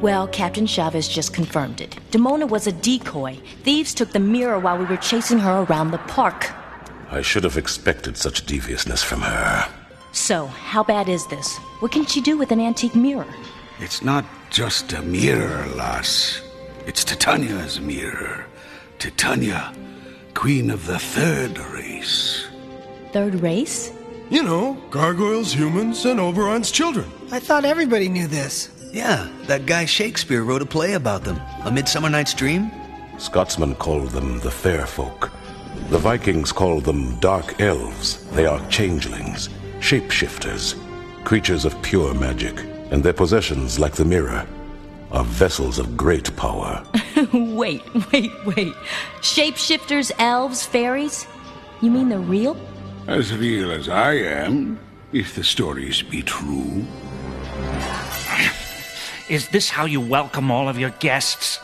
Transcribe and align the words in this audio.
Well, 0.00 0.28
Captain 0.28 0.66
Chavez 0.66 1.08
just 1.08 1.34
confirmed 1.34 1.80
it. 1.80 1.96
Demona 2.10 2.48
was 2.48 2.66
a 2.66 2.72
decoy. 2.72 3.38
Thieves 3.64 3.92
took 3.92 4.12
the 4.12 4.18
mirror 4.18 4.58
while 4.58 4.78
we 4.78 4.86
were 4.86 4.96
chasing 4.96 5.38
her 5.38 5.62
around 5.64 5.90
the 5.90 5.98
park. 5.98 6.50
I 7.10 7.20
should 7.20 7.44
have 7.44 7.58
expected 7.58 8.16
such 8.16 8.46
deviousness 8.46 9.02
from 9.02 9.20
her. 9.20 9.68
So, 10.12 10.46
how 10.46 10.82
bad 10.82 11.08
is 11.08 11.26
this? 11.26 11.58
What 11.80 11.92
can 11.92 12.06
she 12.06 12.20
do 12.20 12.38
with 12.38 12.50
an 12.50 12.60
antique 12.60 12.94
mirror? 12.94 13.26
It's 13.78 14.02
not 14.02 14.24
just 14.50 14.92
a 14.92 15.02
mirror, 15.02 15.66
lass. 15.76 16.40
It's 16.86 17.04
Titania's 17.04 17.80
mirror. 17.80 18.46
Titania, 18.98 19.72
queen 20.34 20.70
of 20.70 20.86
the 20.86 20.98
third 20.98 21.58
race. 21.58 22.46
Third 23.12 23.34
race? 23.36 23.92
You 24.30 24.42
know, 24.42 24.74
gargoyles, 24.90 25.52
humans, 25.52 26.04
and 26.04 26.20
Oberon's 26.20 26.70
children. 26.70 27.10
I 27.32 27.40
thought 27.40 27.64
everybody 27.64 28.08
knew 28.08 28.26
this. 28.26 28.70
Yeah, 28.92 29.28
that 29.46 29.66
guy 29.66 29.84
Shakespeare 29.84 30.42
wrote 30.42 30.62
a 30.62 30.66
play 30.66 30.94
about 30.94 31.22
them. 31.22 31.40
A 31.64 31.70
Midsummer 31.70 32.10
Night's 32.10 32.34
Dream? 32.34 32.72
Scotsmen 33.18 33.76
called 33.76 34.10
them 34.10 34.40
the 34.40 34.50
fair 34.50 34.84
folk. 34.84 35.30
The 35.90 35.98
Vikings 35.98 36.50
called 36.50 36.84
them 36.84 37.18
dark 37.20 37.60
elves. 37.60 38.24
They 38.30 38.46
are 38.46 38.66
changelings, 38.68 39.48
shapeshifters, 39.78 40.74
creatures 41.24 41.64
of 41.64 41.80
pure 41.82 42.14
magic, 42.14 42.58
and 42.90 43.02
their 43.04 43.12
possessions, 43.12 43.78
like 43.78 43.92
the 43.94 44.04
mirror, 44.04 44.44
are 45.12 45.24
vessels 45.24 45.78
of 45.78 45.96
great 45.96 46.34
power. 46.36 46.84
wait, 47.32 47.82
wait, 48.12 48.32
wait. 48.44 48.74
Shapeshifters, 49.20 50.10
elves, 50.18 50.66
fairies? 50.66 51.28
You 51.80 51.92
mean 51.92 52.08
they're 52.08 52.18
real? 52.18 52.56
As 53.06 53.32
real 53.36 53.70
as 53.70 53.88
I 53.88 54.14
am, 54.14 54.80
if 55.12 55.36
the 55.36 55.44
stories 55.44 56.02
be 56.02 56.22
true. 56.22 56.84
Is 59.30 59.46
this 59.50 59.70
how 59.70 59.84
you 59.84 60.00
welcome 60.00 60.50
all 60.50 60.68
of 60.68 60.76
your 60.76 60.90
guests? 60.98 61.60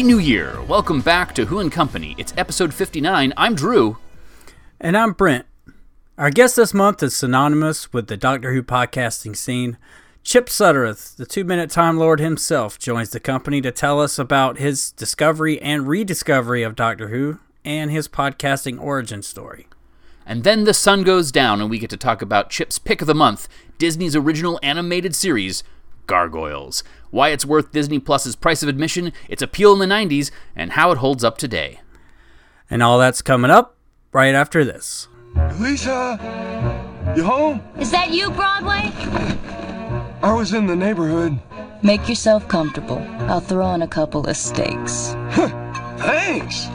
Happy 0.00 0.08
New 0.08 0.18
Year! 0.18 0.62
Welcome 0.62 1.02
back 1.02 1.34
to 1.34 1.44
Who 1.44 1.58
and 1.58 1.70
Company. 1.70 2.14
It's 2.16 2.32
episode 2.34 2.72
59. 2.72 3.34
I'm 3.36 3.54
Drew. 3.54 3.98
And 4.80 4.96
I'm 4.96 5.12
Brent. 5.12 5.44
Our 6.16 6.30
guest 6.30 6.56
this 6.56 6.72
month 6.72 7.02
is 7.02 7.14
synonymous 7.14 7.92
with 7.92 8.06
the 8.06 8.16
Doctor 8.16 8.54
Who 8.54 8.62
podcasting 8.62 9.36
scene. 9.36 9.76
Chip 10.24 10.46
Sudderth, 10.46 11.16
the 11.16 11.26
two 11.26 11.44
minute 11.44 11.68
Time 11.68 11.98
Lord 11.98 12.18
himself, 12.18 12.78
joins 12.78 13.10
the 13.10 13.20
company 13.20 13.60
to 13.60 13.70
tell 13.70 14.00
us 14.00 14.18
about 14.18 14.56
his 14.56 14.92
discovery 14.92 15.60
and 15.60 15.86
rediscovery 15.86 16.62
of 16.62 16.74
Doctor 16.76 17.08
Who 17.08 17.38
and 17.62 17.90
his 17.90 18.08
podcasting 18.08 18.80
origin 18.80 19.22
story. 19.22 19.66
And 20.24 20.44
then 20.44 20.64
the 20.64 20.72
sun 20.72 21.02
goes 21.02 21.30
down, 21.30 21.60
and 21.60 21.68
we 21.68 21.78
get 21.78 21.90
to 21.90 21.98
talk 21.98 22.22
about 22.22 22.48
Chip's 22.48 22.78
pick 22.78 23.02
of 23.02 23.06
the 23.06 23.14
month 23.14 23.48
Disney's 23.76 24.16
original 24.16 24.58
animated 24.62 25.14
series, 25.14 25.62
Gargoyles. 26.10 26.82
Why 27.10 27.28
it's 27.28 27.46
worth 27.46 27.70
Disney 27.70 28.00
Plus's 28.00 28.34
price 28.34 28.64
of 28.64 28.68
admission, 28.68 29.12
its 29.28 29.42
appeal 29.42 29.72
in 29.72 29.78
the 29.78 29.86
90s, 29.86 30.32
and 30.56 30.72
how 30.72 30.90
it 30.90 30.98
holds 30.98 31.22
up 31.22 31.38
today. 31.38 31.80
And 32.68 32.82
all 32.82 32.98
that's 32.98 33.22
coming 33.22 33.50
up 33.50 33.76
right 34.12 34.34
after 34.34 34.64
this. 34.64 35.06
Lisa, 35.60 36.18
you 37.16 37.22
home? 37.22 37.62
Is 37.78 37.92
that 37.92 38.10
you, 38.10 38.28
Broadway? 38.32 38.90
I 40.20 40.34
was 40.34 40.52
in 40.52 40.66
the 40.66 40.74
neighborhood. 40.74 41.38
Make 41.82 42.08
yourself 42.08 42.48
comfortable. 42.48 42.98
I'll 43.20 43.40
throw 43.40 43.72
in 43.74 43.82
a 43.82 43.88
couple 43.88 44.28
of 44.28 44.36
steaks. 44.36 45.14
Thanks. 45.98 46.66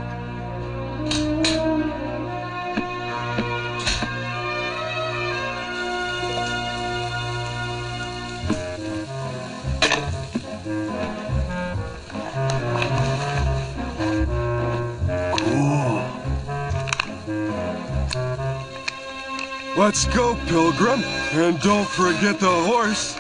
Let's 19.78 20.06
go, 20.06 20.36
Pilgrim. 20.48 21.04
And 21.34 21.60
don't 21.60 21.88
forget 21.88 22.40
the 22.40 22.50
horse. 22.50 23.20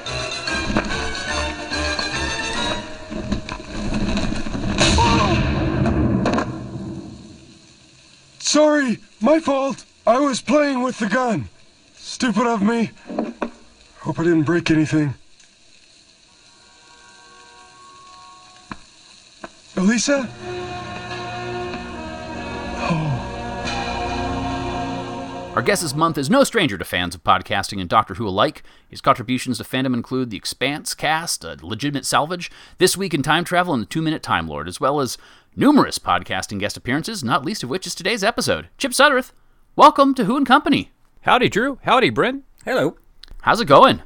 Oh! 4.97 5.35
Sorry, 8.39 8.99
my 9.19 9.41
fault. 9.41 9.83
I 10.07 10.17
was 10.19 10.39
playing 10.39 10.81
with 10.81 10.97
the 10.97 11.07
gun. 11.07 11.49
Stupid 11.95 12.47
of 12.47 12.61
me. 12.61 12.91
Hope 13.99 14.17
I 14.17 14.23
didn't 14.23 14.43
break 14.43 14.71
anything. 14.71 15.13
Elisa? 19.75 20.29
Our 25.55 25.61
guest 25.61 25.83
this 25.83 25.95
month 25.95 26.17
is 26.17 26.29
no 26.29 26.43
stranger 26.43 26.77
to 26.77 26.83
fans 26.83 27.15
of 27.15 27.23
podcasting 27.23 27.79
and 27.79 27.89
Doctor 27.89 28.15
Who 28.15 28.27
alike. 28.27 28.61
His 28.89 28.99
contributions 28.99 29.57
to 29.57 29.63
fandom 29.63 29.93
include 29.93 30.29
The 30.29 30.35
Expanse 30.37 30.93
cast, 30.93 31.45
a 31.45 31.57
legitimate 31.61 32.05
salvage, 32.05 32.51
This 32.77 32.97
Week 32.97 33.13
in 33.13 33.23
Time 33.23 33.45
Travel, 33.45 33.73
and 33.73 33.83
The 33.83 33.87
Two 33.87 34.01
Minute 34.01 34.21
Time 34.21 34.49
Lord, 34.49 34.67
as 34.67 34.81
well 34.81 34.99
as 34.99 35.17
numerous 35.55 35.97
podcasting 35.97 36.59
guest 36.59 36.75
appearances, 36.75 37.23
not 37.23 37.45
least 37.45 37.63
of 37.63 37.69
which 37.69 37.87
is 37.87 37.95
today's 37.95 38.21
episode. 38.23 38.67
Chip 38.77 38.91
Sudderth, 38.91 39.31
welcome 39.77 40.13
to 40.15 40.25
Who 40.25 40.35
and 40.35 40.45
Company. 40.45 40.91
Howdy, 41.21 41.47
Drew. 41.47 41.79
Howdy, 41.83 42.09
Bryn. 42.09 42.43
Hello. 42.65 42.97
How's 43.43 43.61
it 43.61 43.65
going? 43.65 44.01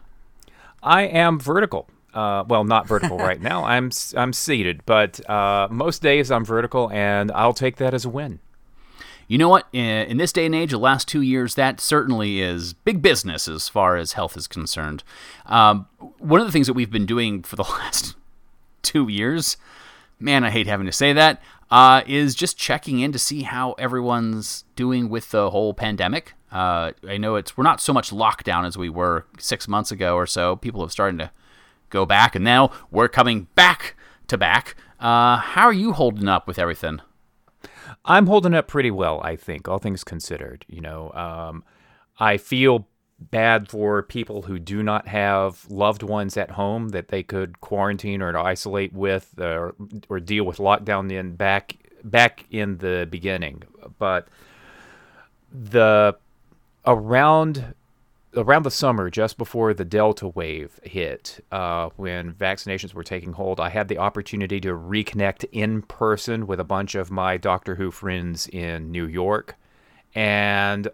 I 0.84 1.02
am 1.04 1.40
vertical. 1.40 1.90
Uh, 2.14 2.44
well, 2.48 2.64
not 2.64 2.88
vertical 2.88 3.18
right 3.18 3.42
now. 3.42 3.64
I'm 3.66 3.88
s- 3.88 4.14
I'm 4.16 4.34
seated, 4.34 4.82
but 4.86 5.28
uh, 5.28 5.68
most 5.72 6.04
days 6.04 6.30
I'm 6.30 6.46
vertical, 6.46 6.92
and 6.92 7.32
I'll 7.32 7.54
take 7.54 7.78
that 7.78 7.96
as 7.96 8.06
a 8.06 8.10
win. 8.10 8.40
You 9.30 9.38
know 9.38 9.48
what? 9.48 9.68
In, 9.72 9.86
in 10.08 10.18
this 10.18 10.34
day 10.34 10.48
and 10.48 10.56
age, 10.56 10.72
the 10.72 10.80
last 10.80 11.08
two 11.08 11.22
years, 11.22 11.54
that 11.54 11.80
certainly 11.80 12.42
is 12.42 12.74
big 12.74 13.02
business 13.04 13.48
as 13.48 13.70
far 13.70 13.96
as 13.96 14.14
health 14.14 14.36
is 14.36 14.48
concerned. 14.48 15.04
Um, 15.46 15.88
one 16.18 16.42
of 16.42 16.48
the 16.48 16.52
things 16.52 16.66
that 16.66 16.74
we've 16.74 16.90
been 16.90 17.06
doing 17.06 17.44
for 17.44 17.56
the 17.56 17.64
last 17.70 18.16
two 18.82 19.08
years, 19.08 19.56
man, 20.20 20.44
I 20.44 20.50
hate 20.50 20.66
having 20.66 20.88
to 20.88 20.92
say 20.92 21.14
that, 21.14 21.44
uh, 21.70 22.02
is 22.08 22.34
just 22.34 22.58
checking 22.58 23.02
in 23.02 23.12
to 23.12 23.20
see 23.20 23.44
how 23.44 23.74
everyone's 23.74 24.64
doing 24.76 25.10
with 25.10 25.30
the 25.30 25.52
whole 25.52 25.76
pandemic. 25.76 26.34
Uh, 26.52 26.94
I 27.08 27.18
know 27.18 27.36
it's 27.36 27.56
we're 27.56 27.64
not 27.64 27.80
so 27.80 27.94
much 27.94 28.10
lockdown 28.10 28.66
as 28.66 28.80
we 28.80 28.90
were 28.90 29.28
six 29.38 29.68
months 29.68 29.92
ago 29.92 30.16
or 30.16 30.26
so. 30.26 30.56
People 30.56 30.82
have 30.82 30.92
started 30.92 31.20
to 31.20 31.30
go 31.92 32.08
back, 32.08 32.36
and 32.36 32.44
now 32.44 32.72
we're 32.90 33.08
coming 33.08 33.46
back 33.54 33.96
to 34.28 34.40
back. 34.40 34.76
Uh, 35.00 35.38
how 35.38 35.66
are 35.66 35.74
you 35.74 35.94
holding 35.94 36.28
up 36.28 36.48
with 36.48 36.58
everything? 36.58 37.02
I'm 38.06 38.28
holding 38.28 38.54
up 38.54 38.68
pretty 38.68 38.92
well, 38.92 39.22
I 39.24 39.36
think, 39.36 39.68
all 39.68 39.78
things 39.78 40.04
considered. 40.04 40.66
You 40.68 40.82
know, 40.82 41.12
um, 41.14 41.64
I 42.20 42.38
feel 42.38 42.88
bad 43.20 43.70
for 43.70 44.02
people 44.04 44.44
who 44.44 44.58
do 44.58 44.82
not 44.82 45.08
have 45.08 45.66
loved 45.70 46.04
ones 46.04 46.38
at 46.38 46.52
home 46.52 46.90
that 46.90 47.10
they 47.10 47.22
could 47.22 47.60
quarantine 47.60 48.22
or 48.22 48.38
isolate 48.38 48.94
with 48.94 49.34
or, 49.40 49.76
or 50.08 50.20
deal 50.20 50.46
with 50.46 50.58
lockdown 50.58 51.12
in 51.12 51.36
back 51.36 51.76
back 52.04 52.46
in 52.50 52.78
the 52.78 53.08
beginning. 53.10 53.64
But 53.98 54.30
the 55.52 56.16
around 56.86 57.76
around 58.36 58.64
the 58.64 58.72
summer, 58.72 59.10
just 59.10 59.38
before 59.38 59.74
the 59.74 59.86
Delta 59.86 60.28
wave 60.28 60.80
hit, 60.84 61.44
uh, 61.52 61.90
when 61.96 62.34
vaccinations 62.34 62.94
were 62.94 63.04
taking 63.04 63.34
hold, 63.34 63.60
I 63.60 63.70
had 63.70 63.88
the 63.88 63.98
opportunity 63.98 64.60
to 64.62 64.70
reconnect 64.70 65.46
in 65.52 65.82
person 65.84 66.48
with 66.48 66.60
a 66.60 66.64
bunch 66.64 66.96
of 66.96 67.12
my 67.12 67.38
Doctor 67.38 67.76
Who 67.76 67.92
friends 67.92 68.48
in 68.48 68.92
New 68.92 69.06
York, 69.06 69.56
and 70.14 70.88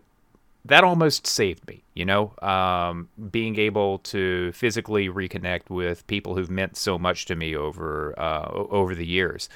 that 0.64 0.84
almost 0.84 1.28
saved 1.28 1.68
me. 1.68 1.84
You 1.94 2.06
know, 2.06 2.34
um, 2.42 3.10
being 3.32 3.58
able 3.58 4.00
to 4.00 4.52
physically 4.54 5.10
reconnect 5.10 5.70
with 5.70 6.06
people 6.08 6.36
who've 6.36 6.50
meant 6.50 6.78
so 6.78 6.98
much 6.98 7.26
to 7.26 7.36
me 7.36 7.56
over 7.56 8.18
uh, 8.18 8.50
over 8.52 8.96
the 8.96 9.06
years. 9.06 9.50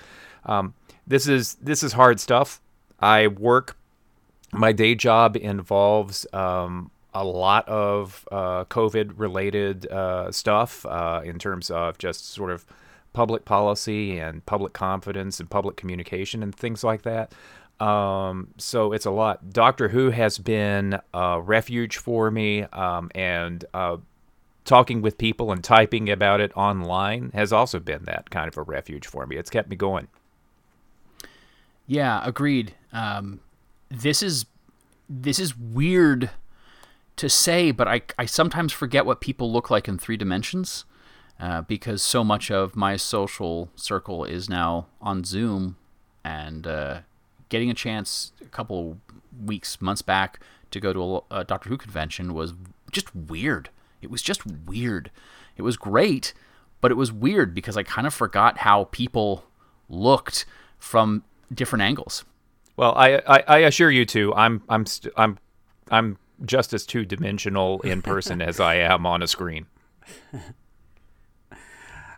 Um, 0.46 0.74
this 1.08 1.28
is 1.28 1.56
this 1.56 1.84
is 1.84 1.94
hard 1.94 2.20
stuff. 2.20 2.62
I 3.00 3.28
work. 3.28 3.78
My 4.52 4.72
day 4.72 4.96
job 4.96 5.38
involves 5.38 6.26
um, 6.34 6.90
a 7.14 7.24
lot 7.24 7.68
of 7.68 8.28
uh, 8.32 8.66
COVID 8.66 9.14
related 9.18 9.88
uh, 9.88 10.32
stuff 10.32 10.86
uh, 10.86 11.22
in 11.24 11.40
terms 11.40 11.72
of 11.72 11.98
just 11.98 12.30
sort 12.30 12.52
of 12.52 12.66
public 13.14 13.46
policy 13.46 14.20
and 14.20 14.46
public 14.46 14.74
confidence 14.74 15.40
and 15.40 15.50
public 15.50 15.76
communication 15.76 16.44
and 16.44 16.56
things 16.56 16.84
like 16.84 17.02
that. 17.02 17.34
Um, 17.80 18.50
so 18.58 18.92
it's 18.92 19.06
a 19.06 19.12
lot. 19.12 19.52
Doctor 19.52 19.90
Who 19.90 20.12
has 20.12 20.38
been 20.38 21.00
a 21.14 21.42
refuge 21.42 21.98
for 21.98 22.30
me, 22.30 22.64
um, 22.64 23.10
and 23.16 23.64
uh, 23.74 23.98
talking 24.66 25.02
with 25.02 25.18
people 25.18 25.52
and 25.52 25.64
typing 25.64 26.10
about 26.10 26.42
it 26.42 26.52
online 26.56 27.32
has 27.34 27.54
also 27.54 27.80
been 27.80 28.04
that 28.04 28.30
kind 28.30 28.48
of 28.48 28.58
a 28.58 28.62
refuge 28.62 29.08
for 29.08 29.26
me. 29.26 29.38
It's 29.38 29.50
kept 29.50 29.70
me 29.70 29.76
going. 29.76 30.08
Yeah, 31.88 32.22
agreed. 32.24 32.76
Um, 32.94 33.40
this 33.90 34.22
is 34.22 34.46
this 35.10 35.40
is 35.40 35.58
weird 35.58 36.30
to 37.20 37.30
say, 37.30 37.72
but 37.72 37.88
I 37.88 38.02
I 38.18 38.26
sometimes 38.26 38.72
forget 38.74 39.06
what 39.06 39.22
people 39.22 39.52
look 39.52 39.70
like 39.70 39.88
in 39.88 39.98
three 39.98 40.18
dimensions. 40.18 40.86
Uh, 41.40 41.62
because 41.62 42.02
so 42.02 42.22
much 42.22 42.52
of 42.52 42.76
my 42.76 42.98
social 42.98 43.70
circle 43.76 44.26
is 44.26 44.50
now 44.50 44.88
on 45.00 45.24
Zoom, 45.24 45.78
and 46.22 46.68
uh, 46.68 47.00
getting 47.48 47.70
a 47.70 47.74
chance 47.74 48.34
a 48.42 48.46
couple 48.46 48.98
weeks, 49.46 49.80
months 49.80 50.02
back 50.02 50.42
to 50.72 50.82
go 50.82 50.92
to 50.92 51.16
a, 51.16 51.40
a, 51.40 51.44
Doctor 51.46 51.70
Who 51.70 51.78
convention 51.78 52.34
was 52.34 52.54
just 52.92 53.16
weird. 53.16 53.70
It 54.02 54.12
was 54.12 54.22
just 54.22 54.46
weird. 54.46 55.12
It 55.56 55.62
was 55.62 55.78
great, 55.78 56.34
but 56.82 56.92
it 56.92 56.96
was 56.96 57.10
weird 57.10 57.56
because 57.56 57.78
I 57.78 57.84
kind 57.84 58.06
of 58.06 58.14
forgot 58.14 58.58
how 58.60 58.86
people 58.92 59.46
looked 59.88 60.46
from 60.78 61.24
different 61.54 61.84
angles. 61.84 62.26
Well, 62.76 62.94
I 62.98 63.22
I, 63.26 63.44
I 63.48 63.58
assure 63.60 63.92
you 63.92 64.06
too. 64.06 64.34
I'm 64.36 64.62
I'm 64.68 64.86
st- 64.86 65.14
I'm 65.16 65.40
I'm 65.90 66.18
just 66.46 66.74
as 66.74 66.86
two 66.86 67.06
dimensional 67.06 67.82
in 67.82 68.02
person 68.02 68.42
as 68.42 68.60
I 68.60 68.76
am 68.76 69.06
on 69.06 69.22
a 69.22 69.28
screen. 69.28 69.68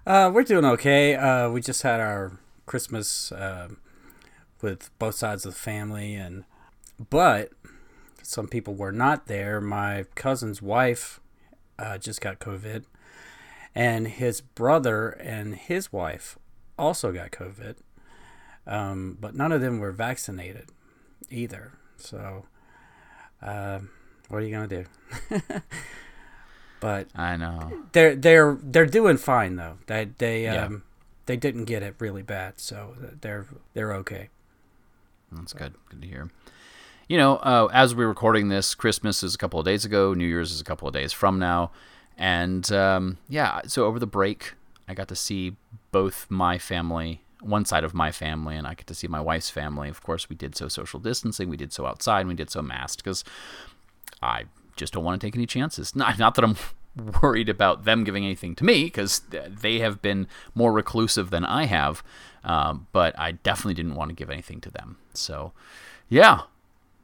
Uh, 0.06 0.32
we're 0.34 0.44
doing 0.44 0.66
okay. 0.66 1.16
Uh, 1.16 1.48
we 1.50 1.62
just 1.62 1.84
had 1.84 2.00
our 2.00 2.40
Christmas 2.66 3.32
uh, 3.32 3.68
with 4.60 4.90
both 4.98 5.14
sides 5.14 5.46
of 5.46 5.54
the 5.54 5.60
family, 5.60 6.16
and 6.16 6.44
but 7.10 7.52
some 8.24 8.48
people 8.48 8.74
were 8.74 8.92
not 8.92 9.28
there. 9.28 9.62
My 9.62 10.06
cousin's 10.16 10.60
wife 10.60 11.20
uh, 11.78 12.00
just 12.00 12.20
got 12.20 12.40
COVID, 12.40 12.86
and 13.76 14.08
his 14.08 14.42
brother 14.42 15.10
and 15.10 15.56
his 15.56 15.94
wife 15.94 16.40
also 16.80 17.12
got 17.12 17.30
COVID, 17.30 17.76
um, 18.66 19.18
but 19.20 19.36
none 19.36 19.52
of 19.52 19.62
them 19.62 19.78
were 19.78 19.92
vaccinated 19.92 20.70
either. 21.30 21.74
So, 21.98 22.48
uh, 23.40 23.82
what 24.32 24.42
are 24.42 24.46
you 24.46 24.52
gonna 24.52 24.68
do? 24.68 24.86
But 26.82 27.10
I 27.16 27.38
know 27.38 27.72
they're 27.94 28.16
they're 28.16 28.58
they're 28.62 28.88
doing 28.88 29.18
fine 29.18 29.56
though. 29.56 29.78
They 29.86 30.10
they 30.18 30.44
yeah. 30.44 30.66
um 30.66 30.84
they 31.28 31.38
didn't 31.38 31.66
get 31.66 31.84
it 31.84 31.96
really 32.00 32.24
bad, 32.24 32.60
so 32.60 32.96
they're 33.22 33.46
they're 33.74 33.94
okay. 33.94 34.30
That's 35.32 35.54
good. 35.54 35.76
Good 35.90 36.02
to 36.02 36.08
hear. 36.08 36.32
You 37.08 37.18
know, 37.18 37.36
uh, 37.38 37.70
as 37.72 37.94
we're 37.94 38.08
recording 38.08 38.50
this, 38.50 38.74
Christmas 38.74 39.22
is 39.22 39.36
a 39.36 39.38
couple 39.38 39.60
of 39.60 39.66
days 39.66 39.86
ago. 39.86 40.14
New 40.14 40.26
Year's 40.26 40.52
is 40.52 40.60
a 40.60 40.64
couple 40.64 40.88
of 40.88 40.94
days 40.94 41.14
from 41.14 41.38
now, 41.38 41.72
and 42.18 42.70
um, 42.72 43.20
yeah. 43.30 43.62
So 43.68 43.86
over 43.86 44.00
the 44.00 44.08
break, 44.08 44.56
I 44.88 44.96
got 44.96 45.08
to 45.10 45.16
see 45.16 45.58
both 45.92 46.26
my 46.30 46.58
family, 46.58 47.22
one 47.42 47.64
side 47.64 47.84
of 47.84 47.94
my 47.94 48.12
family, 48.12 48.56
and 48.56 48.66
I 48.66 48.74
get 48.74 48.88
to 48.88 48.96
see 48.96 49.08
my 49.08 49.22
wife's 49.22 49.52
family. 49.52 49.88
Of 49.88 50.02
course, 50.02 50.30
we 50.30 50.36
did 50.36 50.56
so 50.56 50.68
social 50.68 51.00
distancing. 51.00 51.48
We 51.48 51.58
did 51.58 51.72
so 51.72 51.86
outside. 51.86 52.22
And 52.22 52.30
we 52.30 52.36
did 52.36 52.50
so 52.50 52.64
masked 52.64 53.04
because 53.04 53.24
I 54.22 54.46
just 54.76 54.94
don't 54.94 55.04
want 55.04 55.20
to 55.20 55.28
take 55.28 55.36
any 55.36 55.46
chances. 55.46 55.96
Not, 55.96 56.18
not 56.18 56.36
that 56.36 56.44
I'm 56.44 56.56
worried 57.22 57.50
about 57.50 57.86
them 57.86 58.04
giving 58.04 58.26
anything 58.26 58.56
to 58.56 58.64
me 58.66 58.86
because 58.86 59.22
they 59.32 59.80
have 59.80 60.02
been 60.02 60.28
more 60.54 60.72
reclusive 60.72 61.30
than 61.30 61.46
I 61.46 61.66
have, 61.66 62.04
um, 62.44 62.88
but 62.92 63.18
I 63.18 63.34
definitely 63.34 63.76
didn't 63.76 63.96
want 63.96 64.10
to 64.10 64.16
give 64.16 64.30
anything 64.30 64.62
to 64.62 64.72
them. 64.72 64.98
So, 65.14 65.54
yeah, 66.10 66.42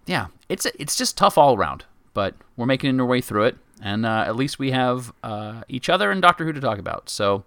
yeah, 0.06 0.28
it's 0.50 0.66
it's 0.66 0.96
just 0.96 1.18
tough 1.18 1.38
all 1.38 1.56
around, 1.56 1.86
but 2.14 2.36
we're 2.56 2.66
making 2.66 3.00
our 3.00 3.06
way 3.06 3.22
through 3.22 3.44
it, 3.46 3.58
and 3.82 4.06
uh, 4.06 4.24
at 4.28 4.36
least 4.36 4.60
we 4.60 4.72
have 4.72 5.14
uh, 5.24 5.62
each 5.70 5.90
other 5.90 6.12
and 6.12 6.22
Doctor 6.22 6.46
Who 6.46 6.54
to 6.54 6.62
talk 6.62 6.80
about. 6.80 7.10
So, 7.10 7.46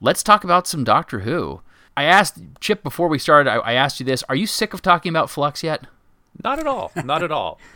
let's 0.00 0.22
talk 0.22 0.44
about 0.44 0.66
some 0.66 0.84
Doctor 0.84 1.20
Who. 1.20 1.60
I 1.96 2.04
asked 2.04 2.38
Chip 2.60 2.82
before 2.82 3.08
we 3.08 3.18
started. 3.18 3.50
I, 3.50 3.56
I 3.56 3.72
asked 3.74 4.00
you 4.00 4.06
this: 4.06 4.22
Are 4.28 4.36
you 4.36 4.46
sick 4.46 4.72
of 4.72 4.82
talking 4.82 5.10
about 5.10 5.30
Flux 5.30 5.62
yet? 5.62 5.86
Not 6.42 6.58
at 6.58 6.66
all. 6.66 6.90
Not 7.04 7.22
at 7.22 7.30
all. 7.30 7.60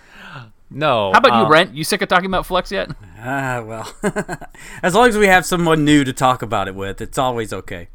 No. 0.71 1.13
How 1.13 1.19
about 1.19 1.39
you, 1.39 1.47
uh, 1.47 1.49
Brent? 1.49 1.75
You 1.75 1.83
sick 1.83 2.03
of 2.03 2.09
talking 2.09 2.27
about 2.27 2.45
Flux 2.45 2.71
yet? 2.71 2.91
Ah, 3.21 3.57
uh, 3.57 3.65
well, 3.65 3.95
as 4.83 4.95
long 4.95 5.09
as 5.09 5.17
we 5.17 5.27
have 5.27 5.47
someone 5.47 5.85
new 5.85 6.05
to 6.05 6.13
talk 6.13 6.43
about 6.43 6.69
it 6.69 6.75
with, 6.75 7.01
it's 7.01 7.19
always 7.19 7.53
okay. 7.53 7.89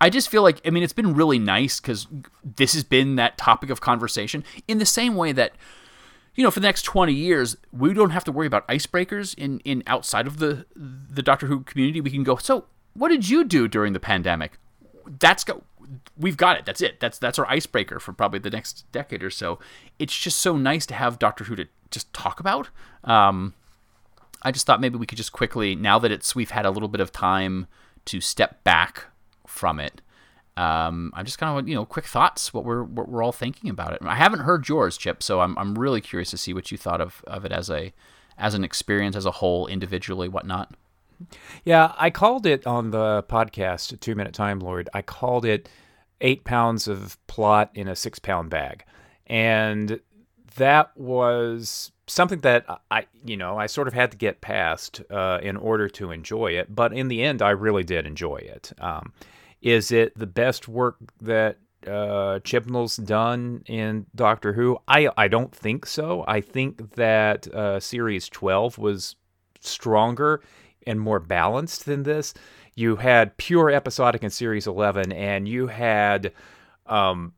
I 0.00 0.10
just 0.10 0.28
feel 0.28 0.42
like 0.42 0.60
I 0.66 0.70
mean 0.70 0.82
it's 0.82 0.92
been 0.92 1.14
really 1.14 1.38
nice 1.38 1.80
because 1.80 2.06
this 2.42 2.74
has 2.74 2.84
been 2.84 3.16
that 3.16 3.38
topic 3.38 3.70
of 3.70 3.80
conversation 3.80 4.44
in 4.68 4.78
the 4.78 4.86
same 4.86 5.14
way 5.14 5.32
that 5.32 5.52
you 6.34 6.44
know 6.44 6.50
for 6.50 6.60
the 6.60 6.66
next 6.66 6.82
20 6.82 7.12
years 7.12 7.56
we 7.72 7.94
don't 7.94 8.10
have 8.10 8.24
to 8.24 8.32
worry 8.32 8.46
about 8.46 8.66
icebreakers 8.68 9.34
in 9.38 9.60
in 9.60 9.82
outside 9.86 10.26
of 10.26 10.38
the 10.38 10.66
the 10.74 11.22
Doctor 11.22 11.46
Who 11.46 11.60
community 11.60 12.00
we 12.00 12.10
can 12.10 12.22
go 12.22 12.36
so 12.36 12.66
what 12.94 13.08
did 13.08 13.28
you 13.28 13.44
do 13.44 13.68
during 13.68 13.92
the 13.92 14.00
pandemic 14.00 14.58
that's 15.18 15.44
go 15.44 15.62
we've 16.16 16.36
got 16.36 16.58
it. 16.58 16.64
That's 16.64 16.80
it. 16.80 17.00
That's 17.00 17.18
that's 17.18 17.38
our 17.38 17.46
icebreaker 17.46 18.00
for 18.00 18.12
probably 18.12 18.38
the 18.38 18.50
next 18.50 18.90
decade 18.92 19.22
or 19.22 19.30
so. 19.30 19.58
It's 19.98 20.16
just 20.16 20.38
so 20.38 20.56
nice 20.56 20.86
to 20.86 20.94
have 20.94 21.18
Doctor 21.18 21.44
Who 21.44 21.56
to 21.56 21.66
just 21.90 22.12
talk 22.12 22.40
about. 22.40 22.70
Um, 23.04 23.54
I 24.42 24.50
just 24.50 24.66
thought 24.66 24.80
maybe 24.80 24.98
we 24.98 25.06
could 25.06 25.18
just 25.18 25.32
quickly, 25.32 25.74
now 25.74 25.98
that 25.98 26.12
it's 26.12 26.34
we've 26.34 26.50
had 26.50 26.66
a 26.66 26.70
little 26.70 26.88
bit 26.88 27.00
of 27.00 27.12
time 27.12 27.66
to 28.06 28.20
step 28.20 28.62
back 28.64 29.06
from 29.46 29.80
it. 29.80 30.02
Um, 30.56 31.12
I'm 31.14 31.24
just 31.24 31.38
kind 31.38 31.58
of 31.58 31.68
you 31.68 31.74
know 31.74 31.84
quick 31.84 32.04
thoughts, 32.04 32.54
what 32.54 32.64
we're 32.64 32.84
what 32.84 33.08
we're 33.08 33.22
all 33.22 33.32
thinking 33.32 33.70
about 33.70 33.92
it. 33.92 34.00
I 34.02 34.14
haven't 34.14 34.40
heard 34.40 34.68
yours, 34.68 34.96
Chip, 34.96 35.22
so 35.22 35.40
I'm 35.40 35.58
I'm 35.58 35.74
really 35.76 36.00
curious 36.00 36.30
to 36.30 36.36
see 36.36 36.54
what 36.54 36.70
you 36.70 36.78
thought 36.78 37.00
of 37.00 37.24
of 37.26 37.44
it 37.44 37.52
as 37.52 37.70
a 37.70 37.92
as 38.38 38.54
an 38.54 38.64
experience 38.64 39.16
as 39.16 39.26
a 39.26 39.32
whole, 39.32 39.66
individually, 39.66 40.28
whatnot. 40.28 40.74
Yeah, 41.64 41.92
I 41.96 42.10
called 42.10 42.46
it 42.46 42.66
on 42.66 42.90
the 42.90 43.24
podcast, 43.28 43.98
Two 44.00 44.14
Minute 44.14 44.34
Time 44.34 44.60
Lord. 44.60 44.88
I 44.94 45.02
called 45.02 45.44
it 45.44 45.68
eight 46.20 46.44
pounds 46.44 46.88
of 46.88 47.18
plot 47.26 47.70
in 47.74 47.88
a 47.88 47.96
six 47.96 48.18
pound 48.18 48.50
bag. 48.50 48.84
And 49.26 50.00
that 50.56 50.96
was 50.96 51.92
something 52.06 52.40
that 52.40 52.64
I, 52.90 53.06
you 53.24 53.36
know, 53.36 53.56
I 53.56 53.66
sort 53.66 53.88
of 53.88 53.94
had 53.94 54.10
to 54.12 54.16
get 54.16 54.40
past 54.40 55.02
uh, 55.10 55.38
in 55.42 55.56
order 55.56 55.88
to 55.90 56.10
enjoy 56.10 56.52
it. 56.52 56.74
But 56.74 56.92
in 56.92 57.08
the 57.08 57.22
end, 57.22 57.42
I 57.42 57.50
really 57.50 57.84
did 57.84 58.06
enjoy 58.06 58.36
it. 58.36 58.72
Um, 58.78 59.12
is 59.62 59.90
it 59.90 60.16
the 60.18 60.26
best 60.26 60.68
work 60.68 60.96
that 61.22 61.58
uh, 61.86 62.40
Chibnall's 62.40 62.96
done 62.96 63.62
in 63.66 64.06
Doctor 64.14 64.52
Who? 64.52 64.78
I, 64.86 65.08
I 65.16 65.28
don't 65.28 65.54
think 65.54 65.86
so. 65.86 66.24
I 66.28 66.40
think 66.40 66.94
that 66.96 67.48
uh, 67.48 67.80
Series 67.80 68.28
12 68.28 68.78
was 68.78 69.16
stronger 69.60 70.42
and 70.86 71.00
more 71.00 71.20
balanced 71.20 71.86
than 71.86 72.02
this. 72.02 72.34
You 72.74 72.96
had 72.96 73.36
pure 73.36 73.70
episodic 73.70 74.22
in 74.22 74.30
Series 74.30 74.66
11, 74.66 75.12
and 75.12 75.48
you 75.48 75.68
had 75.68 76.32
um, 76.86 77.34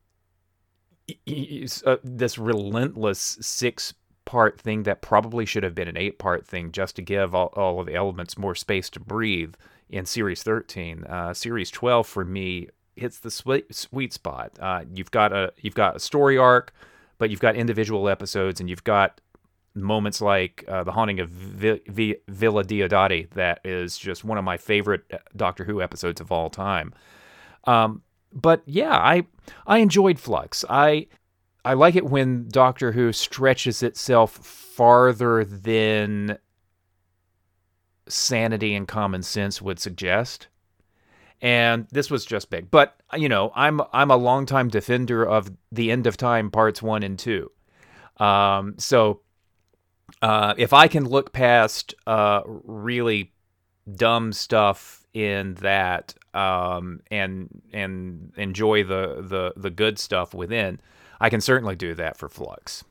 uh, 1.86 1.96
this 2.02 2.38
relentless 2.38 3.38
six 3.40 3.94
part 4.24 4.60
thing 4.60 4.82
that 4.82 5.02
probably 5.02 5.46
should 5.46 5.62
have 5.62 5.74
been 5.74 5.88
an 5.88 5.96
eight 5.96 6.18
part 6.18 6.46
thing 6.46 6.72
just 6.72 6.96
to 6.96 7.02
give 7.02 7.34
all, 7.34 7.52
all 7.54 7.80
of 7.80 7.86
the 7.86 7.94
elements 7.94 8.36
more 8.36 8.54
space 8.54 8.90
to 8.90 9.00
breathe 9.00 9.54
in 9.88 10.04
Series 10.04 10.42
13. 10.42 11.04
Uh, 11.04 11.32
series 11.32 11.70
12 11.70 12.06
for 12.06 12.24
me 12.24 12.68
hits 12.96 13.20
the 13.20 13.30
sweet, 13.30 13.72
sweet 13.74 14.12
spot. 14.12 14.52
Uh, 14.58 14.84
you've 14.92 15.10
got 15.10 15.32
a 15.32 15.52
you've 15.58 15.74
got 15.74 15.96
a 15.96 16.00
story 16.00 16.36
arc, 16.36 16.72
but 17.18 17.30
you've 17.30 17.40
got 17.40 17.54
individual 17.54 18.08
episodes 18.08 18.60
and 18.60 18.68
you've 18.68 18.84
got 18.84 19.20
moments 19.76 20.20
like 20.20 20.64
uh, 20.66 20.82
the 20.82 20.92
haunting 20.92 21.20
of 21.20 21.28
v- 21.28 21.80
v- 21.86 22.16
Villa 22.28 22.64
Diodati 22.64 23.30
that 23.30 23.60
is 23.64 23.98
just 23.98 24.24
one 24.24 24.38
of 24.38 24.44
my 24.44 24.56
favorite 24.56 25.02
uh, 25.12 25.18
Doctor 25.36 25.64
Who 25.64 25.82
episodes 25.82 26.20
of 26.20 26.32
all 26.32 26.50
time. 26.50 26.92
Um, 27.64 28.02
but 28.32 28.62
yeah, 28.66 28.96
I 28.96 29.26
I 29.66 29.78
enjoyed 29.78 30.18
Flux. 30.18 30.64
I 30.68 31.06
I 31.64 31.74
like 31.74 31.96
it 31.96 32.06
when 32.06 32.48
Doctor 32.48 32.92
Who 32.92 33.12
stretches 33.12 33.82
itself 33.82 34.32
farther 34.32 35.44
than 35.44 36.38
sanity 38.08 38.74
and 38.74 38.86
common 38.86 39.22
sense 39.22 39.60
would 39.60 39.78
suggest. 39.78 40.48
And 41.42 41.86
this 41.90 42.10
was 42.10 42.24
just 42.24 42.50
big. 42.50 42.70
But 42.70 42.96
you 43.14 43.28
know, 43.28 43.52
I'm 43.54 43.80
I'm 43.92 44.10
a 44.10 44.16
longtime 44.16 44.68
defender 44.68 45.24
of 45.24 45.50
the 45.70 45.90
end 45.90 46.06
of 46.06 46.16
time 46.16 46.50
parts 46.50 46.82
one 46.82 47.02
and 47.02 47.18
two. 47.18 47.50
Um, 48.18 48.74
so 48.78 49.20
uh, 50.26 50.54
if 50.58 50.72
I 50.72 50.88
can 50.88 51.04
look 51.04 51.32
past 51.32 51.94
uh, 52.04 52.42
really 52.44 53.32
dumb 53.94 54.32
stuff 54.32 55.06
in 55.14 55.54
that 55.54 56.14
um, 56.34 57.00
and 57.12 57.62
and 57.72 58.32
enjoy 58.36 58.82
the, 58.82 59.22
the 59.22 59.52
the 59.56 59.70
good 59.70 60.00
stuff 60.00 60.34
within, 60.34 60.80
I 61.20 61.30
can 61.30 61.40
certainly 61.40 61.76
do 61.76 61.94
that 61.94 62.16
for 62.16 62.28
Flux. 62.28 62.82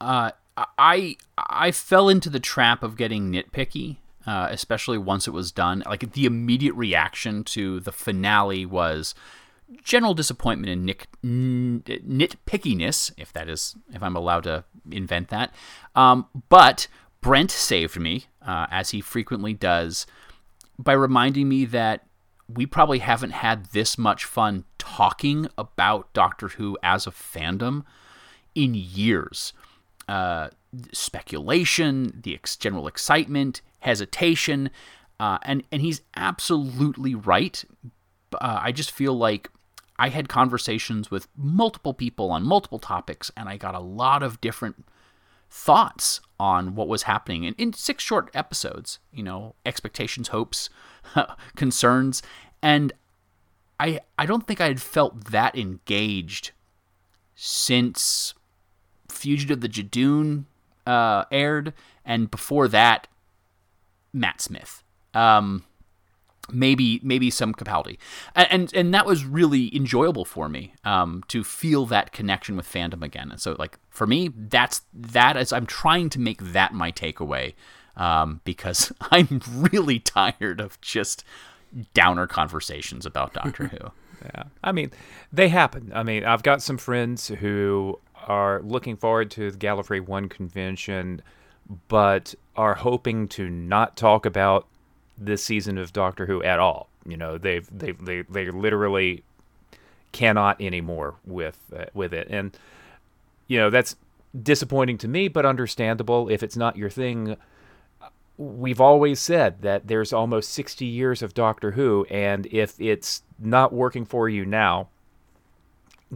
Uh, 0.00 0.32
I 0.56 1.16
I 1.38 1.70
fell 1.70 2.08
into 2.08 2.28
the 2.28 2.40
trap 2.40 2.82
of 2.82 2.96
getting 2.96 3.30
nitpicky, 3.30 3.98
uh, 4.26 4.48
especially 4.50 4.98
once 4.98 5.28
it 5.28 5.32
was 5.32 5.52
done. 5.52 5.84
Like 5.86 6.10
the 6.12 6.26
immediate 6.26 6.74
reaction 6.74 7.44
to 7.44 7.78
the 7.78 7.92
finale 7.92 8.66
was 8.66 9.14
general 9.84 10.14
disappointment 10.14 10.72
and 10.72 10.84
nick, 10.84 11.06
n- 11.22 11.82
nitpickiness, 11.86 13.12
if 13.16 13.32
that 13.32 13.48
is, 13.48 13.76
if 13.92 14.02
I'm 14.02 14.16
allowed 14.16 14.44
to 14.44 14.64
invent 14.90 15.28
that. 15.28 15.54
Um, 15.94 16.26
but 16.48 16.88
Brent 17.20 17.50
saved 17.50 17.98
me, 17.98 18.26
uh, 18.46 18.66
as 18.70 18.90
he 18.90 19.00
frequently 19.00 19.54
does, 19.54 20.06
by 20.78 20.92
reminding 20.92 21.48
me 21.48 21.64
that 21.66 22.06
we 22.48 22.66
probably 22.66 23.00
haven't 23.00 23.30
had 23.30 23.66
this 23.66 23.98
much 23.98 24.24
fun 24.24 24.64
talking 24.78 25.48
about 25.58 26.12
Doctor 26.12 26.48
Who 26.48 26.78
as 26.82 27.06
a 27.06 27.10
fandom 27.10 27.84
in 28.54 28.74
years. 28.74 29.52
Uh, 30.08 30.50
speculation, 30.92 32.20
the 32.22 32.34
ex- 32.34 32.56
general 32.56 32.86
excitement, 32.86 33.60
hesitation, 33.80 34.70
uh, 35.18 35.38
and 35.42 35.64
and 35.72 35.82
he's 35.82 36.02
absolutely 36.14 37.14
right. 37.14 37.64
Uh, 38.32 38.60
I 38.62 38.70
just 38.70 38.90
feel 38.90 39.14
like 39.14 39.50
I 39.98 40.10
had 40.10 40.28
conversations 40.28 41.10
with 41.10 41.28
multiple 41.36 41.94
people 41.94 42.30
on 42.30 42.42
multiple 42.42 42.78
topics, 42.78 43.30
and 43.36 43.48
I 43.48 43.56
got 43.56 43.74
a 43.74 43.80
lot 43.80 44.22
of 44.22 44.40
different 44.40 44.84
thoughts 45.50 46.20
on 46.38 46.74
what 46.74 46.88
was 46.88 47.04
happening 47.04 47.44
in, 47.44 47.54
in 47.54 47.72
six 47.72 48.02
short 48.04 48.30
episodes. 48.34 48.98
You 49.12 49.22
know, 49.22 49.54
expectations, 49.64 50.28
hopes, 50.28 50.68
concerns, 51.56 52.22
and 52.62 52.92
I 53.80 54.00
I 54.18 54.26
don't 54.26 54.46
think 54.46 54.60
I 54.60 54.68
had 54.68 54.82
felt 54.82 55.26
that 55.26 55.56
engaged 55.56 56.52
since 57.34 58.34
Fugitive 59.08 59.60
the 59.60 59.68
Judoon 59.68 60.44
uh, 60.86 61.24
aired, 61.30 61.72
and 62.04 62.30
before 62.30 62.68
that, 62.68 63.08
Matt 64.12 64.40
Smith. 64.40 64.82
Um, 65.14 65.64
maybe 66.52 67.00
maybe 67.02 67.30
some 67.30 67.54
Capaldi, 67.54 67.98
and, 68.34 68.48
and 68.50 68.74
and 68.74 68.94
that 68.94 69.06
was 69.06 69.24
really 69.24 69.74
enjoyable 69.74 70.24
for 70.24 70.48
me 70.48 70.74
um, 70.84 71.22
to 71.28 71.44
feel 71.44 71.86
that 71.86 72.12
connection 72.12 72.56
with 72.56 72.70
fandom 72.70 73.02
again. 73.02 73.30
And 73.30 73.40
so, 73.40 73.56
like 73.58 73.78
for 73.90 74.06
me, 74.06 74.30
that's 74.34 74.82
that 74.92 75.36
is 75.36 75.52
I'm 75.52 75.66
trying 75.66 76.10
to 76.10 76.20
make 76.20 76.40
that 76.42 76.72
my 76.72 76.92
takeaway 76.92 77.54
um, 77.96 78.40
because 78.44 78.92
I'm 79.10 79.40
really 79.54 79.98
tired 79.98 80.60
of 80.60 80.80
just 80.80 81.24
downer 81.94 82.26
conversations 82.26 83.06
about 83.06 83.34
Doctor 83.34 83.66
Who. 83.68 83.90
Yeah, 84.24 84.44
I 84.64 84.72
mean, 84.72 84.90
they 85.32 85.48
happen. 85.48 85.92
I 85.94 86.02
mean, 86.02 86.24
I've 86.24 86.42
got 86.42 86.62
some 86.62 86.78
friends 86.78 87.28
who 87.28 88.00
are 88.26 88.60
looking 88.62 88.96
forward 88.96 89.30
to 89.32 89.50
the 89.50 89.58
Gallifrey 89.58 90.00
One 90.00 90.28
convention, 90.28 91.22
but 91.88 92.34
are 92.56 92.74
hoping 92.74 93.28
to 93.28 93.48
not 93.48 93.96
talk 93.96 94.26
about 94.26 94.66
this 95.18 95.44
season 95.44 95.78
of 95.78 95.92
Doctor 95.92 96.26
Who 96.26 96.42
at 96.42 96.58
all. 96.58 96.88
You 97.04 97.16
know, 97.16 97.38
they've 97.38 97.66
they 97.76 97.92
they 97.92 98.22
they 98.22 98.50
literally 98.50 99.22
cannot 100.12 100.60
anymore 100.60 101.14
with 101.24 101.58
uh, 101.76 101.86
with 101.94 102.12
it, 102.12 102.28
and 102.30 102.56
you 103.46 103.58
know 103.58 103.70
that's 103.70 103.96
disappointing 104.42 104.98
to 104.98 105.08
me, 105.08 105.28
but 105.28 105.46
understandable 105.46 106.28
if 106.28 106.42
it's 106.42 106.56
not 106.56 106.76
your 106.76 106.90
thing. 106.90 107.36
We've 108.38 108.82
always 108.82 109.18
said 109.18 109.62
that 109.62 109.86
there's 109.88 110.12
almost 110.12 110.50
60 110.50 110.84
years 110.84 111.22
of 111.22 111.32
Doctor 111.32 111.70
Who, 111.70 112.04
and 112.10 112.44
if 112.50 112.78
it's 112.78 113.22
not 113.38 113.72
working 113.72 114.04
for 114.04 114.28
you 114.28 114.44
now, 114.44 114.88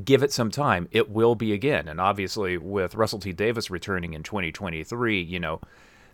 give 0.04 0.22
it 0.22 0.30
some 0.30 0.50
time. 0.50 0.86
It 0.90 1.08
will 1.08 1.34
be 1.34 1.54
again. 1.54 1.88
And 1.88 1.98
obviously, 1.98 2.58
with 2.58 2.94
Russell 2.94 3.20
T 3.20 3.32
Davies 3.32 3.70
returning 3.70 4.12
in 4.12 4.22
2023, 4.22 5.22
you 5.22 5.40
know, 5.40 5.62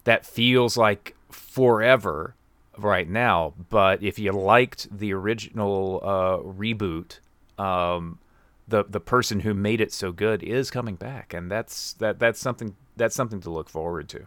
that 0.05 0.25
feels 0.25 0.77
like 0.77 1.17
forever 1.29 2.36
right 2.79 3.09
now. 3.09 3.55
But 3.71 4.03
if 4.03 4.19
you 4.19 4.33
liked 4.33 4.97
the 4.97 5.13
original 5.13 6.01
uh, 6.03 6.39
reboot, 6.39 7.21
um, 7.59 8.19
the 8.69 8.85
the 8.85 9.01
person 9.01 9.41
who 9.41 9.55
made 9.55 9.81
it 9.81 9.93
so 9.93 10.13
good 10.13 10.43
is 10.43 10.71
coming 10.71 10.97
back, 10.97 11.33
and 11.33 11.51
that's 11.51 11.93
that 11.95 12.19
that's 12.19 12.41
something 12.41 12.77
that's 12.97 13.15
something 13.15 13.41
to 13.41 13.51
look 13.51 13.69
forward 13.69 14.09
to. 14.11 14.27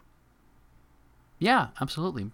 Yeah, 1.40 1.68
absolutely. 1.80 2.32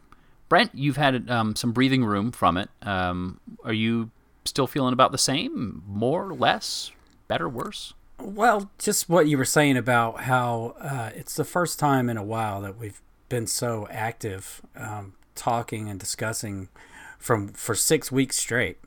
Brent, 0.49 0.71
you've 0.73 0.97
had 0.97 1.29
um, 1.29 1.55
some 1.55 1.71
breathing 1.71 2.03
room 2.05 2.31
from 2.31 2.57
it. 2.57 2.69
Um, 2.81 3.39
are 3.63 3.73
you 3.73 4.11
still 4.45 4.67
feeling 4.67 4.93
about 4.93 5.11
the 5.11 5.17
same? 5.17 5.83
More, 5.87 6.33
less, 6.33 6.91
better, 7.27 7.49
worse? 7.49 7.93
Well, 8.19 8.71
just 8.77 9.09
what 9.09 9.27
you 9.27 9.37
were 9.37 9.45
saying 9.45 9.77
about 9.77 10.21
how 10.21 10.75
uh, 10.79 11.11
it's 11.15 11.35
the 11.35 11.43
first 11.43 11.79
time 11.79 12.09
in 12.09 12.17
a 12.17 12.23
while 12.23 12.61
that 12.61 12.77
we've 12.77 13.01
been 13.27 13.47
so 13.47 13.87
active 13.89 14.61
um, 14.75 15.13
talking 15.35 15.89
and 15.89 15.99
discussing 15.99 16.69
from 17.17 17.49
for 17.49 17.75
six 17.75 18.11
weeks 18.11 18.37
straight, 18.37 18.77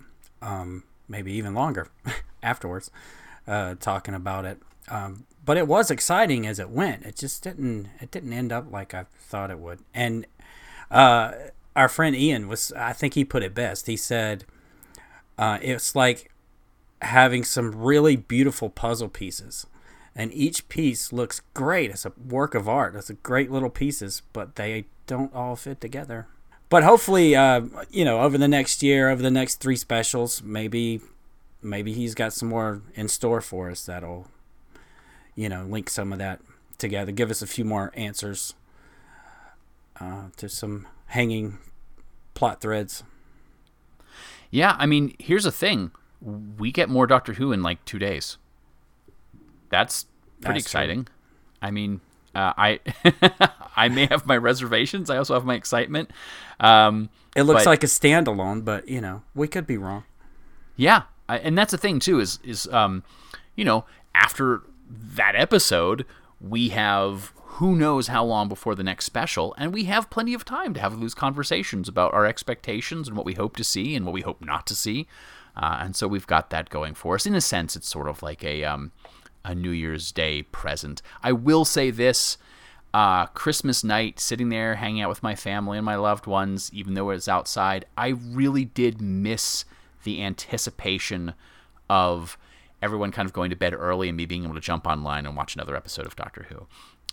um, 0.43 0.85
maybe 1.09 1.33
even 1.33 1.55
longer 1.55 1.89
afterwards, 2.43 2.91
uh, 3.47 3.75
talking 3.81 4.15
about 4.15 4.45
it. 4.45 4.59
Um, 4.89 5.27
but 5.45 5.57
it 5.57 5.67
was 5.67 5.91
exciting 5.91 6.47
as 6.47 6.59
it 6.59 6.71
went. 6.71 7.05
It 7.05 7.17
just 7.17 7.43
didn't. 7.43 7.89
It 8.01 8.11
didn't 8.11 8.33
end 8.33 8.53
up 8.53 8.71
like 8.71 8.95
I 8.95 9.07
thought 9.19 9.51
it 9.51 9.59
would. 9.59 9.81
And 9.95 10.27
uh, 10.91 11.33
our 11.77 11.89
friend 11.89 12.15
Ian 12.15 12.49
was. 12.49 12.73
I 12.73 12.93
think 12.93 13.15
he 13.15 13.25
put 13.25 13.43
it 13.43 13.55
best. 13.55 13.87
He 13.87 13.97
said, 13.97 14.45
uh, 15.37 15.59
"It's 15.63 15.95
like 15.95 16.31
having 17.03 17.45
some 17.45 17.75
really 17.75 18.17
beautiful 18.17 18.71
puzzle 18.71 19.09
pieces." 19.09 19.67
and 20.17 20.35
each 20.35 20.69
piece 20.69 21.13
looks 21.13 21.43
great. 21.55 21.93
It's 21.93 22.05
a 22.05 22.13
work 22.29 22.57
of 22.57 22.69
art. 22.69 22.97
It's 22.97 23.09
a 23.09 23.15
great 23.15 23.53
little 23.53 23.71
pieces, 23.71 24.23
but 24.33 24.57
they 24.57 24.87
don't 25.07 25.33
all 25.33 25.55
fit 25.55 25.81
together 25.81 26.27
but 26.69 26.83
hopefully, 26.85 27.35
uh, 27.35 27.63
you 27.91 28.05
know, 28.05 28.21
over 28.21 28.37
the 28.39 28.49
next 28.49 28.83
year, 28.83 29.09
over 29.11 29.23
the 29.23 29.31
next 29.31 29.57
three 29.57 29.77
specials, 29.77 30.43
maybe, 30.43 31.01
maybe 31.63 31.93
he's 31.93 32.15
got 32.15 32.33
some 32.33 32.49
more 32.49 32.83
in 32.95 33.09
store 33.09 33.41
for 33.41 33.71
us 33.71 33.85
that'll, 33.87 34.29
you 35.35 35.49
know, 35.49 35.65
link 35.65 35.89
some 35.89 36.13
of 36.13 36.19
that 36.19 36.41
together, 36.77 37.13
give 37.13 37.31
us 37.31 37.43
a 37.43 37.47
few 37.47 37.65
more 37.65 37.93
answers 37.95 38.55
uh, 40.01 40.25
to 40.37 40.49
some 40.49 40.87
hanging 41.07 41.59
plot 42.35 42.61
threads. 42.61 43.03
Yeah, 44.51 44.77
I 44.79 44.87
mean, 44.87 45.15
here's 45.19 45.45
the 45.45 45.53
thing: 45.53 45.91
we 46.23 46.73
get 46.73 46.89
more 46.89 47.07
Doctor 47.07 47.35
Who 47.35 47.53
in 47.53 47.63
like 47.63 47.85
two 47.85 47.99
days. 47.99 48.39
That's 49.71 50.07
pretty 50.41 50.61
That's 50.61 50.67
exciting. 50.67 51.05
True. 51.05 51.15
I 51.61 51.71
mean, 51.71 52.01
uh, 52.39 52.55
I 52.57 52.81
I 53.77 53.89
may 53.89 54.07
have 54.07 54.27
my 54.27 54.37
reservations. 54.37 55.11
I 55.11 55.17
also 55.17 55.35
have 55.35 55.45
my 55.45 55.55
excitement. 55.55 56.11
Um, 56.61 57.11
it 57.35 57.43
looks 57.43 57.65
but, 57.65 57.71
like 57.71 57.83
a 57.83 57.89
standalone, 57.89 58.65
but 58.65 58.89
you 58.89 59.01
know 59.01 59.23
we 59.35 59.49
could 59.49 59.67
be 59.67 59.77
wrong. 59.77 60.05
Yeah, 60.77 61.03
I, 61.29 61.39
and 61.39 61.59
that's 61.59 61.73
the 61.73 61.79
thing 61.79 61.99
too. 61.99 62.21
Is 62.21 62.39
is 62.45 62.69
um, 62.69 63.03
you 63.57 63.65
know 63.65 63.85
after 64.15 64.63
that 64.89 65.35
episode 65.35 66.07
we 66.41 66.69
have 66.69 67.33
who 67.59 67.75
knows 67.75 68.07
how 68.07 68.25
long 68.25 68.49
before 68.49 68.77
the 68.77 68.85
next 68.85 69.05
special, 69.05 69.53
and 69.59 69.75
we 69.75 69.85
have 69.85 70.11
plenty 70.11 70.33
of 70.33 70.45
time 70.45 70.75
to 70.75 70.81
have 70.81 71.01
those 71.01 71.15
conversations 71.15 71.89
about 71.89 72.15
our 72.15 72.25
expectations 72.25 73.09
and 73.09 73.17
what 73.17 73.27
we 73.27 73.35
hope 73.35 73.57
to 73.57 73.65
see 73.65 73.97
and 73.97 74.07
what 74.07 74.15
we 74.15 74.21
hope 74.21 74.41
not 74.41 74.65
to 74.69 74.77
see. 74.77 75.09
Uh, 75.57 75.79
and 75.81 75.97
so 75.97 76.07
we've 76.07 76.29
got 76.29 76.51
that 76.51 76.71
going 76.71 76.95
for 76.95 77.17
us. 77.17 77.27
In 77.27 77.35
a 77.35 77.41
sense, 77.41 77.75
it's 77.75 77.89
sort 77.89 78.09
of 78.09 78.23
like 78.23 78.45
a 78.45 78.63
um, 78.63 78.93
a 79.49 79.55
New 79.55 79.71
Year's 79.71 80.13
Day 80.13 80.43
present. 80.43 81.03
I 81.23 81.33
will 81.33 81.65
say 81.65 81.91
this. 81.91 82.39
Uh, 82.95 83.27
Christmas 83.27 83.85
night, 83.85 84.19
sitting 84.19 84.49
there 84.49 84.77
hanging 84.77 85.03
out 85.03 85.11
with 85.11 85.23
my 85.23 85.35
family 85.35 85.77
and 85.77 85.85
my 85.85 85.97
loved 85.97 86.27
ones, 86.27 86.71
even 86.73 86.95
though 86.95 87.11
it 87.11 87.15
was 87.15 87.29
outside, 87.29 87.85
I 87.99 88.09
really 88.09 88.65
did 88.65 89.03
miss 89.03 89.67
the 90.05 90.23
anticipation 90.23 91.35
of 91.91 92.39
everyone 92.81 93.13
kind 93.13 93.27
of 93.27 93.35
going 93.35 93.51
to 93.51 93.57
bed 93.57 93.75
early 93.75 94.09
and 94.09 94.17
me 94.17 94.25
being 94.25 94.45
able 94.45 94.55
to 94.55 94.61
jump 94.61 94.87
online 94.87 95.27
and 95.27 95.37
watch 95.37 95.55
another 95.55 95.77
episode 95.77 96.07
of 96.07 96.17
Doctor 96.17 96.47
Who. 96.49 96.67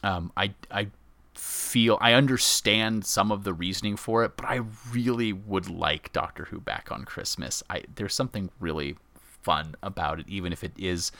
Um, 0.08 0.32
I, 0.38 0.54
I 0.72 0.88
feel 1.34 1.98
I 2.00 2.13
understand 2.13 3.06
some 3.06 3.32
of 3.32 3.44
the 3.44 3.54
reasoning 3.54 3.98
for 3.98 4.24
it, 4.24 4.38
but 4.38 4.46
I 4.46 4.62
really 4.92 5.34
would 5.34 5.70
like 5.70 6.13
Doctor 6.13 6.46
Who 6.46 6.60
back 6.60 6.92
on 6.92 7.04
Christmas. 7.04 7.63
I 7.70 7.84
there's 7.96 8.13
something 8.13 8.50
really 8.60 8.96
fun 9.42 9.75
about 9.84 10.20
it, 10.20 10.30
even 10.30 10.54
if 10.54 10.63
it 10.63 10.72
is 10.77 11.12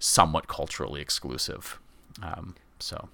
somewhat 0.00 0.48
culturally 0.48 1.00
exclusive. 1.00 1.78
Um, 2.20 2.56
so, 2.80 3.08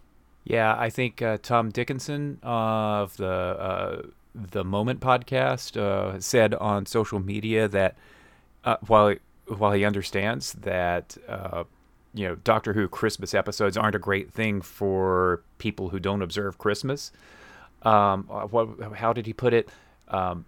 yeah, 0.44 0.74
I 0.78 0.88
think 0.88 1.20
uh, 1.20 1.36
Tom 1.42 1.70
Dickinson 1.70 2.38
of 2.42 3.16
the 3.18 3.26
uh, 3.28 4.02
the 4.34 4.64
Moment 4.64 5.00
podcast 5.00 5.76
uh, 5.76 6.18
said 6.20 6.54
on 6.54 6.86
social 6.86 7.20
media 7.20 7.68
that 7.68 7.96
uh, 8.64 8.76
while 8.86 9.14
while 9.48 9.72
he 9.72 9.84
understands 9.84 10.54
that 10.54 11.18
uh, 11.28 11.64
you 12.14 12.26
know 12.26 12.36
Doctor 12.36 12.72
Who 12.72 12.88
Christmas 12.88 13.34
episodes 13.34 13.76
aren't 13.76 13.96
a 13.96 13.98
great 13.98 14.32
thing 14.32 14.62
for 14.62 15.42
people 15.58 15.90
who 15.90 16.00
don't 16.00 16.22
observe 16.22 16.56
Christmas. 16.56 17.12
Um, 17.82 18.26
uh, 18.30 18.46
what, 18.46 18.94
how 18.94 19.12
did 19.12 19.26
he 19.26 19.34
put 19.34 19.52
it? 19.52 19.68
um, 20.08 20.44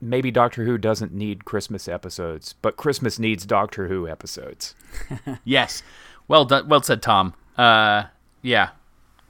maybe 0.00 0.30
Doctor 0.30 0.64
Who 0.64 0.78
doesn't 0.78 1.12
need 1.12 1.44
Christmas 1.44 1.88
episodes, 1.88 2.54
but 2.62 2.76
Christmas 2.76 3.18
needs 3.18 3.44
Doctor 3.44 3.88
Who 3.88 4.08
episodes. 4.08 4.74
yes, 5.44 5.82
well 6.28 6.44
done, 6.44 6.68
well 6.68 6.82
said, 6.82 7.02
Tom. 7.02 7.34
Uh, 7.56 8.04
yeah. 8.42 8.70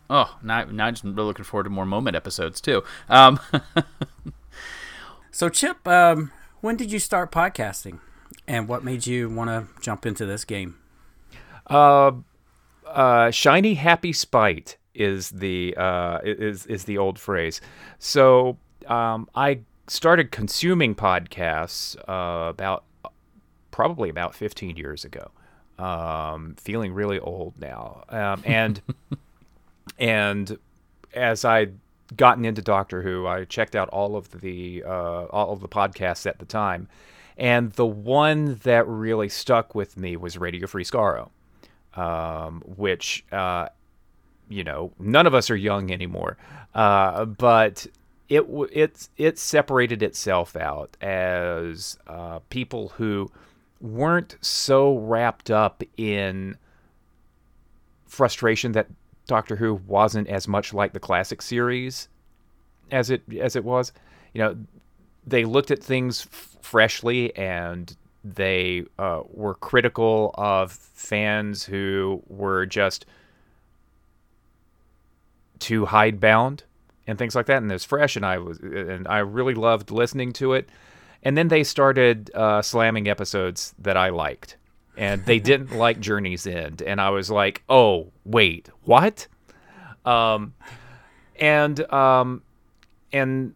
Oh, 0.08 0.36
now, 0.42 0.64
now 0.64 0.86
I'm 0.86 0.94
just 0.94 1.04
really 1.04 1.22
looking 1.22 1.44
forward 1.44 1.64
to 1.64 1.70
more 1.70 1.86
moment 1.86 2.16
episodes 2.16 2.60
too. 2.60 2.82
Um, 3.08 3.38
so, 5.30 5.48
Chip, 5.48 5.86
um, 5.86 6.32
when 6.60 6.76
did 6.76 6.90
you 6.90 6.98
start 6.98 7.30
podcasting, 7.30 8.00
and 8.46 8.68
what 8.68 8.84
made 8.84 9.06
you 9.06 9.30
want 9.30 9.50
to 9.50 9.80
jump 9.80 10.04
into 10.04 10.26
this 10.26 10.44
game? 10.44 10.76
Uh, 11.66 12.12
uh, 12.86 13.30
shiny 13.30 13.74
happy 13.74 14.12
spite 14.12 14.76
is 14.94 15.30
the 15.30 15.74
uh, 15.76 16.18
is 16.24 16.66
is 16.66 16.84
the 16.84 16.98
old 16.98 17.18
phrase. 17.18 17.60
So 17.98 18.58
um, 18.86 19.28
I 19.34 19.60
started 19.90 20.30
consuming 20.30 20.94
podcasts 20.94 21.96
uh, 22.08 22.48
about 22.48 22.84
probably 23.72 24.08
about 24.08 24.34
15 24.34 24.76
years 24.76 25.04
ago. 25.04 25.30
Um, 25.78 26.54
feeling 26.58 26.92
really 26.92 27.18
old 27.18 27.54
now, 27.58 28.04
um, 28.10 28.42
and 28.44 28.82
and 29.98 30.58
as 31.14 31.46
I 31.46 31.68
gotten 32.14 32.44
into 32.44 32.60
Doctor 32.60 33.00
Who, 33.00 33.26
I 33.26 33.46
checked 33.46 33.74
out 33.74 33.88
all 33.88 34.14
of 34.14 34.42
the 34.42 34.84
uh, 34.86 35.24
all 35.24 35.54
of 35.54 35.60
the 35.60 35.68
podcasts 35.68 36.26
at 36.26 36.38
the 36.38 36.44
time, 36.44 36.86
and 37.38 37.72
the 37.72 37.86
one 37.86 38.56
that 38.64 38.86
really 38.86 39.30
stuck 39.30 39.74
with 39.74 39.96
me 39.96 40.18
was 40.18 40.36
Radio 40.36 40.66
Free 40.66 40.84
Skaro, 40.84 41.30
um, 41.94 42.62
which 42.76 43.24
uh, 43.32 43.68
you 44.50 44.64
know 44.64 44.92
none 44.98 45.26
of 45.26 45.34
us 45.34 45.48
are 45.48 45.56
young 45.56 45.90
anymore, 45.90 46.36
uh, 46.74 47.24
but 47.24 47.86
it 48.30 48.46
it 48.72 49.08
it 49.16 49.38
separated 49.38 50.02
itself 50.02 50.56
out 50.56 50.96
as 51.02 51.98
uh, 52.06 52.38
people 52.48 52.90
who 52.90 53.30
weren't 53.80 54.36
so 54.40 54.96
wrapped 54.96 55.50
up 55.50 55.82
in 55.96 56.56
frustration 58.06 58.72
that 58.72 58.86
Doctor 59.26 59.56
Who 59.56 59.74
wasn't 59.86 60.28
as 60.28 60.46
much 60.46 60.72
like 60.72 60.92
the 60.92 61.00
classic 61.00 61.42
series 61.42 62.08
as 62.92 63.10
it 63.10 63.22
as 63.38 63.56
it 63.56 63.64
was. 63.64 63.92
You 64.32 64.42
know, 64.42 64.56
they 65.26 65.44
looked 65.44 65.72
at 65.72 65.82
things 65.82 66.26
f- 66.30 66.56
freshly 66.62 67.34
and 67.36 67.94
they 68.22 68.84
uh, 68.96 69.22
were 69.28 69.54
critical 69.54 70.30
of 70.34 70.70
fans 70.70 71.64
who 71.64 72.22
were 72.28 72.64
just 72.64 73.06
too 75.58 75.86
hidebound 75.86 76.62
and 77.10 77.18
things 77.18 77.34
like 77.34 77.46
that. 77.46 77.60
And 77.60 77.70
it 77.70 77.74
was 77.74 77.84
fresh, 77.84 78.16
and 78.16 78.24
I 78.24 78.38
was 78.38 78.58
and 78.60 79.06
I 79.08 79.18
really 79.18 79.54
loved 79.54 79.90
listening 79.90 80.32
to 80.34 80.54
it. 80.54 80.68
And 81.22 81.36
then 81.36 81.48
they 81.48 81.64
started 81.64 82.30
uh, 82.34 82.62
slamming 82.62 83.08
episodes 83.08 83.74
that 83.78 83.96
I 83.96 84.08
liked, 84.08 84.56
and 84.96 85.24
they 85.26 85.38
didn't 85.50 85.72
like 85.72 86.00
Journey's 86.00 86.46
End, 86.46 86.80
and 86.80 87.00
I 87.00 87.10
was 87.10 87.30
like, 87.30 87.62
oh 87.68 88.12
wait, 88.24 88.70
what? 88.84 89.26
Um, 90.06 90.54
and 91.38 91.92
um, 91.92 92.42
and 93.12 93.54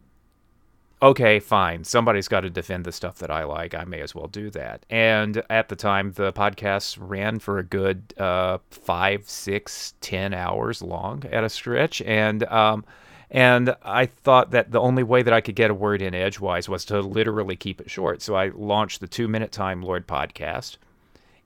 okay, 1.01 1.39
fine. 1.39 1.85
Somebody's 1.85 2.27
got 2.27 2.41
to 2.41 2.51
defend 2.51 2.85
the 2.85 2.93
stuff 2.93 3.19
that 3.19 3.31
I 3.31 3.45
like. 3.45 3.73
I 3.73 3.85
may 3.85 4.01
as 4.01 4.17
well 4.17 4.27
do 4.27 4.51
that. 4.51 4.85
And 4.91 5.43
at 5.49 5.69
the 5.69 5.77
time, 5.77 6.13
the 6.13 6.33
podcast 6.33 6.99
ran 7.01 7.39
for 7.39 7.59
a 7.59 7.63
good 7.63 8.15
uh, 8.19 8.59
five, 8.71 9.29
six, 9.29 9.95
ten 10.01 10.35
hours 10.35 10.83
long 10.83 11.23
at 11.31 11.45
a 11.45 11.49
stretch, 11.49 12.03
and 12.03 12.43
um, 12.45 12.85
and 13.31 13.75
I 13.83 14.07
thought 14.07 14.51
that 14.53 14.71
the 14.71 14.81
only 14.81 15.03
way 15.03 15.23
that 15.23 15.33
I 15.33 15.41
could 15.41 15.55
get 15.55 15.71
a 15.71 15.75
word 15.75 16.03
in 16.03 16.15
edgewise 16.15 16.69
was 16.69 16.85
to 16.87 17.01
literally 17.01 17.57
keep 17.57 17.81
it 17.81 17.91
short. 17.91 18.23
So 18.23 18.35
I 18.35 18.51
launched 18.55 19.01
the 19.01 19.07
Two 19.07 19.29
Minute 19.29 19.53
Time 19.53 19.83
Lord 19.83 20.07
podcast. 20.07 20.77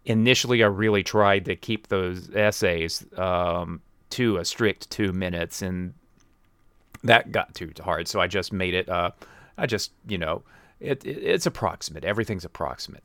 Initially, 0.04 0.62
I 0.62 0.66
really 0.66 1.02
tried 1.02 1.44
to 1.46 1.56
keep 1.56 1.88
those 1.88 2.34
essays 2.34 3.04
um, 3.16 3.80
to 4.10 4.38
a 4.38 4.44
strict 4.44 4.90
two 4.90 5.12
minutes, 5.12 5.62
and 5.62 5.94
that 7.04 7.30
got 7.32 7.54
too 7.54 7.72
hard. 7.82 8.08
So 8.08 8.20
I 8.20 8.26
just 8.26 8.52
made 8.52 8.74
it. 8.74 8.88
Uh, 8.88 9.10
I 9.56 9.66
just, 9.66 9.92
you 10.06 10.18
know, 10.18 10.42
it, 10.80 11.04
it, 11.04 11.18
it's 11.18 11.46
approximate. 11.46 12.04
Everything's 12.04 12.44
approximate, 12.44 13.04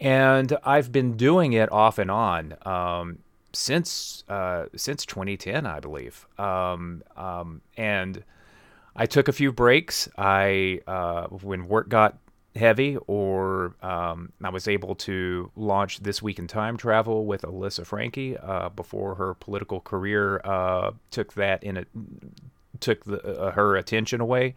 and 0.00 0.56
I've 0.64 0.92
been 0.92 1.16
doing 1.16 1.54
it 1.54 1.72
off 1.72 1.98
and 1.98 2.10
on. 2.10 2.54
Um, 2.62 3.18
since 3.54 4.24
uh, 4.28 4.66
since 4.76 5.06
2010, 5.06 5.66
I 5.66 5.80
believe. 5.80 6.26
Um, 6.38 7.02
um, 7.16 7.60
and 7.76 8.22
I 8.96 9.06
took 9.06 9.28
a 9.28 9.32
few 9.32 9.52
breaks. 9.52 10.08
I 10.16 10.80
uh, 10.86 11.26
when 11.28 11.68
work 11.68 11.88
got 11.88 12.18
heavy, 12.56 12.96
or 13.06 13.74
um, 13.82 14.32
I 14.42 14.50
was 14.50 14.68
able 14.68 14.94
to 14.96 15.50
launch 15.56 16.00
this 16.00 16.22
week 16.22 16.38
in 16.38 16.46
time 16.46 16.76
travel 16.76 17.26
with 17.26 17.42
Alyssa 17.42 17.84
Frankie 17.84 18.36
uh, 18.36 18.68
before 18.68 19.16
her 19.16 19.34
political 19.34 19.80
career 19.80 20.40
uh, 20.44 20.92
took 21.10 21.34
that 21.34 21.64
in 21.64 21.78
a, 21.78 21.84
took 22.80 23.04
the, 23.04 23.20
uh, 23.22 23.52
her 23.52 23.76
attention 23.76 24.20
away. 24.20 24.54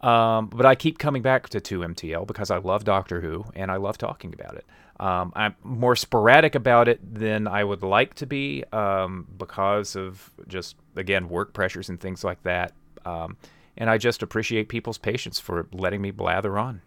Um, 0.00 0.48
but 0.48 0.66
I 0.66 0.74
keep 0.74 0.98
coming 0.98 1.22
back 1.22 1.48
to 1.50 1.60
2MTL 1.60 2.26
because 2.26 2.50
I 2.50 2.58
love 2.58 2.82
Doctor 2.82 3.20
Who 3.20 3.44
and 3.54 3.70
I 3.70 3.76
love 3.76 3.98
talking 3.98 4.34
about 4.34 4.56
it. 4.56 4.66
Um, 5.00 5.32
I'm 5.34 5.54
more 5.64 5.96
sporadic 5.96 6.54
about 6.54 6.88
it 6.88 7.00
than 7.14 7.48
I 7.48 7.64
would 7.64 7.82
like 7.82 8.14
to 8.14 8.26
be 8.26 8.64
um, 8.72 9.26
because 9.36 9.96
of 9.96 10.30
just, 10.46 10.76
again, 10.96 11.28
work 11.28 11.52
pressures 11.52 11.88
and 11.88 12.00
things 12.00 12.22
like 12.22 12.42
that. 12.44 12.72
Um, 13.04 13.36
and 13.76 13.90
I 13.90 13.98
just 13.98 14.22
appreciate 14.22 14.68
people's 14.68 14.98
patience 14.98 15.40
for 15.40 15.66
letting 15.72 16.02
me 16.02 16.10
blather 16.10 16.58
on. 16.58 16.82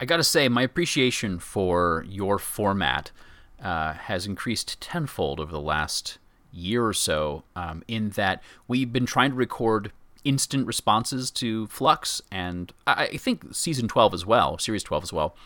I 0.00 0.06
gotta 0.06 0.24
say, 0.24 0.48
my 0.48 0.62
appreciation 0.62 1.38
for 1.38 2.06
your 2.08 2.38
format 2.38 3.10
uh, 3.62 3.92
has 3.92 4.24
increased 4.24 4.80
tenfold 4.80 5.38
over 5.38 5.52
the 5.52 5.60
last 5.60 6.18
year 6.52 6.86
or 6.86 6.94
so, 6.94 7.44
um, 7.54 7.82
in 7.86 8.10
that 8.10 8.42
we've 8.66 8.92
been 8.92 9.04
trying 9.04 9.30
to 9.30 9.36
record 9.36 9.92
instant 10.24 10.66
responses 10.66 11.30
to 11.30 11.66
Flux, 11.66 12.22
and 12.30 12.72
I 12.86 13.16
think 13.18 13.54
season 13.54 13.88
12 13.88 14.14
as 14.14 14.26
well, 14.26 14.58
series 14.58 14.82
12 14.82 15.04
as 15.04 15.12
well. 15.12 15.36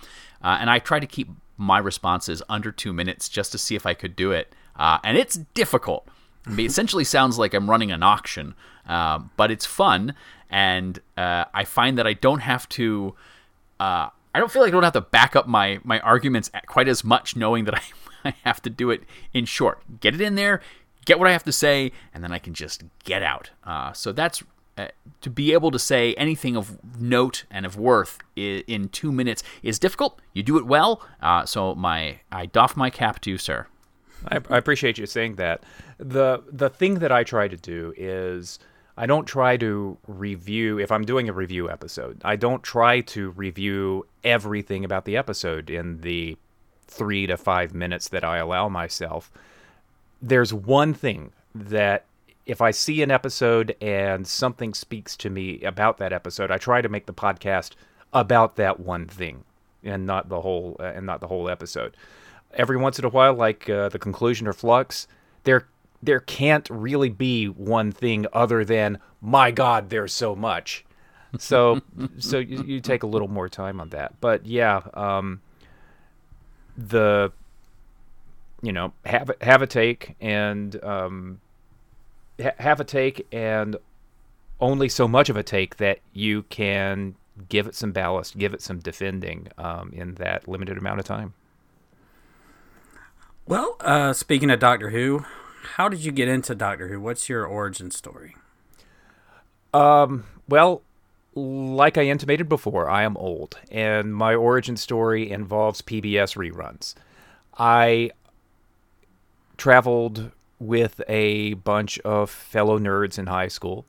Uh, 0.44 0.59
and 0.61 0.68
I 0.68 0.78
tried 0.78 1.00
to 1.00 1.07
keep 1.07 1.30
my 1.57 1.78
responses 1.78 2.42
under 2.48 2.70
two 2.70 2.92
minutes 2.92 3.28
just 3.28 3.50
to 3.52 3.59
see 3.59 3.74
if 3.74 3.87
I 3.87 3.94
could 3.94 4.14
do 4.14 4.30
it. 4.30 4.52
Uh, 4.76 4.98
and 5.02 5.16
it's 5.16 5.37
difficult. 5.54 6.07
It 6.46 6.61
essentially 6.61 7.04
sounds 7.04 7.38
like 7.38 7.54
I'm 7.54 7.70
running 7.70 7.90
an 7.90 8.02
auction, 8.02 8.54
uh, 8.87 9.20
but 9.37 9.50
it's 9.50 9.64
fun. 9.64 10.14
And 10.50 11.00
uh, 11.16 11.46
I 11.54 11.64
find 11.64 11.96
that 11.96 12.07
I 12.07 12.12
don't 12.12 12.40
have 12.40 12.68
to. 12.70 13.14
Uh, 13.80 14.11
I 14.35 14.40
don't 14.40 14.50
feel 14.50 14.62
like 14.62 14.68
I 14.68 14.72
don't 14.72 14.83
have 14.83 14.92
to 14.92 15.00
back 15.00 15.35
up 15.35 15.46
my, 15.46 15.80
my 15.85 16.00
arguments 16.00 16.50
quite 16.66 16.88
as 16.88 17.04
much, 17.04 17.37
knowing 17.37 17.64
that 17.64 17.74
I, 18.24 18.28
I 18.28 18.35
have 18.44 18.61
to 18.62 18.70
do 18.70 18.90
it 18.90 19.04
in 19.33 19.46
short. 19.46 19.80
Get 20.00 20.14
it 20.14 20.20
in 20.20 20.35
there, 20.35 20.61
get 21.07 21.18
what 21.18 21.28
I 21.28 21.33
have 21.33 21.44
to 21.44 21.52
say, 21.52 21.92
and 22.12 22.22
then 22.22 22.33
I 22.33 22.38
can 22.38 22.52
just 22.52 22.85
get 23.04 23.22
out. 23.22 23.50
Uh, 23.64 23.92
so 23.92 24.12
that's 24.12 24.42
uh, 24.76 24.88
to 25.20 25.30
be 25.30 25.52
able 25.52 25.70
to 25.70 25.78
say 25.78 26.14
anything 26.14 26.56
of 26.56 26.78
note 27.00 27.44
and 27.50 27.64
of 27.64 27.76
worth 27.76 28.18
in, 28.34 28.88
two 28.88 29.12
minutes 29.12 29.42
is 29.62 29.78
difficult. 29.78 30.20
You 30.32 30.42
do 30.42 30.58
it 30.58 30.66
well, 30.66 31.02
uh, 31.22 31.46
so 31.46 31.74
my 31.74 32.20
I 32.32 32.46
doff 32.46 32.76
my 32.76 32.90
cap 32.90 33.20
to 33.20 33.30
you, 33.30 33.38
sir. 33.38 33.66
I, 34.28 34.37
I, 34.50 34.58
appreciate 34.58 34.98
you 34.98 35.06
saying 35.06 35.37
that. 35.37 35.62
the 35.98 36.42
The 36.50 36.70
thing 36.70 36.94
that 36.94 37.12
I 37.12 37.24
try 37.24 37.46
to 37.46 37.56
do 37.56 37.94
is 37.96 38.58
I 38.96 39.06
don't 39.06 39.26
try 39.26 39.56
to 39.58 39.98
review 40.06 40.78
if 40.78 40.90
I'm 40.92 41.04
doing 41.04 41.28
a 41.28 41.32
review 41.32 41.70
episode. 41.70 42.20
I 42.24 42.37
don't 42.37 42.62
try 42.62 43.00
to 43.00 43.30
review 43.30 44.06
everything 44.22 44.84
about 44.84 45.04
the 45.04 45.16
episode 45.16 45.70
in 45.70 46.00
the 46.00 46.37
three 46.87 47.26
to 47.26 47.37
five 47.37 47.74
minutes 47.74 48.08
that 48.08 48.24
I 48.24 48.38
allow 48.38 48.68
myself. 48.68 49.30
There's 50.22 50.54
one 50.54 50.94
thing 50.94 51.32
that 51.54 52.06
if 52.46 52.61
I 52.61 52.70
see 52.70 53.02
an 53.02 53.11
episode 53.11 53.74
and 53.80 54.26
something 54.26 54.74
speaks 54.74 55.16
to 55.18 55.30
me 55.30 55.62
about 55.62 55.98
that 55.98 56.12
episode, 56.12 56.50
I 56.50 56.59
try 56.59 56.83
to 56.83 56.88
make 56.88 57.07
the 57.07 57.14
podcast 57.14 57.72
about 58.12 58.57
that 58.57 58.80
one 58.80 59.07
thing 59.07 59.44
and 59.83 60.07
not 60.07 60.28
the 60.28 60.40
whole 60.40 60.76
uh, 60.80 60.85
and 60.85 61.07
not 61.07 61.20
the 61.20 61.28
whole 61.28 61.48
episode. 61.48 61.96
Every 62.54 62.76
once 62.76 62.98
in 62.98 63.04
a 63.04 63.09
while, 63.09 63.35
like 63.35 63.68
uh, 63.68 63.88
the 63.88 63.98
conclusion 63.98 64.46
or 64.46 64.52
flux, 64.52 65.09
there 65.44 65.66
there 66.02 66.20
can't 66.20 66.68
really 66.70 67.09
be 67.09 67.46
one 67.46 67.90
thing 67.90 68.26
other 68.33 68.64
than 68.64 68.98
my 69.20 69.50
God, 69.50 69.88
there's 69.88 70.12
so 70.12 70.37
much. 70.37 70.85
So 71.38 71.80
so 72.18 72.38
you, 72.38 72.62
you, 72.64 72.80
take 72.80 73.02
a 73.02 73.07
little 73.07 73.28
more 73.28 73.48
time 73.48 73.80
on 73.80 73.88
that, 73.90 74.20
but 74.20 74.46
yeah, 74.46 74.83
um, 74.94 75.40
the 76.76 77.33
you 78.62 78.72
know 78.72 78.92
have 79.04 79.30
have 79.40 79.62
a 79.62 79.66
take 79.66 80.14
and 80.20 80.83
um, 80.85 81.40
have 82.38 82.81
a 82.81 82.85
take 82.85 83.27
and 83.33 83.77
only 84.61 84.88
so 84.88 85.07
much 85.07 85.29
of 85.29 85.37
a 85.37 85.42
take 85.42 85.77
that 85.77 85.99
you 86.12 86.42
can 86.44 87.14
give 87.49 87.66
it 87.66 87.75
some 87.75 87.92
ballast, 87.92 88.38
give 88.38 88.55
it 88.55 88.62
some 88.62 88.79
defending 88.79 89.49
um, 89.59 89.90
in 89.92 90.14
that 90.14 90.47
limited 90.47 90.79
amount 90.79 91.01
of 91.01 91.07
time. 91.07 91.35
Well, 93.47 93.77
uh, 93.81 94.12
speaking 94.12 94.51
of 94.51 94.59
Doctor 94.59 94.90
Who, 94.90 95.25
how 95.75 95.88
did 95.88 96.05
you 96.05 96.12
get 96.12 96.29
into 96.29 96.55
Doctor 96.55 96.88
Who? 96.88 97.01
What's 97.01 97.29
your 97.29 97.44
origin 97.44 97.90
story? 97.90 98.37
Um, 99.75 100.25
well, 100.49 100.83
like 101.35 101.99
I 101.99 102.05
intimated 102.05 102.49
before, 102.49 102.88
I 102.88 103.03
am 103.03 103.16
old, 103.16 103.59
and 103.70 104.14
my 104.14 104.35
origin 104.35 104.77
story 104.77 105.31
involves 105.31 105.83
PBS 105.83 106.37
reruns. 106.37 106.94
I 107.59 108.12
traveled 109.57 110.31
with 110.66 111.00
a 111.09 111.55
bunch 111.55 111.98
of 112.00 112.31
fellow 112.31 112.79
nerds 112.79 113.18
in 113.18 113.27
high 113.27 113.48
school, 113.48 113.87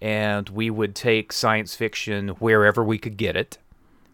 and 0.00 0.48
we 0.50 0.70
would 0.70 0.94
take 0.94 1.32
science 1.32 1.74
fiction 1.74 2.28
wherever 2.28 2.84
we 2.84 2.98
could 2.98 3.16
get 3.16 3.36
it. 3.36 3.58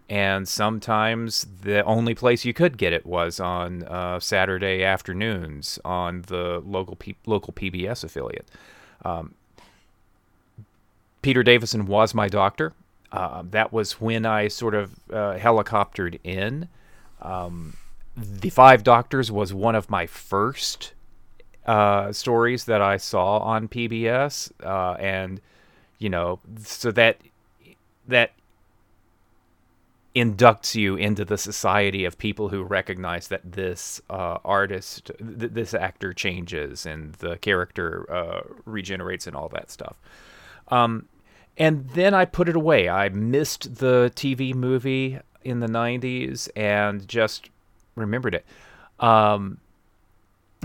And 0.08 0.46
sometimes 0.46 1.46
the 1.62 1.82
only 1.84 2.14
place 2.14 2.44
you 2.44 2.54
could 2.54 2.78
get 2.78 2.92
it 2.92 3.04
was 3.04 3.40
on 3.40 3.82
uh, 3.84 4.20
Saturday 4.20 4.84
afternoons 4.84 5.80
on 5.84 6.22
the 6.22 6.62
local 6.64 6.94
P- 6.94 7.16
local 7.26 7.52
PBS 7.52 8.04
affiliate. 8.04 8.48
Um, 9.04 9.34
Peter 11.22 11.42
Davison 11.42 11.86
was 11.86 12.14
my 12.14 12.28
doctor. 12.28 12.72
Uh, 13.10 13.42
that 13.50 13.72
was 13.72 14.00
when 14.00 14.24
I 14.24 14.46
sort 14.46 14.74
of 14.74 14.92
uh, 15.10 15.36
helicoptered 15.38 16.20
in. 16.22 16.68
Um, 17.20 17.76
the 18.16 18.50
Five 18.50 18.84
Doctors 18.84 19.32
was 19.32 19.52
one 19.52 19.74
of 19.74 19.90
my 19.90 20.06
first 20.06 20.92
uh, 21.66 22.12
stories 22.12 22.64
that 22.64 22.80
I 22.80 22.96
saw 22.96 23.38
on 23.38 23.68
PBS, 23.68 24.50
uh, 24.64 24.96
and 24.98 25.40
you 25.98 26.08
know, 26.08 26.38
so 26.58 26.90
that 26.92 27.18
that 28.08 28.32
inducts 30.16 30.74
you 30.74 30.96
into 30.96 31.26
the 31.26 31.36
society 31.36 32.06
of 32.06 32.16
people 32.16 32.48
who 32.48 32.62
recognize 32.62 33.28
that 33.28 33.52
this 33.52 34.00
uh, 34.08 34.38
artist, 34.46 35.10
th- 35.18 35.52
this 35.52 35.74
actor 35.74 36.14
changes 36.14 36.86
and 36.86 37.12
the 37.16 37.36
character 37.36 38.10
uh, 38.10 38.40
regenerates 38.64 39.26
and 39.26 39.36
all 39.36 39.50
that 39.50 39.70
stuff. 39.70 39.98
Um, 40.68 41.06
and 41.58 41.90
then 41.90 42.14
I 42.14 42.24
put 42.24 42.48
it 42.48 42.56
away. 42.56 42.88
I 42.88 43.10
missed 43.10 43.76
the 43.76 44.10
TV 44.14 44.54
movie 44.54 45.18
in 45.44 45.60
the 45.60 45.68
90s 45.68 46.48
and 46.56 47.06
just 47.06 47.50
remembered 47.94 48.34
it. 48.34 48.46
Um, 48.98 49.58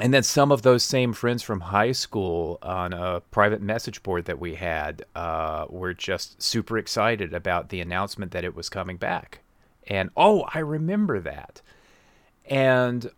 and 0.01 0.11
then 0.11 0.23
some 0.23 0.51
of 0.51 0.63
those 0.63 0.81
same 0.81 1.13
friends 1.13 1.43
from 1.43 1.59
high 1.59 1.91
school 1.91 2.57
on 2.63 2.91
a 2.91 3.21
private 3.29 3.61
message 3.61 4.01
board 4.01 4.25
that 4.25 4.39
we 4.39 4.55
had 4.55 5.05
uh, 5.15 5.67
were 5.69 5.93
just 5.93 6.41
super 6.41 6.79
excited 6.79 7.35
about 7.35 7.69
the 7.69 7.79
announcement 7.79 8.31
that 8.31 8.43
it 8.43 8.55
was 8.55 8.67
coming 8.67 8.97
back. 8.97 9.39
And 9.87 10.09
oh, 10.17 10.45
I 10.53 10.59
remember 10.59 11.19
that. 11.19 11.61
And 12.47 13.11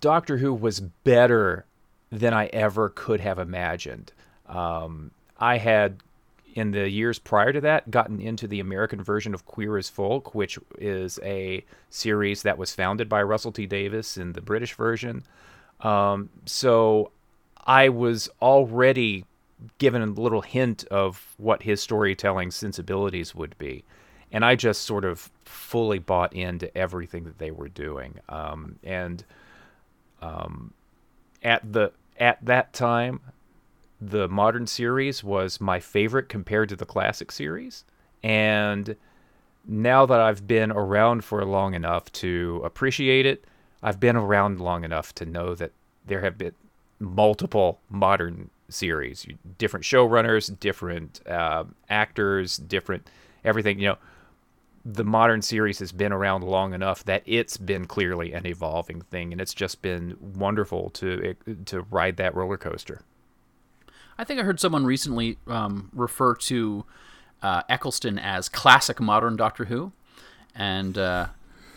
Doctor 0.00 0.36
Who 0.36 0.54
was 0.54 0.78
better 0.78 1.64
than 2.12 2.32
I 2.32 2.46
ever 2.46 2.90
could 2.90 3.20
have 3.20 3.40
imagined. 3.40 4.12
Um, 4.48 5.10
I 5.40 5.58
had, 5.58 5.96
in 6.54 6.70
the 6.70 6.88
years 6.88 7.18
prior 7.18 7.52
to 7.52 7.60
that, 7.62 7.90
gotten 7.90 8.20
into 8.20 8.46
the 8.46 8.60
American 8.60 9.02
version 9.02 9.34
of 9.34 9.46
Queer 9.46 9.78
as 9.78 9.88
Folk, 9.88 10.32
which 10.32 10.60
is 10.78 11.18
a 11.24 11.64
series 11.90 12.42
that 12.42 12.56
was 12.56 12.72
founded 12.72 13.08
by 13.08 13.20
Russell 13.20 13.50
T 13.50 13.66
Davies 13.66 14.16
in 14.16 14.32
the 14.32 14.40
British 14.40 14.74
version. 14.74 15.24
Um, 15.80 16.30
so 16.46 17.10
I 17.66 17.88
was 17.88 18.28
already 18.40 19.24
given 19.78 20.02
a 20.02 20.06
little 20.06 20.42
hint 20.42 20.84
of 20.90 21.34
what 21.38 21.62
his 21.62 21.82
storytelling 21.82 22.50
sensibilities 22.50 23.34
would 23.34 23.56
be. 23.58 23.84
And 24.32 24.44
I 24.44 24.56
just 24.56 24.82
sort 24.82 25.04
of 25.04 25.30
fully 25.44 25.98
bought 25.98 26.32
into 26.32 26.76
everything 26.76 27.24
that 27.24 27.38
they 27.38 27.50
were 27.50 27.68
doing. 27.68 28.18
Um, 28.28 28.76
and 28.82 29.24
um, 30.20 30.72
at 31.42 31.72
the 31.72 31.92
at 32.18 32.44
that 32.44 32.72
time, 32.72 33.20
the 34.00 34.28
modern 34.28 34.66
series 34.66 35.22
was 35.22 35.60
my 35.60 35.80
favorite 35.80 36.28
compared 36.28 36.68
to 36.70 36.76
the 36.76 36.86
classic 36.86 37.30
series. 37.32 37.84
And 38.22 38.96
now 39.66 40.06
that 40.06 40.20
I've 40.20 40.46
been 40.46 40.70
around 40.70 41.24
for 41.24 41.44
long 41.44 41.74
enough 41.74 42.10
to 42.12 42.60
appreciate 42.64 43.26
it, 43.26 43.44
I've 43.84 44.00
been 44.00 44.16
around 44.16 44.60
long 44.60 44.82
enough 44.82 45.14
to 45.16 45.26
know 45.26 45.54
that 45.54 45.72
there 46.06 46.22
have 46.22 46.38
been 46.38 46.54
multiple 46.98 47.80
modern 47.90 48.48
series, 48.70 49.26
different 49.58 49.84
showrunners, 49.84 50.58
different 50.58 51.20
uh, 51.28 51.64
actors, 51.90 52.56
different 52.56 53.06
everything. 53.44 53.78
You 53.78 53.88
know, 53.88 53.98
the 54.86 55.04
modern 55.04 55.42
series 55.42 55.78
has 55.80 55.92
been 55.92 56.12
around 56.12 56.44
long 56.44 56.72
enough 56.72 57.04
that 57.04 57.22
it's 57.26 57.58
been 57.58 57.84
clearly 57.86 58.32
an 58.32 58.46
evolving 58.46 59.02
thing, 59.02 59.32
and 59.32 59.40
it's 59.40 59.52
just 59.52 59.82
been 59.82 60.16
wonderful 60.18 60.88
to 60.90 61.34
to 61.66 61.82
ride 61.82 62.16
that 62.16 62.34
roller 62.34 62.56
coaster. 62.56 63.02
I 64.16 64.24
think 64.24 64.40
I 64.40 64.44
heard 64.44 64.60
someone 64.60 64.86
recently 64.86 65.36
um, 65.46 65.90
refer 65.92 66.34
to 66.36 66.86
uh, 67.42 67.62
Eccleston 67.68 68.18
as 68.18 68.48
classic 68.48 68.98
modern 68.98 69.36
Doctor 69.36 69.66
Who, 69.66 69.92
and 70.54 70.96
uh, 70.96 71.26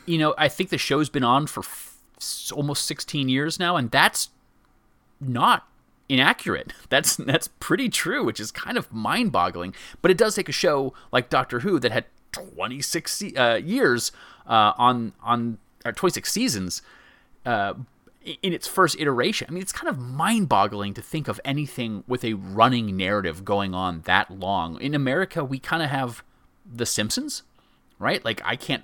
you 0.06 0.18
know 0.18 0.36
I 0.38 0.48
think 0.48 0.70
the 0.70 0.78
show's 0.78 1.10
been 1.10 1.26
on 1.26 1.48
for 1.48 1.64
almost 2.56 2.86
16 2.86 3.30
years 3.30 3.60
now, 3.60 3.76
and 3.76 3.92
that's 3.92 4.30
not 5.20 5.68
inaccurate. 6.10 6.74
That's 6.90 7.18
that's 7.18 7.50
pretty 7.60 7.90
true, 7.90 8.24
which 8.24 8.40
is 8.40 8.52
kind 8.52 8.78
of 8.78 8.92
mind-boggling. 8.94 9.76
But 10.02 10.10
it 10.10 10.18
does 10.18 10.36
take 10.36 10.48
a 10.48 10.54
show 10.54 10.94
like 11.12 11.30
Doctor 11.30 11.60
Who 11.60 11.80
that 11.80 11.92
had 11.92 12.06
26 12.32 13.24
uh, 13.36 13.60
years 13.64 14.12
uh, 14.46 14.74
on 14.78 15.14
on 15.22 15.58
or 15.86 15.92
26 15.92 16.32
seasons 16.32 16.82
uh, 17.46 17.74
in 18.42 18.54
its 18.54 18.68
first 18.68 19.00
iteration. 19.00 19.48
I 19.50 19.54
mean, 19.54 19.62
it's 19.62 19.72
kind 19.72 19.90
of 19.90 19.98
mind-boggling 19.98 20.94
to 20.96 21.02
think 21.02 21.28
of 21.28 21.40
anything 21.46 22.04
with 22.08 22.24
a 22.24 22.34
running 22.34 22.98
narrative 22.98 23.46
going 23.46 23.74
on 23.74 24.02
that 24.02 24.32
long. 24.32 24.80
In 24.82 24.94
America, 24.94 25.44
we 25.44 25.60
kind 25.60 25.82
of 25.82 25.90
have 25.90 26.24
The 26.66 26.86
Simpsons, 26.86 27.44
right? 28.00 28.24
Like 28.24 28.42
I 28.44 28.56
can't 28.56 28.84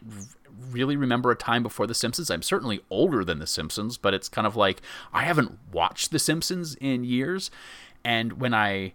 really 0.72 0.96
remember 0.96 1.32
a 1.32 1.36
time 1.36 1.64
before 1.64 1.88
The 1.88 1.94
Simpsons. 1.94 2.30
I'm 2.30 2.42
certainly 2.42 2.82
older 2.90 3.24
than 3.24 3.40
The 3.40 3.48
Simpsons, 3.48 3.98
but 3.98 4.14
it's 4.14 4.30
kind 4.30 4.48
of 4.48 4.56
like 4.56 4.82
I 5.14 5.24
haven't 5.24 5.58
watched 5.72 6.12
The 6.12 6.20
Simpsons 6.20 6.76
in 6.76 7.04
years. 7.04 7.52
And 8.04 8.40
when 8.42 8.54
I 8.54 8.94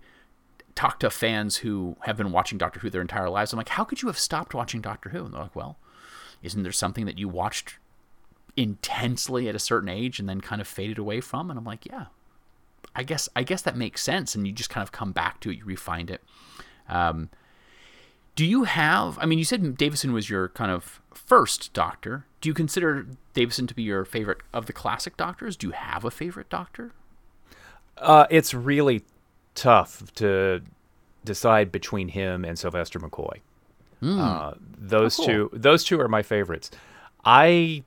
talk 0.75 1.01
to 1.01 1.11
fans 1.11 1.57
who 1.59 1.97
have 2.03 2.17
been 2.17 2.31
watching 2.31 2.59
Doctor 2.59 2.81
Who 2.81 2.91
their 2.91 3.01
entire 3.01 3.31
lives, 3.31 3.53
I'm 3.53 3.57
like, 3.57 3.71
how 3.71 3.85
could 3.85 4.03
you 4.03 4.09
have 4.09 4.19
stopped 4.19 4.55
watching 4.55 4.81
Doctor 4.81 5.11
Who? 5.11 5.25
And 5.25 5.35
they're 5.35 5.43
like, 5.43 5.57
well, 5.57 5.79
isn't 6.43 6.63
there 6.63 6.73
something 6.73 7.07
that 7.07 7.19
you 7.19 7.29
watched 7.29 7.79
intensely 8.57 9.49
at 9.49 9.55
a 9.55 9.61
certain 9.61 9.89
age 9.89 10.19
and 10.19 10.29
then 10.29 10.41
kind 10.41 10.61
of 10.61 10.69
faded 10.69 10.99
away 10.99 11.21
from? 11.21 11.51
And 11.51 11.59
I'm 11.59 11.65
like, 11.65 11.87
yeah, 11.87 12.07
I 12.95 13.03
guess 13.03 13.29
I 13.35 13.43
guess 13.43 13.63
that 13.63 13.77
makes 13.77 14.03
sense. 14.03 14.35
And 14.35 14.47
you 14.47 14.53
just 14.53 14.71
kind 14.71 14.83
of 14.83 14.93
come 14.93 15.13
back 15.13 15.41
to 15.41 15.51
it, 15.51 15.59
you 15.59 15.65
refine 15.65 16.09
it. 16.09 16.23
Um, 16.89 17.31
do 18.39 18.47
you 18.47 18.63
have? 18.63 19.19
I 19.19 19.27
mean, 19.27 19.41
you 19.41 19.45
said 19.45 19.77
Davison 19.77 20.13
was 20.13 20.31
your 20.31 20.51
kind 20.51 20.71
of 20.71 21.01
first 21.13 21.73
doctor. 21.73 22.25
Do 22.41 22.49
you 22.49 22.55
consider 22.55 23.05
Davison 23.35 23.67
to 23.67 23.75
be 23.75 23.83
your 23.83 24.05
favorite 24.05 24.39
of 24.53 24.67
the 24.67 24.73
classic 24.73 25.17
doctors? 25.17 25.57
Do 25.57 25.67
you 25.67 25.73
have 25.73 26.05
a 26.05 26.11
favorite 26.13 26.49
doctor? 26.49 26.93
Uh, 27.97 28.29
it's 28.31 28.55
really 28.55 29.03
tough 29.57 30.15
to 30.15 30.63
decide 31.25 31.73
between 31.73 32.11
him 32.11 32.45
and 32.45 32.57
Sylvester 32.57 33.01
McCoy. 33.01 33.41
Mm. 34.01 34.21
Uh, 34.21 34.55
those 34.79 35.19
oh, 35.19 35.27
cool. 35.27 35.35
two, 35.35 35.51
those 35.53 35.83
two 35.83 36.01
are 36.01 36.07
my 36.07 36.23
favorites. 36.23 36.71
I 37.25 37.83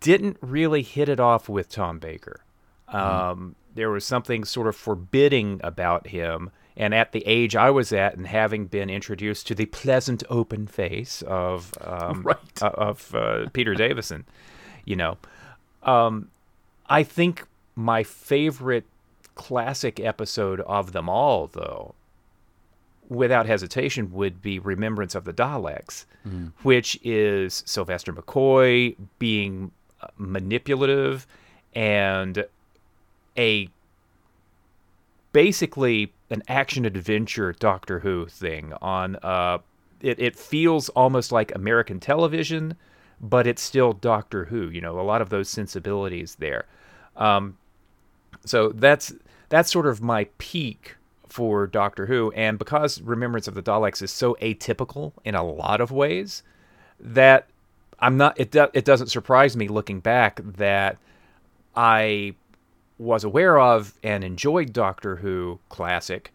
didn't 0.00 0.36
really 0.42 0.82
hit 0.82 1.08
it 1.08 1.20
off 1.20 1.48
with 1.48 1.70
Tom 1.70 2.00
Baker. 2.00 2.40
Hmm. 2.88 2.96
Um, 2.96 3.02
mm. 3.40 3.54
There 3.74 3.88
was 3.88 4.04
something 4.04 4.44
sort 4.44 4.66
of 4.66 4.76
forbidding 4.76 5.58
about 5.64 6.08
him 6.08 6.50
and 6.76 6.94
at 6.94 7.12
the 7.12 7.22
age 7.26 7.56
I 7.56 7.70
was 7.70 7.92
at, 7.92 8.16
and 8.16 8.26
having 8.26 8.66
been 8.66 8.90
introduced 8.90 9.46
to 9.48 9.54
the 9.54 9.66
pleasant 9.66 10.22
open 10.28 10.66
face 10.66 11.22
of 11.22 11.72
um, 11.80 12.22
right. 12.24 12.62
uh, 12.62 12.70
of 12.74 13.14
uh, 13.14 13.48
Peter 13.52 13.74
Davison, 13.74 14.24
you 14.84 14.96
know, 14.96 15.16
um, 15.82 16.28
I 16.88 17.02
think 17.02 17.46
my 17.74 18.02
favorite 18.02 18.84
classic 19.34 20.00
episode 20.00 20.60
of 20.60 20.92
them 20.92 21.08
all, 21.08 21.46
though, 21.46 21.94
without 23.08 23.46
hesitation, 23.46 24.12
would 24.12 24.42
be 24.42 24.58
Remembrance 24.58 25.14
of 25.14 25.24
the 25.24 25.32
Daleks, 25.32 26.04
mm. 26.26 26.52
which 26.62 26.98
is 27.02 27.62
Sylvester 27.66 28.12
McCoy 28.12 28.96
being 29.18 29.70
uh, 30.02 30.08
manipulative 30.18 31.26
and 31.74 32.44
a 33.36 33.68
basically 35.32 36.12
an 36.30 36.42
action 36.48 36.84
adventure 36.84 37.52
Doctor 37.52 38.00
Who 38.00 38.26
thing 38.26 38.72
on 38.80 39.16
uh 39.16 39.58
it, 40.00 40.20
it 40.20 40.36
feels 40.36 40.88
almost 40.90 41.32
like 41.32 41.54
American 41.54 42.00
television, 42.00 42.76
but 43.20 43.46
it's 43.46 43.62
still 43.62 43.92
Doctor 43.92 44.44
Who, 44.46 44.68
you 44.68 44.80
know, 44.80 45.00
a 45.00 45.02
lot 45.02 45.22
of 45.22 45.30
those 45.30 45.48
sensibilities 45.48 46.36
there. 46.36 46.66
Um, 47.16 47.56
so 48.44 48.70
that's 48.70 49.14
that's 49.48 49.70
sort 49.70 49.86
of 49.86 50.02
my 50.02 50.24
peak 50.38 50.96
for 51.28 51.66
Doctor 51.66 52.06
Who, 52.06 52.32
and 52.32 52.58
because 52.58 53.00
Remembrance 53.00 53.48
of 53.48 53.54
the 53.54 53.62
Daleks 53.62 54.02
is 54.02 54.10
so 54.10 54.36
atypical 54.40 55.12
in 55.24 55.34
a 55.34 55.44
lot 55.44 55.80
of 55.80 55.90
ways, 55.90 56.42
that 57.00 57.48
I'm 57.98 58.16
not 58.16 58.38
it 58.38 58.50
do, 58.50 58.68
it 58.74 58.84
doesn't 58.84 59.08
surprise 59.08 59.56
me 59.56 59.68
looking 59.68 60.00
back 60.00 60.40
that 60.42 60.98
I 61.74 62.34
was 62.98 63.24
aware 63.24 63.58
of 63.58 63.94
and 64.02 64.24
enjoyed 64.24 64.72
Doctor 64.72 65.16
Who 65.16 65.60
classic, 65.68 66.32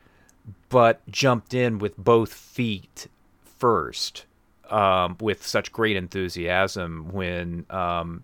but 0.69 1.01
jumped 1.09 1.53
in 1.53 1.79
with 1.79 1.97
both 1.97 2.33
feet 2.33 3.07
first 3.43 4.25
um, 4.69 5.17
with 5.19 5.45
such 5.45 5.71
great 5.71 5.97
enthusiasm 5.97 7.09
when 7.11 7.65
um, 7.69 8.23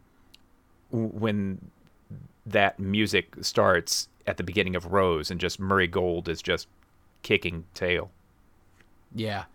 when 0.92 1.72
that 2.46 2.80
music 2.80 3.36
starts 3.42 4.08
at 4.26 4.38
the 4.38 4.44
beginning 4.44 4.76
of 4.76 4.92
Rose 4.92 5.30
and 5.30 5.40
just 5.40 5.60
Murray 5.60 5.88
Gold 5.88 6.30
is 6.30 6.42
just 6.42 6.68
kicking 7.22 7.66
tail. 7.74 8.10
Yeah. 9.14 9.46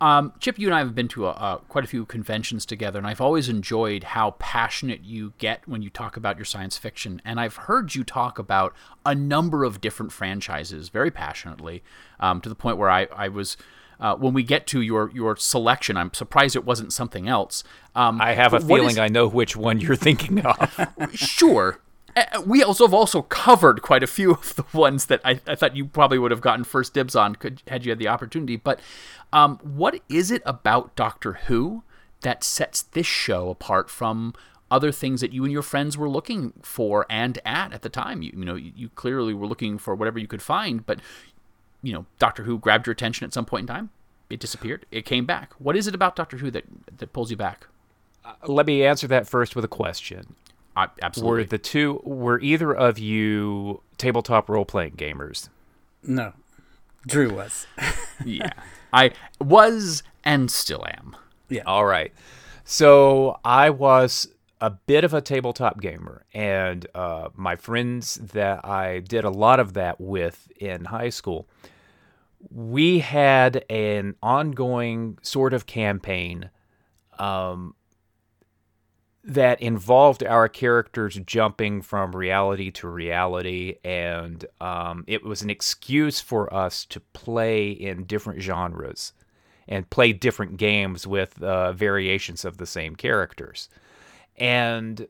Um, 0.00 0.32
Chip, 0.40 0.58
you 0.58 0.66
and 0.66 0.74
I 0.74 0.78
have 0.78 0.94
been 0.94 1.08
to 1.08 1.26
a, 1.26 1.30
uh, 1.30 1.56
quite 1.68 1.84
a 1.84 1.86
few 1.86 2.06
conventions 2.06 2.64
together, 2.64 2.98
and 2.98 3.06
I've 3.06 3.20
always 3.20 3.48
enjoyed 3.48 4.02
how 4.02 4.32
passionate 4.38 5.04
you 5.04 5.34
get 5.38 5.66
when 5.68 5.82
you 5.82 5.90
talk 5.90 6.16
about 6.16 6.36
your 6.36 6.46
science 6.46 6.78
fiction. 6.78 7.20
And 7.24 7.38
I've 7.38 7.56
heard 7.56 7.94
you 7.94 8.02
talk 8.02 8.38
about 8.38 8.74
a 9.04 9.14
number 9.14 9.62
of 9.62 9.80
different 9.80 10.12
franchises 10.12 10.88
very 10.88 11.10
passionately, 11.10 11.82
um, 12.18 12.40
to 12.40 12.48
the 12.48 12.54
point 12.54 12.78
where 12.78 12.90
I, 12.90 13.08
I 13.14 13.28
was. 13.28 13.56
Uh, 13.98 14.16
when 14.16 14.32
we 14.32 14.42
get 14.42 14.66
to 14.66 14.80
your 14.80 15.10
your 15.12 15.36
selection, 15.36 15.98
I'm 15.98 16.14
surprised 16.14 16.56
it 16.56 16.64
wasn't 16.64 16.90
something 16.90 17.28
else. 17.28 17.62
Um, 17.94 18.18
I 18.18 18.32
have 18.32 18.54
a 18.54 18.60
feeling 18.60 18.92
is, 18.92 18.98
I 18.98 19.08
know 19.08 19.28
which 19.28 19.56
one 19.56 19.78
you're 19.78 19.94
thinking 19.94 20.40
of. 20.40 20.88
sure, 21.12 21.82
we 22.46 22.62
also 22.62 22.86
have 22.86 22.94
also 22.94 23.22
covered 23.22 23.82
quite 23.82 24.02
a 24.02 24.06
few 24.06 24.30
of 24.34 24.56
the 24.56 24.64
ones 24.72 25.06
that 25.06 25.20
I, 25.24 25.40
I 25.46 25.54
thought 25.54 25.76
you 25.76 25.86
probably 25.86 26.18
would 26.18 26.30
have 26.30 26.40
gotten 26.40 26.64
first 26.64 26.94
dibs 26.94 27.16
on 27.16 27.36
could 27.36 27.62
had 27.68 27.84
you 27.84 27.90
had 27.90 27.98
the 27.98 28.08
opportunity. 28.08 28.56
But 28.56 28.80
um, 29.32 29.58
what 29.62 30.00
is 30.08 30.30
it 30.30 30.42
about 30.44 30.96
Doctor 30.96 31.34
Who 31.46 31.82
that 32.22 32.44
sets 32.44 32.82
this 32.82 33.06
show 33.06 33.48
apart 33.48 33.88
from 33.88 34.34
other 34.70 34.92
things 34.92 35.20
that 35.20 35.32
you 35.32 35.42
and 35.44 35.52
your 35.52 35.62
friends 35.62 35.98
were 35.98 36.08
looking 36.08 36.52
for 36.62 37.06
and 37.08 37.38
at 37.44 37.72
at 37.72 37.82
the 37.82 37.88
time? 37.88 38.22
You, 38.22 38.32
you 38.34 38.44
know, 38.44 38.56
you, 38.56 38.72
you 38.74 38.88
clearly 38.90 39.34
were 39.34 39.46
looking 39.46 39.78
for 39.78 39.94
whatever 39.94 40.18
you 40.18 40.26
could 40.26 40.42
find, 40.42 40.84
but 40.84 41.00
you 41.82 41.92
know, 41.92 42.06
Doctor 42.18 42.44
Who 42.44 42.58
grabbed 42.58 42.86
your 42.86 42.92
attention 42.92 43.24
at 43.24 43.32
some 43.32 43.46
point 43.46 43.62
in 43.62 43.66
time. 43.68 43.90
It 44.28 44.38
disappeared. 44.38 44.86
It 44.90 45.04
came 45.04 45.26
back. 45.26 45.54
What 45.58 45.76
is 45.76 45.86
it 45.86 45.94
about 45.94 46.14
Doctor 46.14 46.36
Who 46.36 46.50
that 46.50 46.64
that 46.98 47.12
pulls 47.12 47.30
you 47.30 47.36
back? 47.36 47.66
Uh, 48.24 48.34
let 48.46 48.66
me 48.66 48.84
answer 48.84 49.06
that 49.08 49.26
first 49.26 49.56
with 49.56 49.64
a 49.64 49.68
question. 49.68 50.36
I, 50.80 50.88
absolutely. 51.02 51.42
Were 51.42 51.44
the 51.44 51.58
two 51.58 52.00
were 52.04 52.40
either 52.40 52.72
of 52.74 52.98
you 52.98 53.82
tabletop 53.98 54.48
role 54.48 54.64
playing 54.64 54.92
gamers? 54.92 55.48
No. 56.02 56.32
Drew 57.06 57.34
was. 57.34 57.66
yeah. 58.24 58.52
I 58.92 59.12
was 59.40 60.02
and 60.24 60.50
still 60.50 60.84
am. 60.86 61.16
Yeah. 61.48 61.62
All 61.66 61.84
right. 61.84 62.12
So 62.64 63.38
I 63.44 63.70
was 63.70 64.28
a 64.60 64.70
bit 64.70 65.04
of 65.04 65.12
a 65.14 65.20
tabletop 65.20 65.80
gamer, 65.80 66.24
and 66.32 66.86
uh, 66.94 67.30
my 67.34 67.56
friends 67.56 68.16
that 68.32 68.64
I 68.64 69.00
did 69.00 69.24
a 69.24 69.30
lot 69.30 69.60
of 69.60 69.72
that 69.74 70.00
with 70.00 70.48
in 70.56 70.86
high 70.86 71.08
school, 71.08 71.46
we 72.50 73.00
had 73.00 73.64
an 73.68 74.14
ongoing 74.22 75.18
sort 75.22 75.52
of 75.52 75.66
campaign 75.66 76.50
um, 77.18 77.74
that 79.22 79.60
involved 79.60 80.24
our 80.24 80.48
characters 80.48 81.18
jumping 81.26 81.82
from 81.82 82.16
reality 82.16 82.70
to 82.70 82.88
reality, 82.88 83.76
and 83.84 84.46
um, 84.60 85.04
it 85.06 85.22
was 85.24 85.42
an 85.42 85.50
excuse 85.50 86.20
for 86.20 86.52
us 86.54 86.84
to 86.86 87.00
play 87.12 87.70
in 87.70 88.04
different 88.04 88.40
genres 88.40 89.12
and 89.68 89.88
play 89.90 90.12
different 90.12 90.56
games 90.56 91.06
with 91.06 91.42
uh, 91.42 91.72
variations 91.72 92.44
of 92.44 92.56
the 92.56 92.66
same 92.66 92.96
characters. 92.96 93.68
And 94.36 95.06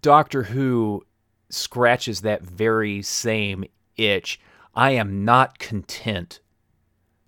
Doctor 0.00 0.44
Who 0.44 1.04
scratches 1.50 2.20
that 2.22 2.42
very 2.42 3.02
same 3.02 3.64
itch. 3.96 4.40
I 4.74 4.92
am 4.92 5.24
not 5.24 5.58
content 5.58 6.40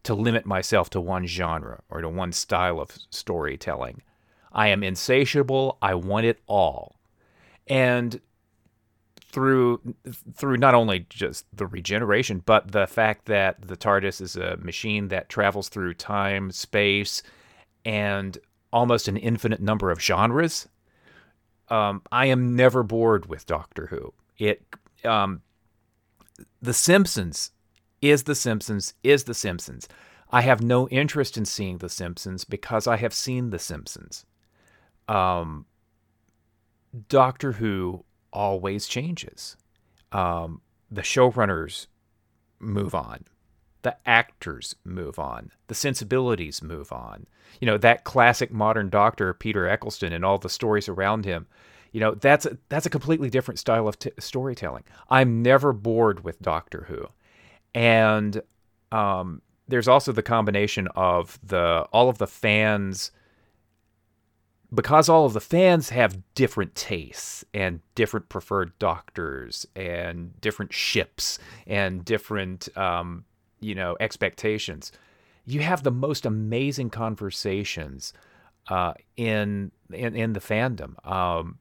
to 0.05 0.15
limit 0.15 0.47
myself 0.47 0.89
to 0.91 1.01
one 1.01 1.27
genre 1.27 1.83
or 1.91 2.01
to 2.01 2.09
one 2.09 2.33
style 2.33 2.81
of 2.81 2.97
storytelling. 3.11 4.03
I 4.57 4.69
am 4.69 4.83
insatiable. 4.83 5.77
I 5.83 5.95
want 5.95 6.25
it 6.25 6.41
all. 6.47 6.97
And 7.69 8.21
through 9.21 9.95
through 10.35 10.57
not 10.57 10.75
only 10.75 11.07
just 11.11 11.45
the 11.53 11.67
regeneration, 11.67 12.43
but 12.47 12.73
the 12.73 12.87
fact 12.87 13.27
that 13.27 13.61
the 13.61 13.77
TARDIS 13.77 14.23
is 14.23 14.35
a 14.35 14.57
machine 14.57 15.09
that 15.09 15.29
travels 15.29 15.69
through 15.69 15.93
time, 15.95 16.51
space, 16.51 17.23
and 17.85 18.39
almost 18.73 19.09
an 19.09 19.19
infinite 19.19 19.61
number 19.61 19.91
of 19.91 20.03
genres. 20.03 20.69
Um, 21.69 22.01
I 22.11 22.27
am 22.27 22.57
never 22.57 22.83
bored 22.83 23.27
with 23.27 23.45
Doctor 23.45 23.89
Who. 23.89 24.15
It, 24.39 24.63
um, 25.05 25.43
The 26.63 26.73
Simpsons 26.73 27.51
is 28.01 28.23
The 28.23 28.35
Simpsons 28.35 28.95
is 29.03 29.25
The 29.25 29.35
Simpsons. 29.35 29.87
I 30.31 30.41
have 30.41 30.63
no 30.63 30.89
interest 30.89 31.37
in 31.37 31.45
seeing 31.45 31.79
The 31.79 31.91
Simpsons 31.91 32.45
because 32.45 32.87
I 32.87 32.97
have 32.97 33.13
seen 33.13 33.51
The 33.51 33.59
Simpsons 33.59 34.25
um, 35.09 35.67
Doctor 37.09 37.53
Who 37.53 38.05
always 38.33 38.87
changes. 38.87 39.57
Um, 40.13 40.61
the 40.91 41.03
showrunners 41.03 41.87
move 42.59 42.95
on, 42.95 43.25
the 43.83 43.97
actors 44.07 44.75
move 44.85 45.19
on, 45.19 45.51
the 45.67 45.75
sensibilities 45.75 46.63
move 46.63 46.93
on. 46.93 47.27
You 47.61 47.67
know 47.67 47.79
that 47.79 48.05
classic 48.05 48.53
modern 48.53 48.89
Doctor 48.89 49.33
Peter 49.35 49.69
Eccleston 49.69 50.13
and 50.13 50.25
all 50.25 50.39
the 50.39 50.49
stories 50.49 50.89
around 50.89 51.25
him. 51.25 51.47
You 51.93 52.01
know 52.01 52.15
that's 52.15 52.47
a, 52.47 52.59
that's 52.69 52.87
a 52.87 52.91
completely 52.91 53.31
different 53.31 53.59
style 53.59 53.89
of 53.89 53.99
t- 53.99 54.11
storytelling. 54.19 54.85
I'm 55.09 55.43
never 55.43 55.73
bored 55.73 56.25
with 56.25 56.43
Doctor 56.43 56.87
Who, 56.89 57.09
and 57.75 58.43
um, 58.93 59.43
there's 59.69 59.89
also 59.89 60.13
the 60.13 60.23
combination 60.23 60.89
of 60.95 61.39
the 61.43 61.87
all 61.93 62.09
of 62.09 62.19
the 62.19 62.27
fans 62.27 63.11
because 64.75 65.09
all 65.09 65.27
of 65.27 65.33
the 65.33 65.41
fans 65.41 65.91
have 65.91 66.19
different 66.35 66.75
tastes 66.75 67.45
and 67.55 67.81
different 67.95 68.29
preferred 68.29 68.77
doctors 68.79 69.67
and 69.77 70.39
different 70.41 70.73
ships 70.73 71.39
and 71.67 72.05
different 72.05 72.69
um, 72.77 73.25
you 73.61 73.75
know 73.75 73.97
expectations 74.01 74.93
you 75.47 75.61
have 75.61 75.85
the 75.85 75.93
most 75.93 76.27
amazing 76.27 76.91
conversations 76.91 78.13
uh, 78.69 78.95
in, 79.17 79.71
in 79.93 80.17
in 80.17 80.33
the 80.33 80.41
fandom. 80.41 80.95
Um, 81.09 81.59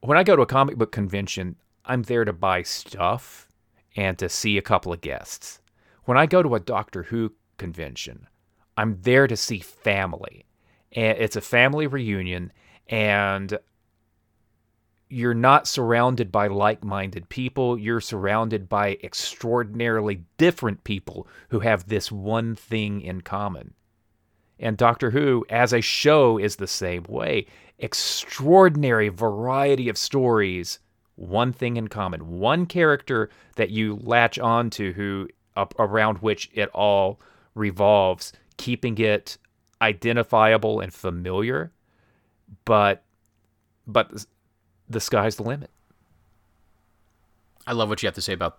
when 0.00 0.18
i 0.18 0.24
go 0.24 0.34
to 0.34 0.42
a 0.42 0.46
comic 0.46 0.76
book 0.76 0.90
convention 0.90 1.54
i'm 1.84 2.02
there 2.02 2.24
to 2.24 2.32
buy 2.32 2.62
stuff 2.62 3.48
and 3.96 4.18
to 4.18 4.28
see 4.28 4.58
a 4.58 4.62
couple 4.62 4.92
of 4.92 5.00
guests. 5.00 5.60
When 6.04 6.18
i 6.18 6.26
go 6.26 6.42
to 6.42 6.56
a 6.56 6.60
doctor 6.60 7.04
who 7.04 7.32
convention 7.56 8.26
i'm 8.76 8.98
there 9.02 9.28
to 9.28 9.36
see 9.36 9.60
family 9.60 10.44
and 10.92 11.18
it's 11.18 11.36
a 11.36 11.40
family 11.40 11.86
reunion 11.86 12.52
and 12.88 13.58
you're 15.08 15.34
not 15.34 15.66
surrounded 15.66 16.32
by 16.32 16.46
like-minded 16.46 17.28
people. 17.28 17.78
You're 17.78 18.00
surrounded 18.00 18.66
by 18.66 18.98
extraordinarily 19.04 20.24
different 20.38 20.84
people 20.84 21.28
who 21.50 21.60
have 21.60 21.86
this 21.86 22.10
one 22.10 22.54
thing 22.54 23.02
in 23.02 23.20
common. 23.20 23.74
And 24.58 24.76
doctor 24.76 25.10
who 25.10 25.44
as 25.50 25.74
a 25.74 25.82
show 25.82 26.38
is 26.38 26.56
the 26.56 26.66
same 26.66 27.04
way. 27.10 27.46
Extraordinary 27.78 29.10
variety 29.10 29.90
of 29.90 29.98
stories 29.98 30.78
one 31.16 31.52
thing 31.52 31.76
in 31.76 31.88
common. 31.88 32.38
One 32.38 32.64
character 32.64 33.28
that 33.56 33.70
you 33.70 33.98
latch 34.02 34.38
on 34.38 34.70
to 34.70 34.92
who 34.94 35.28
around 35.78 36.18
which 36.18 36.50
it 36.54 36.70
all 36.70 37.20
revolves 37.54 38.32
keeping 38.56 38.96
it 38.96 39.36
identifiable 39.82 40.80
and 40.80 40.94
familiar, 40.94 41.72
but 42.64 43.02
but 43.86 44.24
the 44.88 45.00
sky's 45.00 45.36
the 45.36 45.42
limit. 45.42 45.70
I 47.66 47.72
love 47.72 47.88
what 47.88 48.02
you 48.02 48.06
have 48.06 48.14
to 48.14 48.22
say 48.22 48.32
about 48.32 48.58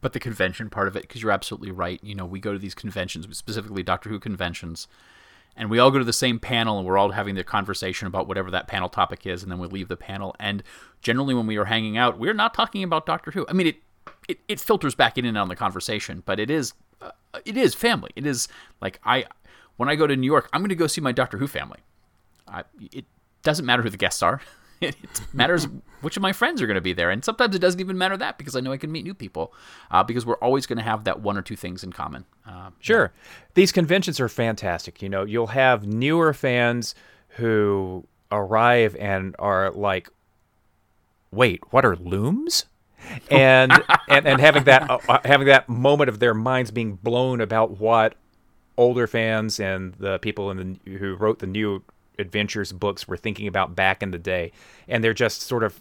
but 0.00 0.12
the 0.12 0.20
convention 0.20 0.68
part 0.68 0.88
of 0.88 0.96
it 0.96 1.02
because 1.02 1.22
you're 1.22 1.30
absolutely 1.30 1.70
right. 1.70 2.02
You 2.02 2.14
know, 2.14 2.26
we 2.26 2.40
go 2.40 2.52
to 2.52 2.58
these 2.58 2.74
conventions, 2.74 3.26
specifically 3.36 3.84
Doctor 3.84 4.08
Who 4.08 4.18
conventions, 4.18 4.88
and 5.56 5.70
we 5.70 5.78
all 5.78 5.92
go 5.92 5.98
to 5.98 6.04
the 6.04 6.12
same 6.12 6.40
panel 6.40 6.78
and 6.78 6.86
we're 6.86 6.98
all 6.98 7.12
having 7.12 7.36
the 7.36 7.44
conversation 7.44 8.08
about 8.08 8.26
whatever 8.26 8.50
that 8.50 8.66
panel 8.66 8.88
topic 8.88 9.26
is, 9.26 9.42
and 9.42 9.52
then 9.52 9.58
we 9.58 9.68
leave 9.68 9.88
the 9.88 9.96
panel. 9.96 10.34
And 10.40 10.64
generally, 11.00 11.34
when 11.34 11.46
we 11.46 11.56
are 11.56 11.66
hanging 11.66 11.96
out, 11.96 12.18
we're 12.18 12.34
not 12.34 12.52
talking 12.52 12.82
about 12.82 13.06
Doctor 13.06 13.30
Who. 13.30 13.46
I 13.48 13.52
mean, 13.52 13.68
it 13.68 13.76
it, 14.28 14.40
it 14.48 14.60
filters 14.60 14.96
back 14.96 15.16
in 15.16 15.24
and 15.24 15.38
on 15.38 15.48
the 15.48 15.56
conversation, 15.56 16.22
but 16.26 16.40
it 16.40 16.50
is 16.50 16.74
uh, 17.00 17.12
it 17.44 17.56
is 17.56 17.74
family. 17.74 18.10
It 18.16 18.26
is 18.26 18.48
like 18.80 18.98
I 19.04 19.26
when 19.76 19.88
I 19.88 19.94
go 19.94 20.06
to 20.06 20.16
New 20.16 20.26
York, 20.26 20.48
I'm 20.52 20.60
going 20.60 20.70
to 20.70 20.74
go 20.74 20.86
see 20.86 21.00
my 21.00 21.12
Doctor 21.12 21.38
Who 21.38 21.46
family. 21.46 21.80
I, 22.48 22.64
it 22.80 23.04
doesn't 23.42 23.66
matter 23.66 23.82
who 23.82 23.90
the 23.90 23.96
guests 23.96 24.22
are. 24.22 24.40
it 24.80 24.96
matters 25.32 25.66
which 26.02 26.16
of 26.16 26.22
my 26.22 26.32
friends 26.32 26.60
are 26.60 26.66
going 26.66 26.76
to 26.76 26.82
be 26.82 26.92
there. 26.92 27.10
And 27.10 27.24
sometimes 27.24 27.54
it 27.54 27.60
doesn't 27.60 27.80
even 27.80 27.96
matter 27.96 28.16
that 28.16 28.38
because 28.38 28.56
I 28.56 28.60
know 28.60 28.72
I 28.72 28.76
can 28.76 28.92
meet 28.92 29.04
new 29.04 29.14
people 29.14 29.54
uh, 29.90 30.02
because 30.02 30.26
we're 30.26 30.36
always 30.36 30.66
going 30.66 30.78
to 30.78 30.84
have 30.84 31.04
that 31.04 31.20
one 31.20 31.36
or 31.36 31.42
two 31.42 31.56
things 31.56 31.82
in 31.82 31.92
common. 31.92 32.24
Uh, 32.46 32.70
sure. 32.80 33.12
Yeah. 33.14 33.20
These 33.54 33.72
conventions 33.72 34.20
are 34.20 34.28
fantastic. 34.28 35.00
You 35.02 35.08
know, 35.08 35.24
you'll 35.24 35.48
have 35.48 35.86
newer 35.86 36.32
fans 36.34 36.94
who 37.30 38.06
arrive 38.30 38.96
and 38.96 39.34
are 39.38 39.70
like, 39.70 40.08
wait, 41.30 41.60
what 41.72 41.84
are 41.84 41.96
looms? 41.96 42.66
and, 43.30 43.72
and 44.08 44.26
and 44.26 44.40
having 44.40 44.64
that 44.64 44.90
uh, 44.90 44.98
uh, 45.08 45.18
having 45.24 45.46
that 45.46 45.68
moment 45.68 46.08
of 46.08 46.18
their 46.18 46.34
minds 46.34 46.70
being 46.70 46.94
blown 46.96 47.40
about 47.40 47.78
what 47.78 48.14
older 48.76 49.06
fans 49.06 49.58
and 49.60 49.94
the 49.94 50.18
people 50.18 50.50
in 50.50 50.78
the 50.84 50.98
who 50.98 51.14
wrote 51.14 51.38
the 51.38 51.46
new 51.46 51.82
adventures 52.18 52.72
books 52.72 53.06
were 53.06 53.16
thinking 53.16 53.46
about 53.46 53.74
back 53.74 54.02
in 54.02 54.10
the 54.10 54.18
day, 54.18 54.52
and 54.88 55.02
they're 55.02 55.14
just 55.14 55.42
sort 55.42 55.62
of 55.62 55.80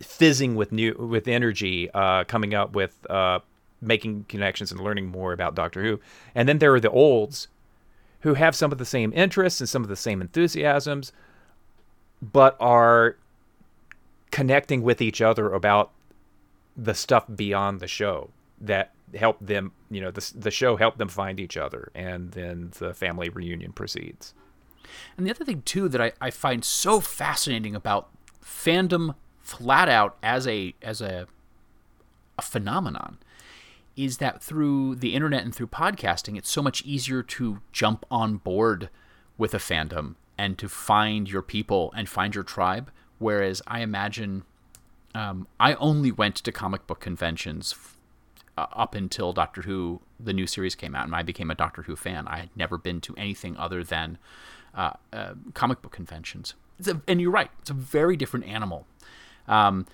fizzing 0.00 0.54
with 0.54 0.72
new 0.72 0.94
with 0.94 1.28
energy, 1.28 1.90
uh, 1.92 2.24
coming 2.24 2.54
up 2.54 2.74
with 2.74 3.06
uh, 3.10 3.38
making 3.80 4.24
connections 4.28 4.72
and 4.72 4.80
learning 4.80 5.06
more 5.06 5.32
about 5.32 5.54
Doctor 5.54 5.82
Who. 5.82 6.00
And 6.34 6.48
then 6.48 6.58
there 6.58 6.74
are 6.74 6.80
the 6.80 6.90
olds 6.90 7.48
who 8.20 8.34
have 8.34 8.54
some 8.54 8.70
of 8.70 8.78
the 8.78 8.84
same 8.84 9.12
interests 9.14 9.60
and 9.60 9.68
some 9.68 9.82
of 9.82 9.88
the 9.88 9.96
same 9.96 10.20
enthusiasms, 10.20 11.12
but 12.20 12.56
are 12.60 13.16
connecting 14.30 14.82
with 14.82 15.02
each 15.02 15.20
other 15.20 15.52
about 15.52 15.90
the 16.76 16.94
stuff 16.94 17.24
beyond 17.34 17.80
the 17.80 17.88
show 17.88 18.30
that 18.60 18.92
help 19.14 19.38
them, 19.40 19.72
you 19.90 20.00
know, 20.00 20.10
the, 20.10 20.32
the 20.34 20.50
show 20.50 20.76
helped 20.76 20.98
them 20.98 21.08
find 21.08 21.38
each 21.40 21.56
other, 21.56 21.90
and 21.94 22.32
then 22.32 22.72
the 22.78 22.94
family 22.94 23.28
reunion 23.28 23.72
proceeds. 23.72 24.34
And 25.16 25.26
the 25.26 25.30
other 25.30 25.44
thing 25.44 25.62
too 25.62 25.88
that 25.88 26.00
I, 26.00 26.12
I 26.20 26.30
find 26.30 26.64
so 26.64 27.00
fascinating 27.00 27.74
about 27.74 28.10
fandom 28.44 29.14
flat 29.40 29.88
out 29.88 30.16
as 30.22 30.46
a 30.46 30.74
as 30.82 31.00
a 31.00 31.26
a 32.38 32.42
phenomenon 32.42 33.18
is 33.96 34.18
that 34.18 34.42
through 34.42 34.96
the 34.96 35.14
internet 35.14 35.44
and 35.44 35.54
through 35.54 35.66
podcasting, 35.66 36.36
it's 36.38 36.50
so 36.50 36.62
much 36.62 36.82
easier 36.82 37.22
to 37.22 37.60
jump 37.72 38.06
on 38.10 38.36
board 38.36 38.88
with 39.36 39.52
a 39.52 39.58
fandom 39.58 40.14
and 40.38 40.56
to 40.56 40.68
find 40.68 41.30
your 41.30 41.42
people 41.42 41.92
and 41.94 42.08
find 42.08 42.34
your 42.34 42.44
tribe. 42.44 42.90
Whereas 43.18 43.60
I 43.66 43.80
imagine 43.80 44.44
um, 45.14 45.46
I 45.60 45.74
only 45.74 46.10
went 46.10 46.36
to 46.36 46.52
comic 46.52 46.86
book 46.86 47.00
conventions 47.00 47.74
uh, 48.56 48.66
up 48.72 48.94
until 48.94 49.32
Doctor 49.32 49.62
Who, 49.62 50.00
the 50.20 50.32
new 50.32 50.46
series 50.46 50.74
came 50.74 50.94
out, 50.94 51.06
and 51.06 51.14
I 51.14 51.22
became 51.22 51.50
a 51.50 51.54
Doctor 51.54 51.82
Who 51.82 51.96
fan. 51.96 52.28
I 52.28 52.38
had 52.38 52.50
never 52.54 52.78
been 52.78 53.00
to 53.02 53.14
anything 53.16 53.56
other 53.56 53.82
than 53.82 54.18
uh, 54.74 54.92
uh, 55.12 55.34
comic 55.54 55.82
book 55.82 55.92
conventions. 55.92 56.54
A, 56.86 57.00
and 57.06 57.20
you're 57.20 57.30
right, 57.30 57.50
it's 57.60 57.70
a 57.70 57.74
very 57.74 58.16
different 58.16 58.46
animal. 58.46 58.86
Um, 59.48 59.86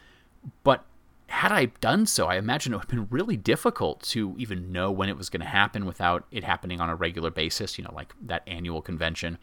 but 0.64 0.85
had 1.29 1.53
I 1.53 1.66
done 1.66 2.07
so, 2.07 2.27
I 2.27 2.37
imagine 2.37 2.73
it 2.73 2.77
would 2.77 2.85
have 2.85 2.90
been 2.90 3.09
really 3.11 3.37
difficult 3.37 4.03
to 4.05 4.35
even 4.38 4.73
know 4.73 4.90
when 4.90 5.09
it 5.09 5.16
was 5.16 5.29
going 5.29 5.42
to 5.42 5.47
happen 5.47 5.85
without 5.85 6.25
it 6.31 6.42
happening 6.42 6.81
on 6.81 6.88
a 6.88 6.97
regular 6.97 7.31
basis. 7.31 7.79
You 7.79 7.85
know, 7.85 7.92
like 7.94 8.14
that 8.23 8.42
annual 8.47 8.81
convention, 8.83 9.38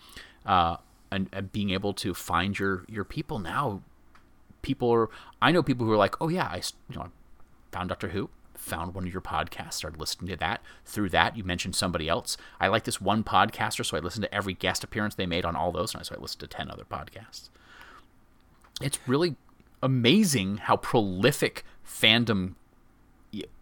uh, 0.46 0.78
and, 1.12 1.30
and, 1.32 1.52
being 1.52 1.70
able 1.70 1.94
to 1.94 2.14
find 2.14 2.58
your 2.58 2.86
your 2.90 3.04
people 3.04 3.40
now. 3.40 3.82
People 4.62 4.92
are. 4.92 5.10
I 5.42 5.52
know 5.52 5.62
people 5.62 5.86
who 5.86 5.92
are 5.92 5.98
like, 5.98 6.20
oh 6.20 6.28
yeah, 6.28 6.48
I 6.48 6.62
you 6.90 6.96
know 6.96 7.04
I 7.04 7.08
found 7.72 7.90
Doctor 7.90 8.10
Who, 8.10 8.30
found 8.58 8.94
one 8.94 9.06
of 9.06 9.14
your 9.14 9.22
podcasts, 9.22 9.74
started 9.74 10.00
listening 10.00 10.30
to 10.30 10.38
that. 10.38 10.62
Through 10.86 11.10
that, 11.10 11.38
you 11.38 11.44
mentioned 11.44 11.76
somebody 11.76 12.08
else. 12.10 12.38
I 12.60 12.68
like 12.68 12.84
this 12.84 13.02
one 13.02 13.24
podcaster, 13.24 13.86
so 13.86 13.98
I 13.98 14.00
listened 14.00 14.24
to 14.24 14.34
every 14.34 14.54
guest 14.54 14.84
appearance 14.84 15.16
they 15.16 15.26
made 15.26 15.46
on 15.46 15.56
all 15.56 15.72
those, 15.72 15.94
and 15.94 16.06
so 16.06 16.16
I 16.16 16.22
listened 16.22 16.42
to 16.42 16.48
ten 16.48 16.70
other 16.70 16.84
podcasts. 16.84 17.50
It's 18.82 19.00
really 19.08 19.36
amazing 19.82 20.58
how 20.58 20.78
prolific 20.78 21.64
fandom 21.88 22.56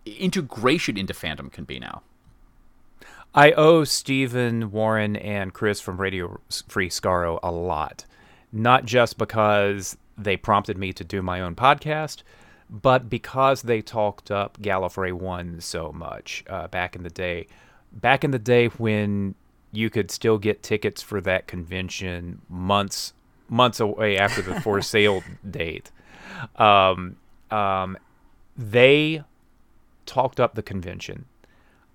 integration 0.06 0.98
into 0.98 1.14
fandom 1.14 1.52
can 1.52 1.64
be 1.66 1.80
now. 1.80 2.02
I 3.36 3.52
owe 3.54 3.84
Stephen 3.84 4.72
Warren 4.72 5.16
and 5.16 5.54
Chris 5.54 5.82
from 5.82 6.00
Radio 6.00 6.40
Free 6.68 6.90
Skaro 6.90 7.40
a 7.42 7.52
lot, 7.52 8.06
not 8.52 8.86
just 8.86 9.18
because 9.18 9.98
they 10.18 10.38
prompted 10.38 10.78
me 10.78 10.94
to 10.94 11.04
do 11.04 11.24
my 11.24 11.42
own 11.42 11.56
podcast, 11.56 12.22
but 12.74 13.08
because 13.08 13.62
they 13.62 13.82
talked 13.82 14.32
up 14.32 14.60
Gallifrey 14.60 15.14
One 15.14 15.62
so 15.62 15.92
much 15.92 16.44
uh, 16.50 16.68
back 16.68 16.96
in 16.96 17.04
the 17.04 17.10
day. 17.10 17.46
Back 17.92 18.24
in 18.24 18.32
the 18.32 18.40
day 18.40 18.68
when 18.68 19.36
you 19.72 19.92
could 19.92 20.10
still 20.10 20.40
get 20.40 20.64
tickets 20.64 21.02
for 21.04 21.22
that 21.22 21.46
convention 21.48 22.42
months 22.50 23.14
months 23.48 23.80
away 23.80 24.18
after 24.18 24.42
the 24.42 24.60
for 24.62 24.82
sale 24.94 25.22
date. 25.50 25.92
Um, 26.56 27.18
um, 27.52 27.96
they 28.58 29.24
talked 30.08 30.40
up 30.40 30.56
the 30.56 30.64
convention. 30.64 31.26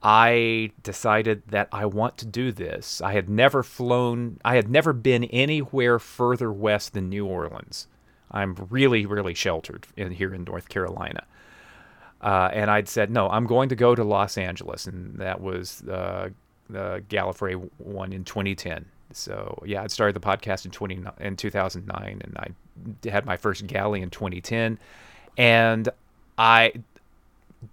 I 0.01 0.71
decided 0.85 1.43
that 1.49 1.69
I 1.73 1.87
want 1.87 2.19
to 2.19 2.27
do 2.27 2.53
this. 2.53 3.01
I 3.01 3.13
had 3.13 3.29
never 3.29 3.65
flown, 3.65 4.39
I 4.45 4.55
had 4.55 4.69
never 4.69 4.93
been 4.93 5.25
anywhere 5.25 5.99
further 5.99 6.53
west 6.53 6.95
than 6.95 7.09
New 7.09 7.27
Orleans. 7.27 7.89
I'm 8.31 8.55
really, 8.71 9.07
really 9.07 9.35
sheltered 9.35 9.87
in 9.97 10.13
here 10.13 10.35
in 10.35 10.45
North 10.45 10.69
Carolina. 10.69 11.25
Uh, 12.21 12.51
and 12.53 12.71
I'd 12.71 12.89
said, 12.89 13.11
no, 13.11 13.29
I'm 13.29 13.47
going 13.47 13.69
to 13.69 13.77
go 13.77 13.95
to 13.95 14.05
Los 14.05 14.37
Angeles. 14.37 14.87
And 14.87 15.17
that 15.19 15.41
was 15.41 15.83
uh, 15.89 16.31
the 16.69 17.03
Gallifrey 17.09 17.71
one 17.79 18.13
in 18.13 18.25
2010. 18.25 18.85
So, 19.13 19.63
yeah, 19.65 19.83
I 19.83 19.87
started 19.87 20.15
the 20.15 20.27
podcast 20.27 20.65
in, 20.65 20.71
20, 20.71 21.05
in 21.21 21.37
2009 21.37 22.21
and 22.23 22.37
I 22.37 23.09
had 23.09 23.25
my 23.25 23.37
first 23.37 23.67
Gally 23.67 24.03
in 24.03 24.11
2010. 24.11 24.79
And 25.37 25.89
I, 26.37 26.73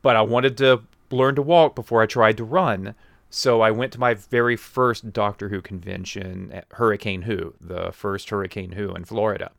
but 0.01 0.15
I 0.15 0.21
wanted 0.21 0.57
to 0.57 0.81
learn 1.11 1.35
to 1.35 1.41
walk 1.41 1.75
before 1.75 2.01
I 2.01 2.05
tried 2.05 2.37
to 2.37 2.43
run. 2.43 2.95
So 3.29 3.61
I 3.61 3.71
went 3.71 3.91
to 3.93 3.99
my 3.99 4.13
very 4.13 4.55
first 4.55 5.11
Doctor 5.11 5.49
Who 5.49 5.61
convention 5.61 6.51
at 6.53 6.65
Hurricane 6.71 7.23
Who, 7.23 7.53
the 7.59 7.91
first 7.91 8.29
Hurricane 8.29 8.73
Who 8.73 8.93
in 8.93 9.03
Florida, 9.03 9.51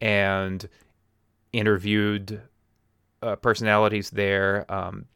and 0.00 0.68
interviewed 1.52 2.42
uh, 3.22 3.36
personalities 3.36 4.10
there. 4.10 4.64
Um, 4.72 5.06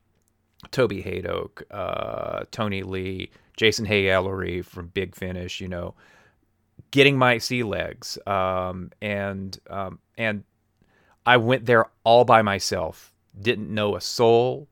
Toby 0.70 1.02
Hadoke, 1.02 1.62
uh, 1.70 2.44
Tony 2.50 2.82
Lee, 2.82 3.30
Jason 3.56 3.84
Haigh-Ellery 3.84 4.62
from 4.62 4.88
Big 4.88 5.14
Finish, 5.14 5.60
you 5.60 5.68
know, 5.68 5.94
getting 6.90 7.18
my 7.18 7.38
sea 7.38 7.62
legs. 7.62 8.18
Um, 8.26 8.90
and 9.02 9.58
um, 9.68 9.98
and 10.16 10.44
I 11.26 11.36
went 11.36 11.66
there 11.66 11.86
all 12.02 12.24
by 12.24 12.42
myself 12.42 13.14
didn't 13.40 13.72
know 13.72 13.96
a 13.96 14.00
soul, 14.00 14.68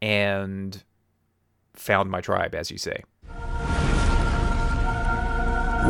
and 0.00 0.82
found 1.74 2.10
my 2.10 2.20
tribe, 2.20 2.54
as 2.54 2.70
you 2.70 2.78
say. 2.78 3.02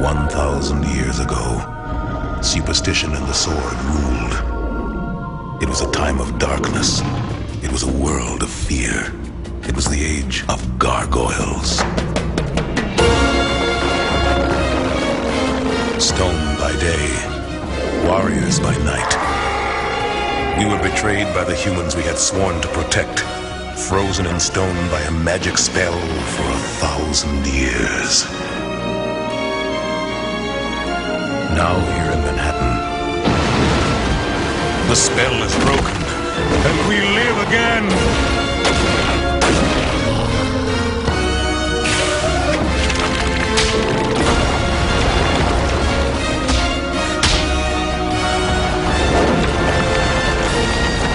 1,000 0.00 0.84
years 0.86 1.18
ago, 1.18 1.79
superstition 2.42 3.12
and 3.14 3.26
the 3.26 3.33
sword 3.33 3.76
ruled. 3.85 5.62
It 5.62 5.68
was 5.68 5.83
a 5.83 5.90
time 5.92 6.20
of 6.20 6.38
darkness. 6.38 7.00
It 7.62 7.70
was 7.70 7.83
a 7.83 7.92
world 7.92 8.42
of 8.42 8.50
fear. 8.50 9.12
It 9.68 9.76
was 9.76 9.87
the 9.87 10.03
age 10.03 10.44
of 10.48 10.79
gargoyles. 10.79 11.79
Stone 16.03 16.57
by 16.59 16.74
day, 16.81 18.09
warriors 18.09 18.59
by 18.59 18.74
night. 18.85 19.12
We 20.59 20.64
were 20.64 20.83
betrayed 20.83 21.33
by 21.35 21.44
the 21.44 21.55
humans 21.55 21.94
we 21.94 22.03
had 22.03 22.18
sworn 22.18 22.61
to 22.62 22.68
protect, 22.68 23.20
frozen 23.79 24.26
in 24.26 24.40
stone 24.40 24.90
by 24.90 25.00
a 25.03 25.11
magic 25.11 25.59
spell 25.59 25.98
for 26.35 26.42
a 26.42 26.62
thousand 26.81 27.46
years. 27.46 28.24
Now 31.55 31.79
here 31.79 32.19
the 34.90 34.96
spell 34.96 35.40
is 35.44 35.55
broken, 35.55 36.03
and 36.66 36.88
we 36.88 37.00
live 37.00 37.38
again! 37.46 37.85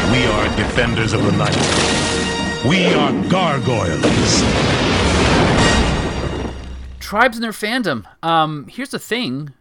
We 0.09 0.25
are 0.25 0.55
defenders 0.55 1.11
of 1.11 1.25
the 1.25 1.33
night. 1.33 2.65
We 2.65 2.93
are 2.93 3.11
gargoyles. 3.29 4.41
Tribes 7.01 7.35
and 7.35 7.43
their 7.43 7.51
fandom. 7.51 8.05
Um, 8.23 8.69
here's 8.69 8.91
the 8.91 8.99
thing: 8.99 9.51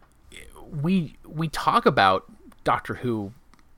we 0.71 1.17
we 1.27 1.49
talk 1.49 1.85
about 1.85 2.31
Doctor 2.63 2.93
Who 2.93 3.33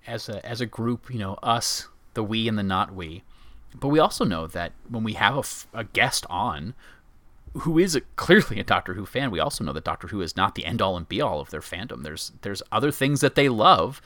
as 0.08 0.30
a 0.30 0.44
as 0.46 0.62
a 0.62 0.66
group. 0.66 1.14
You 1.14 1.20
know, 1.20 1.34
us, 1.44 1.88
the 2.14 2.24
we 2.24 2.48
and 2.48 2.58
the 2.58 2.64
not 2.64 2.94
we. 2.94 3.24
But 3.76 3.90
we 3.90 4.00
also 4.00 4.26
know 4.26 4.48
that 4.48 4.72
when 4.90 5.04
we 5.04 5.14
have 5.14 5.36
a, 5.36 5.40
f- 5.40 5.68
a 5.74 5.84
guest 5.84 6.26
on 6.30 6.74
who 7.60 7.78
is 7.78 7.96
a, 7.96 8.02
clearly 8.16 8.60
a 8.60 8.64
Doctor 8.64 8.94
Who 8.94 9.06
fan, 9.06 9.32
we 9.32 9.40
also 9.40 9.64
know 9.64 9.74
that 9.74 9.84
Doctor 9.84 10.08
Who 10.08 10.22
is 10.22 10.36
not 10.36 10.56
the 10.56 10.66
end 10.66 10.82
all 10.82 10.98
and 10.98 11.08
be 11.08 11.22
all 11.22 11.40
of 11.40 11.50
their 11.50 11.62
fandom. 11.62 12.04
There's 12.04 12.32
there's 12.42 12.64
other 12.72 12.92
things 12.92 13.22
that 13.22 13.36
they 13.36 13.50
love, 13.50 14.02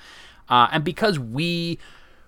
uh, 0.49 0.67
and 0.71 0.83
because 0.83 1.19
we 1.19 1.79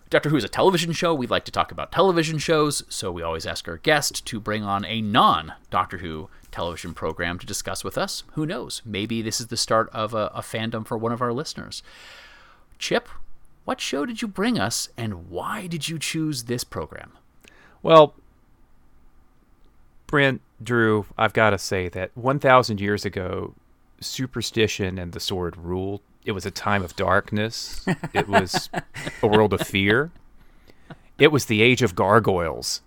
Doctor 0.09 0.29
Who 0.29 0.37
is 0.37 0.43
a 0.43 0.49
television 0.49 0.91
show. 0.91 1.13
We 1.13 1.27
like 1.27 1.45
to 1.45 1.51
talk 1.51 1.71
about 1.71 1.91
television 1.91 2.37
shows, 2.37 2.83
so 2.87 3.11
we 3.11 3.23
always 3.23 3.47
ask 3.47 3.67
our 3.67 3.77
guest 3.77 4.25
to 4.27 4.39
bring 4.39 4.63
on 4.63 4.85
a 4.85 5.01
non 5.01 5.53
Doctor 5.71 5.97
Who 5.97 6.29
television 6.51 6.93
program 6.93 7.39
to 7.39 7.47
discuss 7.47 7.83
with 7.83 7.97
us. 7.97 8.23
Who 8.33 8.45
knows? 8.45 8.83
Maybe 8.85 9.21
this 9.21 9.41
is 9.41 9.47
the 9.47 9.57
start 9.57 9.89
of 9.91 10.13
a, 10.13 10.31
a 10.35 10.41
fandom 10.41 10.85
for 10.85 10.97
one 10.97 11.11
of 11.11 11.21
our 11.21 11.33
listeners. 11.33 11.81
Chip, 12.77 13.09
what 13.65 13.79
show 13.79 14.05
did 14.05 14.21
you 14.21 14.27
bring 14.27 14.59
us, 14.59 14.89
and 14.97 15.29
why 15.29 15.67
did 15.67 15.87
you 15.87 15.97
choose 15.97 16.43
this 16.43 16.63
program? 16.63 17.13
Well, 17.81 18.15
Brent, 20.07 20.41
Drew, 20.61 21.05
I've 21.17 21.33
got 21.33 21.51
to 21.51 21.57
say 21.57 21.89
that 21.89 22.11
1,000 22.15 22.79
years 22.79 23.05
ago, 23.05 23.55
superstition 23.99 24.97
and 24.99 25.13
the 25.13 25.19
sword 25.19 25.57
ruled. 25.57 26.01
It 26.25 26.33
was 26.33 26.45
a 26.45 26.51
time 26.51 26.83
of 26.83 26.95
darkness. 26.95 27.85
it 28.13 28.27
was 28.27 28.69
a 29.21 29.27
world 29.27 29.53
of 29.53 29.61
fear. 29.61 30.11
It 31.17 31.31
was 31.31 31.45
the 31.45 31.61
age 31.61 31.81
of 31.81 31.95
gargoyles. 31.95 32.81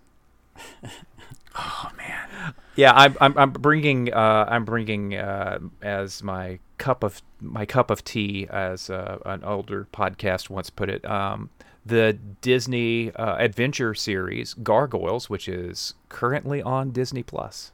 Oh 1.59 1.91
man. 1.97 2.55
Yeah, 2.77 2.93
I'm 2.95 3.17
I'm, 3.21 3.39
I'm 3.39 3.51
bringing 3.51 4.13
uh, 4.13 4.47
I'm 4.49 4.65
bringing 4.65 5.15
uh, 5.17 5.59
as 5.81 6.23
my 6.23 6.59
cup 6.79 7.03
of 7.03 7.23
my 7.41 7.67
cup 7.67 7.91
of 7.91 8.05
tea, 8.05 8.47
as 8.51 8.91
uh, 8.91 9.19
an 9.25 9.45
older 9.45 9.87
podcast 9.93 10.51
once 10.51 10.71
put 10.71 10.89
it. 10.89 11.05
Um, 11.05 11.51
the 11.85 12.15
Disney 12.41 13.13
uh, 13.13 13.37
adventure 13.37 13.95
series 13.95 14.55
Gargoyles, 14.55 15.31
which 15.31 15.49
is 15.49 15.95
currently 16.09 16.61
on 16.61 16.91
Disney 16.91 17.23
Plus. 17.23 17.73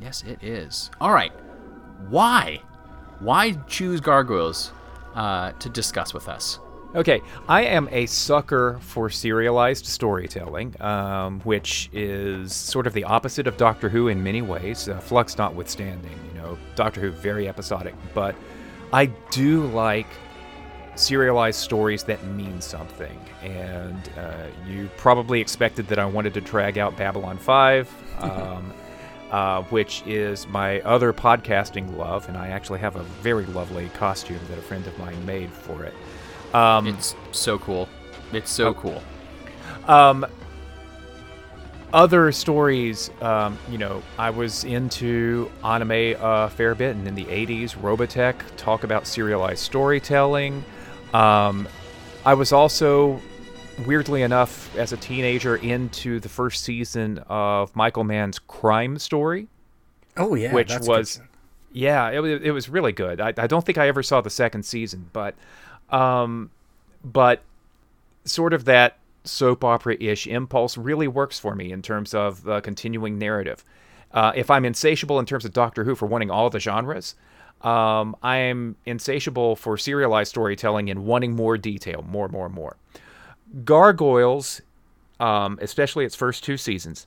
Yes, 0.00 0.22
it 0.22 0.42
is. 0.42 0.90
All 1.00 1.12
right. 1.12 1.32
Why? 2.08 2.60
Why 3.20 3.52
choose 3.66 4.00
Gargoyles 4.00 4.72
uh, 5.14 5.52
to 5.52 5.68
discuss 5.68 6.12
with 6.12 6.28
us? 6.28 6.58
Okay, 6.94 7.22
I 7.48 7.62
am 7.62 7.88
a 7.90 8.04
sucker 8.04 8.78
for 8.82 9.08
serialized 9.08 9.86
storytelling, 9.86 10.74
um, 10.82 11.40
which 11.40 11.88
is 11.94 12.54
sort 12.54 12.86
of 12.86 12.92
the 12.92 13.04
opposite 13.04 13.46
of 13.46 13.56
Doctor 13.56 13.88
Who 13.88 14.08
in 14.08 14.22
many 14.22 14.42
ways, 14.42 14.90
uh, 14.90 14.98
Flux 15.00 15.38
notwithstanding. 15.38 16.18
You 16.28 16.40
know, 16.42 16.58
Doctor 16.74 17.00
Who 17.00 17.10
very 17.10 17.48
episodic, 17.48 17.94
but 18.12 18.34
I 18.92 19.06
do 19.30 19.66
like 19.68 20.06
serialized 20.94 21.60
stories 21.60 22.04
that 22.04 22.22
mean 22.26 22.60
something. 22.60 23.18
And 23.42 24.10
uh, 24.18 24.48
you 24.68 24.90
probably 24.98 25.40
expected 25.40 25.88
that 25.88 25.98
I 25.98 26.04
wanted 26.04 26.34
to 26.34 26.42
drag 26.42 26.76
out 26.76 26.96
Babylon 26.96 27.38
5. 27.38 27.90
Um, 28.22 28.72
uh, 29.32 29.62
which 29.70 30.02
is 30.06 30.46
my 30.48 30.80
other 30.82 31.12
podcasting 31.12 31.96
love, 31.96 32.28
and 32.28 32.36
I 32.36 32.48
actually 32.48 32.80
have 32.80 32.96
a 32.96 33.02
very 33.02 33.46
lovely 33.46 33.88
costume 33.94 34.38
that 34.50 34.58
a 34.58 34.62
friend 34.62 34.86
of 34.86 34.96
mine 34.98 35.24
made 35.24 35.50
for 35.50 35.84
it. 35.84 35.94
Um, 36.54 36.86
it's 36.86 37.14
so 37.32 37.58
cool. 37.58 37.88
It's 38.32 38.50
so 38.50 38.68
oh, 38.68 38.74
cool. 38.74 39.02
Um, 39.86 40.26
other 41.92 42.32
stories, 42.32 43.10
um, 43.20 43.58
you 43.70 43.78
know, 43.78 44.02
I 44.18 44.30
was 44.30 44.64
into 44.64 45.50
anime 45.62 46.16
a 46.20 46.48
fair 46.48 46.74
bit, 46.74 46.96
and 46.96 47.06
in 47.06 47.14
the 47.14 47.24
80s, 47.26 47.76
Robotech 47.76 48.36
talk 48.56 48.84
about 48.84 49.06
serialized 49.06 49.60
storytelling. 49.60 50.64
Um, 51.12 51.68
I 52.24 52.34
was 52.34 52.52
also 52.52 53.20
weirdly 53.86 54.22
enough, 54.22 54.74
as 54.76 54.92
a 54.92 54.96
teenager, 54.96 55.56
into 55.56 56.20
the 56.20 56.28
first 56.28 56.64
season 56.64 57.18
of 57.28 57.74
Michael 57.76 58.04
Mann's 58.04 58.38
Crime 58.38 58.98
Story. 58.98 59.48
Oh 60.16 60.34
yeah, 60.34 60.52
which 60.52 60.72
was 60.80 61.20
yeah, 61.72 62.10
it 62.10 62.20
was 62.20 62.42
it 62.42 62.50
was 62.50 62.68
really 62.68 62.92
good. 62.92 63.20
I, 63.20 63.32
I 63.36 63.46
don't 63.46 63.64
think 63.64 63.78
I 63.78 63.88
ever 63.88 64.02
saw 64.02 64.20
the 64.20 64.30
second 64.30 64.64
season, 64.64 65.08
but 65.12 65.34
um, 65.92 66.50
but 67.04 67.42
sort 68.24 68.52
of 68.52 68.64
that 68.64 68.98
soap 69.24 69.62
opera 69.62 69.96
ish 70.00 70.26
impulse 70.26 70.76
really 70.76 71.06
works 71.06 71.38
for 71.38 71.54
me 71.54 71.70
in 71.70 71.82
terms 71.82 72.14
of 72.14 72.42
the 72.42 72.60
continuing 72.60 73.18
narrative. 73.18 73.64
Uh, 74.12 74.32
if 74.34 74.50
I'm 74.50 74.64
insatiable 74.64 75.18
in 75.18 75.26
terms 75.26 75.44
of 75.44 75.52
Doctor 75.52 75.84
Who 75.84 75.94
for 75.94 76.06
wanting 76.06 76.30
all 76.30 76.50
the 76.50 76.58
genres, 76.58 77.14
um, 77.62 78.16
I 78.22 78.38
am 78.38 78.76
insatiable 78.84 79.56
for 79.56 79.76
serialized 79.78 80.30
storytelling 80.30 80.90
and 80.90 81.04
wanting 81.04 81.36
more 81.36 81.56
detail, 81.56 82.04
more, 82.08 82.28
more, 82.28 82.48
more. 82.48 82.76
Gargoyles, 83.64 84.60
um, 85.20 85.58
especially 85.62 86.04
its 86.04 86.16
first 86.16 86.42
two 86.42 86.56
seasons, 86.56 87.06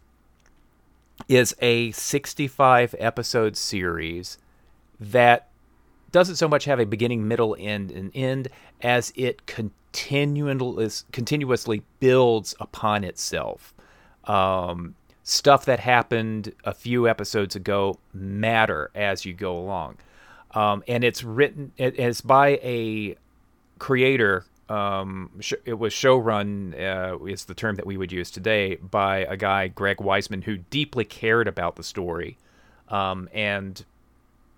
is 1.28 1.56
a 1.62 1.92
65 1.92 2.96
episode 3.00 3.58
series 3.58 4.38
that 5.00 5.50
doesn't 6.16 6.38
so 6.38 6.48
much 6.48 6.64
have 6.64 6.80
a 6.80 6.86
beginning, 6.86 7.28
middle, 7.28 7.58
end, 7.60 7.92
and 7.92 8.10
end 8.16 8.48
as 8.82 9.12
it 9.18 9.46
continuously 9.48 11.06
continuously 11.12 11.84
builds 12.00 12.56
upon 12.58 13.04
itself. 13.04 13.74
Um, 14.24 14.96
stuff 15.24 15.66
that 15.66 15.82
happened 15.82 16.54
a 16.64 16.74
few 16.74 17.10
episodes 17.10 17.58
ago 17.58 18.00
matter 18.14 18.92
as 18.96 19.26
you 19.26 19.34
go 19.34 19.60
along, 19.60 19.98
um, 20.52 20.86
and 20.88 21.04
it's 21.04 21.22
written. 21.22 21.74
It 21.76 22.00
is 22.00 22.22
by 22.22 22.62
a 22.64 23.18
creator 23.78 24.46
um, 24.70 25.32
sh- 25.42 25.54
it 25.66 25.78
was 25.78 25.92
showrun 25.92 26.74
uh, 26.80 27.22
is 27.26 27.44
the 27.44 27.54
term 27.54 27.76
that 27.76 27.86
we 27.86 27.98
would 27.98 28.14
use 28.14 28.32
today 28.32 28.78
by 28.78 29.18
a 29.18 29.36
guy 29.36 29.68
Greg 29.68 29.98
Weisman 29.98 30.46
who 30.46 30.60
deeply 30.70 31.04
cared 31.04 31.50
about 31.50 31.76
the 31.76 31.84
story 31.84 32.38
um, 32.88 33.28
and 33.34 33.84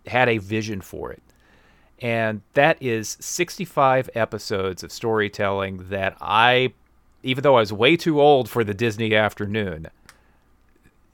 had 0.05 0.29
a 0.29 0.37
vision 0.37 0.81
for 0.81 1.11
it. 1.11 1.23
And 1.99 2.41
that 2.53 2.81
is 2.81 3.17
65 3.19 4.09
episodes 4.13 4.83
of 4.83 4.91
storytelling 4.91 5.89
that 5.89 6.15
I, 6.21 6.73
even 7.23 7.41
though 7.41 7.55
I 7.55 7.61
was 7.61 7.73
way 7.73 7.97
too 7.97 8.21
old 8.21 8.49
for 8.49 8.63
the 8.63 8.73
Disney 8.73 9.15
afternoon, 9.15 9.87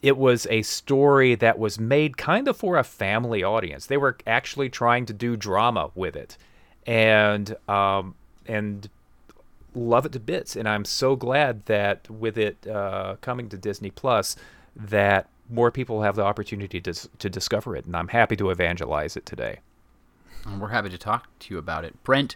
it 0.02 0.18
was 0.18 0.46
a 0.50 0.62
story 0.64 1.36
that 1.36 1.58
was 1.58 1.80
made 1.80 2.18
kind 2.18 2.50
of 2.50 2.58
for 2.58 2.78
a 2.78 2.84
family 2.84 3.44
audience. 3.44 3.86
They 3.86 3.96
were 3.96 4.18
actually 4.28 4.70
trying 4.70 5.06
to 5.06 5.14
do 5.14 5.38
drama 5.38 5.92
with 5.96 6.18
it. 6.18 6.38
And 6.86 7.56
um, 7.70 8.16
and 8.46 8.90
love 9.74 10.06
it 10.06 10.12
to 10.12 10.20
bits. 10.20 10.56
And 10.56 10.68
I'm 10.68 10.86
so 10.86 11.16
glad 11.16 11.66
that 11.66 12.10
with 12.10 12.38
it 12.38 12.68
uh, 12.68 13.16
coming 13.22 13.50
to 13.50 13.58
Disney 13.58 13.90
Plus, 13.90 14.36
that 14.76 15.30
more 15.50 15.72
people 15.72 16.02
have 16.02 16.16
the 16.16 16.24
opportunity 16.24 16.82
to 16.82 16.94
to 16.94 17.30
discover 17.30 17.76
it. 17.76 17.86
And 17.86 17.96
I'm 17.96 18.10
happy 18.10 18.36
to 18.38 18.50
evangelize 18.50 19.16
it 19.16 19.26
today. 19.26 19.60
And 20.46 20.62
we're 20.62 20.70
happy 20.70 20.90
to 20.90 20.98
talk 20.98 21.28
to 21.40 21.54
you 21.54 21.58
about 21.58 21.86
it. 21.86 22.02
Brent, 22.04 22.36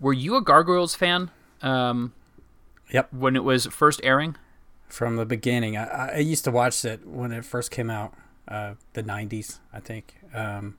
were 0.00 0.12
you 0.12 0.36
a 0.36 0.42
Gargoyles 0.42 0.94
fan? 0.94 1.30
Um, 1.60 2.12
yep. 2.90 3.12
When 3.12 3.36
it 3.36 3.44
was 3.44 3.66
first 3.66 4.00
airing. 4.02 4.36
From 4.88 5.16
the 5.16 5.24
beginning, 5.24 5.74
I, 5.74 6.16
I 6.16 6.18
used 6.18 6.44
to 6.44 6.50
watch 6.50 6.84
it 6.84 7.06
when 7.06 7.32
it 7.32 7.46
first 7.46 7.70
came 7.70 7.88
out, 7.88 8.12
uh, 8.46 8.74
the 8.92 9.02
'90s, 9.02 9.58
I 9.72 9.80
think. 9.80 10.16
Um, 10.34 10.76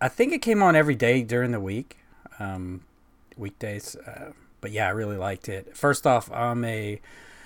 I 0.00 0.08
think 0.08 0.32
it 0.32 0.42
came 0.42 0.64
on 0.64 0.74
every 0.74 0.96
day 0.96 1.22
during 1.22 1.52
the 1.52 1.60
week. 1.60 1.98
Um, 2.40 2.80
weekdays. 3.36 3.94
Uh, 3.94 4.32
but 4.60 4.72
yeah, 4.72 4.88
I 4.88 4.90
really 4.90 5.16
liked 5.16 5.48
it. 5.48 5.76
First 5.76 6.06
off, 6.06 6.30
I'm 6.32 6.64
a 6.64 7.00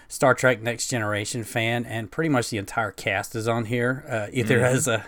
Star 0.08 0.34
Trek 0.34 0.62
Next 0.62 0.88
Generation 0.88 1.44
fan, 1.44 1.84
and 1.84 2.10
pretty 2.10 2.30
much 2.30 2.50
the 2.50 2.58
entire 2.58 2.90
cast 2.90 3.34
is 3.34 3.46
on 3.46 3.66
here, 3.66 4.04
uh, 4.08 4.26
either 4.32 4.56
mm-hmm. 4.56 4.74
as 4.74 4.88
a 4.88 5.04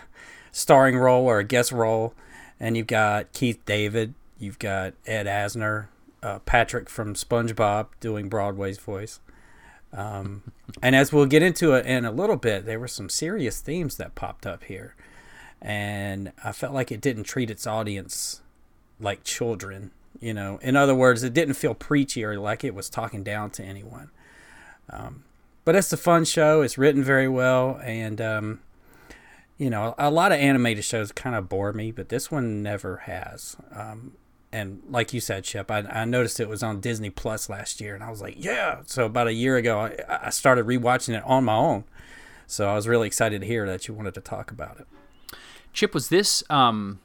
starring 0.51 0.99
role 0.99 1.25
or 1.25 1.39
a 1.39 1.45
guest 1.45 1.73
role. 1.73 2.15
And 2.63 2.77
you've 2.77 2.87
got 2.87 3.33
Keith 3.35 3.61
David, 3.67 4.15
you've 4.39 4.59
got 4.59 4.95
Ed 5.05 5.27
Asner, 5.27 5.89
uh, 6.23 6.39
Patrick 6.41 6.89
from 6.89 7.15
SpongeBob 7.15 7.89
doing 8.01 8.31
Broadway's 8.31 8.79
voice. 8.79 9.21
Um, 9.93 10.53
and 10.83 10.97
as 10.97 11.13
we'll 11.13 11.27
get 11.27 11.43
into 11.43 11.75
it 11.75 11.85
in 11.85 12.07
a 12.07 12.13
little 12.13 12.37
bit, 12.37 12.65
there 12.65 12.81
were 12.81 12.89
some 12.89 13.11
serious 13.11 13.61
themes 13.61 13.97
that 13.97 14.15
popped 14.15 14.47
up 14.47 14.65
here. 14.65 14.95
And 15.61 16.33
I 16.43 16.53
felt 16.53 16.73
like 16.73 16.91
it 16.91 17.03
didn't 17.03 17.25
treat 17.25 17.51
its 17.51 17.67
audience 17.67 18.41
like 18.99 19.25
children 19.25 19.91
you 20.23 20.33
know, 20.33 20.61
in 20.63 20.77
other 20.77 20.95
words, 20.95 21.25
it 21.25 21.35
didn't 21.35 21.55
feel 21.55 21.75
preachy 21.75 22.25
or 22.25 22.39
like 22.39 22.63
it 22.63 22.77
was 22.77 22.89
talking 22.89 23.25
down 23.25 23.51
to 23.51 23.63
anyone. 23.65 24.11
Um, 24.89 25.25
but 25.65 25.75
it's 25.75 25.93
a 25.93 25.97
fun 25.97 26.25
show. 26.25 26.63
It's 26.63 26.79
written 26.79 27.03
very 27.03 27.29
well, 27.29 27.81
and 27.83 28.21
um, 28.21 28.61
you 29.63 29.71
know, 29.71 29.95
a 29.97 30.11
lot 30.11 30.33
of 30.33 30.41
animated 30.41 30.85
shows 30.85 31.13
kind 31.13 31.37
of 31.37 31.49
bore 31.49 31.73
me, 31.73 31.93
but 31.93 32.09
this 32.09 32.33
one 32.33 32.65
never 32.65 32.97
has. 32.99 33.57
Um, 33.73 34.15
and 34.51 34.83
like 34.91 35.13
you 35.13 35.21
said, 35.21 35.45
Chip, 35.45 35.71
I, 35.71 35.79
I, 35.89 36.05
noticed 36.05 36.41
it 36.41 36.49
was 36.49 36.65
on 36.65 36.81
Disney 36.81 37.11
Plus 37.11 37.49
last 37.49 37.81
year, 37.81 37.95
and 37.95 38.03
I 38.03 38.11
was 38.11 38.21
like, 38.21 38.35
yeah. 38.37 38.81
So 38.87 39.07
about 39.07 39.29
a 39.29 39.33
year 39.33 39.57
ago, 39.57 39.79
I, 39.79 40.27
I 40.27 40.31
started 40.31 40.67
rewatching 40.67 41.17
it 41.17 41.23
on 41.25 41.45
my 41.45 41.55
own. 41.55 41.85
So 42.49 42.69
I 42.69 42.75
was 42.75 42.89
really 42.89 43.07
excited 43.07 43.41
to 43.41 43.47
hear 43.47 43.65
that 43.69 43.87
you 43.87 43.95
wanted 43.95 44.15
to 44.15 44.21
talk 44.21 44.51
about 44.51 44.81
it. 44.81 44.89
Chip, 45.73 45.95
was 45.95 46.09
this 46.09 46.43
um, 46.51 46.99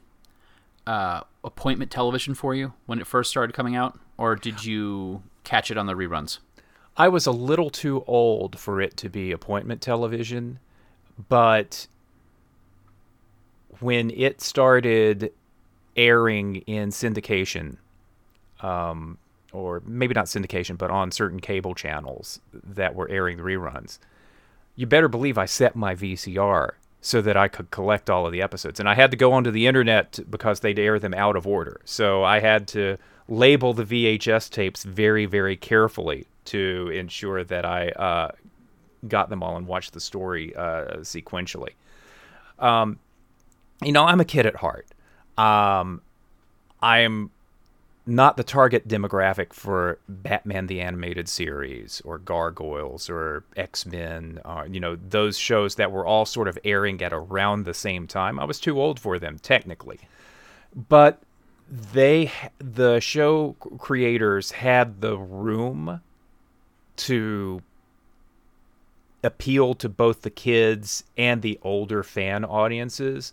uh, 0.84 1.20
appointment 1.44 1.92
television 1.92 2.34
for 2.34 2.56
you 2.56 2.72
when 2.86 2.98
it 2.98 3.06
first 3.06 3.30
started 3.30 3.54
coming 3.54 3.76
out, 3.76 4.00
or 4.16 4.34
did 4.34 4.64
you 4.64 5.22
catch 5.44 5.70
it 5.70 5.78
on 5.78 5.86
the 5.86 5.94
reruns? 5.94 6.38
I 6.96 7.06
was 7.06 7.24
a 7.24 7.30
little 7.30 7.70
too 7.70 8.02
old 8.08 8.58
for 8.58 8.80
it 8.80 8.96
to 8.96 9.08
be 9.08 9.30
appointment 9.30 9.80
television, 9.80 10.58
but 11.28 11.86
when 13.80 14.10
it 14.10 14.40
started 14.40 15.32
airing 15.96 16.56
in 16.66 16.90
syndication, 16.90 17.76
um, 18.60 19.18
or 19.52 19.82
maybe 19.86 20.14
not 20.14 20.26
syndication, 20.26 20.76
but 20.76 20.90
on 20.90 21.10
certain 21.10 21.40
cable 21.40 21.74
channels 21.74 22.40
that 22.52 22.94
were 22.94 23.08
airing 23.08 23.36
the 23.36 23.42
reruns, 23.42 23.98
you 24.76 24.86
better 24.86 25.08
believe 25.08 25.38
I 25.38 25.46
set 25.46 25.74
my 25.74 25.94
VCR 25.94 26.72
so 27.00 27.20
that 27.22 27.36
I 27.36 27.48
could 27.48 27.70
collect 27.70 28.10
all 28.10 28.26
of 28.26 28.32
the 28.32 28.42
episodes. 28.42 28.80
And 28.80 28.88
I 28.88 28.94
had 28.94 29.10
to 29.10 29.16
go 29.16 29.32
onto 29.32 29.50
the 29.50 29.66
internet 29.66 30.18
because 30.30 30.60
they'd 30.60 30.78
air 30.78 30.98
them 30.98 31.14
out 31.14 31.36
of 31.36 31.46
order. 31.46 31.80
So 31.84 32.24
I 32.24 32.40
had 32.40 32.66
to 32.68 32.96
label 33.28 33.72
the 33.72 33.84
VHS 33.84 34.50
tapes 34.50 34.84
very, 34.84 35.26
very 35.26 35.56
carefully 35.56 36.26
to 36.46 36.90
ensure 36.92 37.44
that 37.44 37.64
I 37.64 37.88
uh, 37.90 38.32
got 39.06 39.30
them 39.30 39.42
all 39.42 39.56
and 39.56 39.66
watched 39.66 39.92
the 39.92 40.00
story 40.00 40.54
uh, 40.56 40.98
sequentially. 40.98 41.74
Um, 42.58 42.98
you 43.82 43.92
know, 43.92 44.04
I'm 44.04 44.20
a 44.20 44.24
kid 44.24 44.46
at 44.46 44.56
heart. 44.56 44.86
Um, 45.36 46.02
I'm 46.82 47.30
not 48.06 48.38
the 48.38 48.42
target 48.42 48.88
demographic 48.88 49.52
for 49.52 49.98
Batman 50.08 50.66
the 50.66 50.80
Animated 50.80 51.28
Series 51.28 52.00
or 52.04 52.18
Gargoyles 52.18 53.10
or 53.10 53.44
X 53.54 53.84
Men, 53.84 54.40
uh, 54.44 54.64
you 54.68 54.80
know, 54.80 54.96
those 54.96 55.36
shows 55.36 55.74
that 55.74 55.92
were 55.92 56.06
all 56.06 56.24
sort 56.24 56.48
of 56.48 56.58
airing 56.64 57.02
at 57.02 57.12
around 57.12 57.64
the 57.64 57.74
same 57.74 58.06
time. 58.06 58.40
I 58.40 58.44
was 58.44 58.58
too 58.58 58.80
old 58.80 58.98
for 58.98 59.18
them, 59.18 59.38
technically. 59.38 60.00
But 60.88 61.20
they, 61.70 62.32
the 62.58 62.98
show 63.00 63.56
creators 63.78 64.52
had 64.52 65.02
the 65.02 65.18
room 65.18 66.00
to 66.96 67.62
appeal 69.22 69.74
to 69.74 69.88
both 69.88 70.22
the 70.22 70.30
kids 70.30 71.04
and 71.18 71.42
the 71.42 71.58
older 71.62 72.02
fan 72.02 72.44
audiences. 72.44 73.32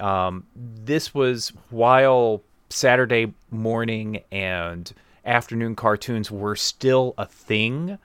Um, 0.00 0.46
this 0.56 1.14
was 1.14 1.52
while 1.70 2.42
Saturday 2.70 3.34
morning 3.50 4.22
and 4.32 4.92
afternoon 5.24 5.76
cartoons 5.76 6.30
were 6.30 6.56
still 6.56 7.14
a 7.18 7.26
thing 7.26 7.98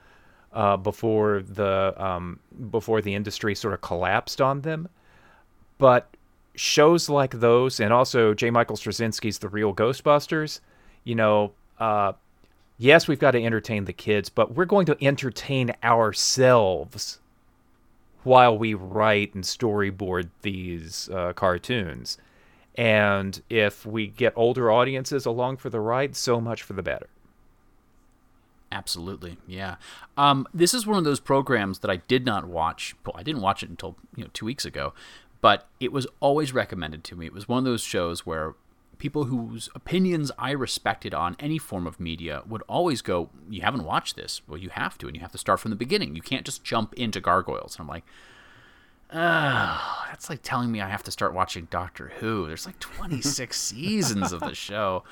uh, 0.52 0.76
before 0.76 1.42
the 1.42 1.94
um, 1.96 2.40
before 2.70 3.00
the 3.00 3.14
industry 3.14 3.54
sort 3.54 3.74
of 3.74 3.80
collapsed 3.80 4.40
on 4.40 4.62
them. 4.62 4.88
But 5.78 6.08
shows 6.54 7.08
like 7.08 7.38
those, 7.40 7.80
and 7.80 7.92
also 7.92 8.34
J. 8.34 8.50
Michael 8.50 8.76
Straczynski's 8.76 9.38
The 9.38 9.48
Real 9.48 9.74
Ghostbusters, 9.74 10.60
you 11.04 11.14
know, 11.14 11.52
uh, 11.78 12.14
yes, 12.78 13.06
we've 13.06 13.18
got 13.18 13.32
to 13.32 13.44
entertain 13.44 13.84
the 13.84 13.92
kids, 13.92 14.28
but 14.30 14.54
we're 14.54 14.64
going 14.64 14.86
to 14.86 14.96
entertain 15.04 15.72
ourselves 15.84 17.18
while 18.26 18.58
we 18.58 18.74
write 18.74 19.34
and 19.36 19.44
storyboard 19.44 20.28
these 20.42 21.08
uh, 21.10 21.32
cartoons. 21.32 22.18
And 22.74 23.40
if 23.48 23.86
we 23.86 24.08
get 24.08 24.32
older 24.34 24.70
audiences 24.70 25.24
along 25.24 25.58
for 25.58 25.70
the 25.70 25.78
ride, 25.78 26.16
so 26.16 26.40
much 26.40 26.62
for 26.62 26.72
the 26.72 26.82
better. 26.82 27.06
Absolutely, 28.72 29.38
yeah. 29.46 29.76
Um, 30.16 30.46
this 30.52 30.74
is 30.74 30.88
one 30.88 30.98
of 30.98 31.04
those 31.04 31.20
programs 31.20 31.78
that 31.78 31.90
I 31.90 31.98
did 32.08 32.26
not 32.26 32.46
watch. 32.46 32.96
Well, 33.06 33.14
I 33.16 33.22
didn't 33.22 33.42
watch 33.42 33.62
it 33.62 33.70
until 33.70 33.96
you 34.16 34.24
know 34.24 34.30
two 34.32 34.44
weeks 34.44 34.64
ago, 34.64 34.92
but 35.40 35.68
it 35.78 35.92
was 35.92 36.08
always 36.18 36.52
recommended 36.52 37.04
to 37.04 37.16
me. 37.16 37.26
It 37.26 37.32
was 37.32 37.48
one 37.48 37.58
of 37.58 37.64
those 37.64 37.82
shows 37.82 38.26
where 38.26 38.54
people 38.98 39.24
whose 39.24 39.68
opinions 39.74 40.32
I 40.38 40.50
respected 40.52 41.14
on 41.14 41.36
any 41.38 41.58
form 41.58 41.86
of 41.86 42.00
media 42.00 42.42
would 42.46 42.62
always 42.68 43.02
go, 43.02 43.30
"You 43.48 43.62
haven't 43.62 43.84
watched 43.84 44.16
this? 44.16 44.42
Well, 44.48 44.58
you 44.58 44.70
have 44.70 44.96
to, 44.98 45.06
and 45.06 45.14
you 45.14 45.20
have 45.22 45.32
to 45.32 45.38
start 45.38 45.60
from 45.60 45.70
the 45.70 45.76
beginning. 45.76 46.14
You 46.16 46.22
can't 46.22 46.46
just 46.46 46.64
jump 46.64 46.94
into 46.94 47.20
Gargoyles." 47.20 47.76
And 47.76 47.82
I'm 47.84 47.88
like, 47.88 48.04
Oh, 49.12 50.04
that's 50.08 50.28
like 50.28 50.40
telling 50.42 50.72
me 50.72 50.80
I 50.80 50.88
have 50.88 51.04
to 51.04 51.12
start 51.12 51.32
watching 51.32 51.68
Doctor 51.70 52.12
Who. 52.18 52.46
There's 52.46 52.66
like 52.66 52.80
26 52.80 53.60
seasons 53.60 54.32
of 54.32 54.40
the 54.40 54.54
show. 54.54 55.04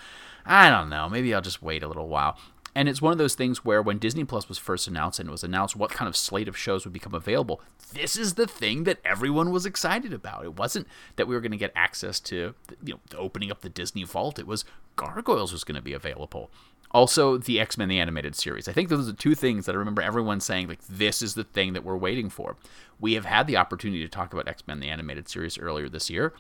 I 0.44 0.68
don't 0.68 0.90
know. 0.90 1.08
Maybe 1.08 1.32
I'll 1.34 1.40
just 1.40 1.62
wait 1.62 1.82
a 1.82 1.88
little 1.88 2.08
while. 2.08 2.36
And 2.74 2.88
it's 2.88 3.00
one 3.00 3.12
of 3.12 3.18
those 3.18 3.34
things 3.34 3.64
where 3.64 3.80
when 3.80 3.98
Disney 3.98 4.24
Plus 4.24 4.48
was 4.48 4.58
first 4.58 4.88
announced 4.88 5.20
and 5.20 5.28
it 5.28 5.32
was 5.32 5.44
announced 5.44 5.76
what 5.76 5.90
kind 5.90 6.08
of 6.08 6.16
slate 6.16 6.48
of 6.48 6.56
shows 6.56 6.84
would 6.84 6.92
become 6.92 7.14
available, 7.14 7.60
this 7.92 8.16
is 8.16 8.34
the 8.34 8.48
thing 8.48 8.84
that 8.84 8.98
everyone 9.04 9.52
was 9.52 9.64
excited 9.64 10.12
about. 10.12 10.44
It 10.44 10.56
wasn't 10.56 10.88
that 11.16 11.28
we 11.28 11.34
were 11.34 11.40
going 11.40 11.52
to 11.52 11.56
get 11.56 11.72
access 11.76 12.18
to, 12.20 12.54
you 12.82 12.94
know, 12.94 13.00
opening 13.16 13.52
up 13.52 13.60
the 13.60 13.68
Disney 13.68 14.02
vault. 14.02 14.38
It 14.38 14.46
was 14.46 14.64
Gargoyles 14.96 15.52
was 15.52 15.62
going 15.62 15.76
to 15.76 15.82
be 15.82 15.92
available. 15.92 16.50
Also, 16.90 17.36
the 17.36 17.58
X 17.58 17.76
Men 17.76 17.88
the 17.88 17.98
Animated 17.98 18.36
Series. 18.36 18.68
I 18.68 18.72
think 18.72 18.88
those 18.88 19.08
are 19.08 19.12
the 19.12 19.18
two 19.18 19.34
things 19.34 19.66
that 19.66 19.74
I 19.74 19.78
remember 19.78 20.00
everyone 20.00 20.40
saying, 20.40 20.68
like, 20.68 20.84
this 20.88 21.22
is 21.22 21.34
the 21.34 21.42
thing 21.42 21.72
that 21.72 21.84
we're 21.84 21.96
waiting 21.96 22.30
for. 22.30 22.56
We 23.00 23.14
have 23.14 23.24
had 23.24 23.48
the 23.48 23.56
opportunity 23.56 24.02
to 24.02 24.08
talk 24.08 24.32
about 24.32 24.46
X 24.46 24.62
Men 24.66 24.78
the 24.78 24.88
Animated 24.88 25.28
Series 25.28 25.58
earlier 25.58 25.88
this 25.88 26.08
year. 26.08 26.32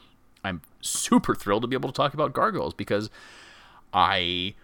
I'm 0.44 0.62
super 0.80 1.34
thrilled 1.34 1.62
to 1.62 1.68
be 1.68 1.74
able 1.74 1.88
to 1.88 1.96
talk 1.96 2.14
about 2.14 2.34
Gargoyles 2.34 2.74
because 2.74 3.10
I, 3.92 4.54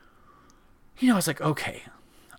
you 1.00 1.08
know, 1.08 1.14
I 1.14 1.16
was 1.16 1.26
like, 1.26 1.40
okay, 1.40 1.82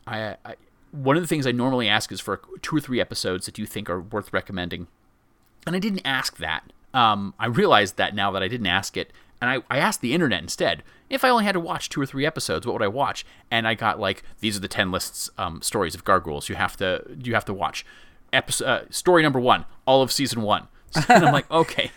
I, 0.07 0.37
I 0.45 0.55
one 0.91 1.15
of 1.15 1.23
the 1.23 1.27
things 1.27 1.47
I 1.47 1.51
normally 1.51 1.87
ask 1.87 2.11
is 2.11 2.19
for 2.19 2.41
two 2.61 2.75
or 2.75 2.79
three 2.79 2.99
episodes 2.99 3.45
that 3.45 3.57
you 3.57 3.65
think 3.65 3.89
are 3.89 4.01
worth 4.01 4.31
recommending, 4.33 4.87
and 5.65 5.75
I 5.75 5.79
didn't 5.79 6.01
ask 6.05 6.37
that. 6.37 6.71
Um, 6.93 7.33
I 7.39 7.47
realized 7.47 7.97
that 7.97 8.13
now 8.13 8.31
that 8.31 8.43
I 8.43 8.47
didn't 8.47 8.67
ask 8.67 8.97
it, 8.97 9.11
and 9.39 9.49
I, 9.49 9.63
I 9.69 9.79
asked 9.79 10.01
the 10.01 10.13
internet 10.13 10.41
instead 10.41 10.83
if 11.09 11.25
I 11.25 11.29
only 11.29 11.43
had 11.43 11.53
to 11.53 11.59
watch 11.59 11.89
two 11.89 12.01
or 12.01 12.05
three 12.05 12.25
episodes, 12.25 12.65
what 12.65 12.73
would 12.73 12.81
I 12.81 12.87
watch? 12.87 13.25
And 13.49 13.67
I 13.67 13.73
got 13.73 13.99
like 13.99 14.23
these 14.39 14.55
are 14.57 14.61
the 14.61 14.67
ten 14.67 14.91
lists 14.91 15.29
um, 15.37 15.61
stories 15.61 15.95
of 15.95 16.03
gargoyles 16.03 16.47
you 16.47 16.55
have 16.55 16.77
to 16.77 17.03
you 17.21 17.33
have 17.33 17.45
to 17.45 17.53
watch. 17.53 17.85
Episode 18.31 18.65
uh, 18.65 18.81
story 18.89 19.23
number 19.23 19.39
one, 19.39 19.65
all 19.85 20.01
of 20.01 20.11
season 20.11 20.41
one. 20.41 20.67
and 21.09 21.25
I'm 21.25 21.33
like, 21.33 21.49
okay, 21.51 21.91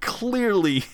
clearly 0.00 0.84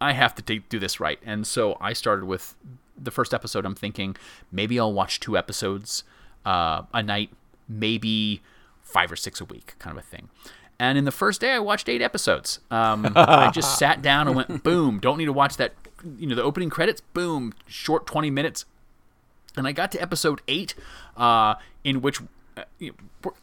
I 0.00 0.12
have 0.12 0.34
to 0.34 0.42
take, 0.42 0.68
do 0.68 0.78
this 0.78 1.00
right. 1.00 1.18
And 1.24 1.46
so 1.46 1.76
I 1.80 1.92
started 1.92 2.24
with 2.24 2.54
the 3.00 3.10
first 3.10 3.32
episode. 3.34 3.64
I'm 3.64 3.74
thinking 3.74 4.16
maybe 4.50 4.78
I'll 4.78 4.92
watch 4.92 5.20
two 5.20 5.36
episodes 5.36 6.04
uh, 6.44 6.82
a 6.92 7.02
night, 7.02 7.30
maybe 7.68 8.42
five 8.82 9.10
or 9.10 9.16
six 9.16 9.40
a 9.40 9.44
week, 9.44 9.74
kind 9.78 9.96
of 9.96 10.02
a 10.02 10.06
thing. 10.06 10.28
And 10.78 10.98
in 10.98 11.04
the 11.04 11.12
first 11.12 11.40
day, 11.40 11.52
I 11.52 11.58
watched 11.60 11.88
eight 11.88 12.02
episodes. 12.02 12.58
Um, 12.70 13.12
I 13.14 13.50
just 13.50 13.78
sat 13.80 14.02
down 14.02 14.26
and 14.26 14.36
went, 14.36 14.64
boom, 14.64 14.98
don't 14.98 15.18
need 15.18 15.26
to 15.26 15.32
watch 15.32 15.56
that. 15.56 15.74
You 16.18 16.26
know, 16.26 16.34
the 16.34 16.42
opening 16.42 16.70
credits, 16.70 17.00
boom, 17.00 17.52
short 17.66 18.06
20 18.06 18.30
minutes. 18.30 18.64
And 19.56 19.68
I 19.68 19.72
got 19.72 19.92
to 19.92 20.02
episode 20.02 20.40
eight, 20.48 20.74
uh, 21.16 21.54
in 21.84 22.00
which 22.00 22.20
uh, 22.56 22.64
we're, 22.80 22.90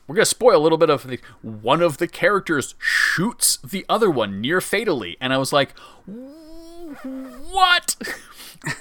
we're 0.07 0.15
going 0.15 0.23
to 0.23 0.25
spoil 0.25 0.57
a 0.57 0.63
little 0.63 0.77
bit 0.77 0.89
of 0.89 1.07
the, 1.07 1.19
one 1.41 1.81
of 1.81 1.97
the 1.97 2.07
characters 2.07 2.75
shoots 2.77 3.57
the 3.57 3.85
other 3.87 4.09
one 4.09 4.41
near 4.41 4.59
fatally. 4.59 5.15
And 5.21 5.31
I 5.31 5.37
was 5.37 5.53
like, 5.53 5.77
what? 6.05 7.95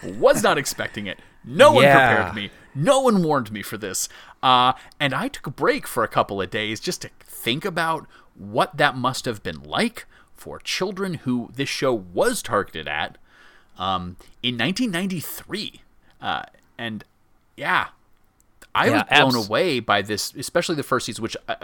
was 0.04 0.42
not 0.42 0.58
expecting 0.58 1.06
it. 1.06 1.18
No 1.44 1.72
one 1.72 1.84
Yeah. 1.84 2.14
prepared 2.16 2.34
me. 2.34 2.50
No 2.74 3.00
one 3.00 3.22
warned 3.22 3.50
me 3.52 3.62
for 3.62 3.76
this. 3.78 4.08
Uh, 4.42 4.72
and 5.00 5.14
I 5.14 5.28
took 5.28 5.46
a 5.46 5.50
break 5.50 5.86
for 5.86 6.04
a 6.04 6.08
couple 6.08 6.40
of 6.42 6.50
days 6.50 6.80
just 6.80 7.02
to 7.02 7.10
think 7.24 7.64
about 7.64 8.06
what 8.34 8.76
that 8.76 8.96
must 8.96 9.24
have 9.24 9.42
been 9.42 9.62
like 9.62 10.06
for 10.34 10.58
children 10.60 11.14
who 11.14 11.50
this 11.54 11.68
show 11.68 11.92
was 11.92 12.42
targeted 12.42 12.86
at 12.86 13.18
um, 13.78 14.16
in 14.42 14.56
1993. 14.58 15.80
Uh, 16.20 16.42
and 16.76 17.04
yeah, 17.56 17.88
I 18.74 18.86
Yeah, 18.86 18.92
was 18.92 19.02
blown 19.32 19.36
abs- 19.40 19.48
away 19.48 19.80
by 19.80 20.02
this, 20.02 20.32
especially 20.34 20.74
the 20.76 20.82
first 20.82 21.06
season, 21.06 21.22
which, 21.22 21.36
uh, 21.48 21.54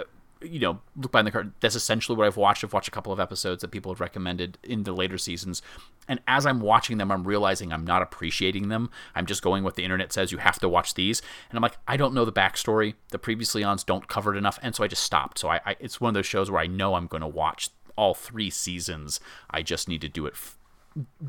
you 0.45 0.61
know, 0.61 0.81
look 0.97 1.13
behind 1.13 1.27
the 1.27 1.31
curtain. 1.33 1.55
That's 1.61 1.75
essentially 1.75 2.17
what 2.17 2.27
I've 2.27 2.37
watched. 2.37 2.65
I've 2.65 2.73
watched 2.73 2.89
a 2.89 2.93
couple 2.93 3.13
of 3.13 3.21
episodes 3.21 3.61
that 3.63 3.71
people 3.71 3.93
have 3.93 4.01
recommended 4.01 4.59
in 4.63 4.85
the 4.85 4.93
later 4.93 5.19
seasons. 5.19 5.63
And 6.09 6.21
as 6.27 6.47
I'm 6.47 6.61
watching 6.61 6.99
them, 6.99 7.11
I'm 7.11 7.25
realizing 7.25 7.73
I'm 7.73 7.85
not 7.85 8.03
appreciating 8.03 8.69
them. 8.69 8.91
I'm 9.15 9.27
just 9.27 9.43
going 9.43 9.65
what 9.65 9.77
the 9.77 9.85
internet 9.85 10.13
says. 10.13 10.33
You 10.33 10.39
have 10.39 10.59
to 10.61 10.69
watch 10.69 10.95
these. 10.95 11.23
And 11.51 11.57
I'm 11.57 11.63
like, 11.63 11.79
I 11.89 11.97
don't 11.97 12.15
know 12.15 12.25
the 12.25 12.33
backstory. 12.33 12.95
The 13.11 13.19
previously 13.19 13.65
ons 13.65 13.85
don't 13.85 14.09
cover 14.09 14.35
it 14.35 14.39
enough. 14.39 14.59
And 14.63 14.75
so 14.75 14.85
I 14.85 14.89
just 14.89 15.03
stopped. 15.03 15.39
So 15.39 15.49
I, 15.49 15.61
I 15.65 15.77
it's 15.81 16.01
one 16.01 16.09
of 16.11 16.15
those 16.15 16.27
shows 16.27 16.51
where 16.51 16.61
I 16.61 16.67
know 16.67 16.95
I'm 16.95 17.07
going 17.07 17.23
to 17.23 17.27
watch 17.27 17.71
all 17.97 18.15
three 18.15 18.51
seasons. 18.51 19.21
I 19.51 19.63
just 19.63 19.89
need 19.89 20.01
to 20.03 20.09
do 20.09 20.27
it, 20.27 20.35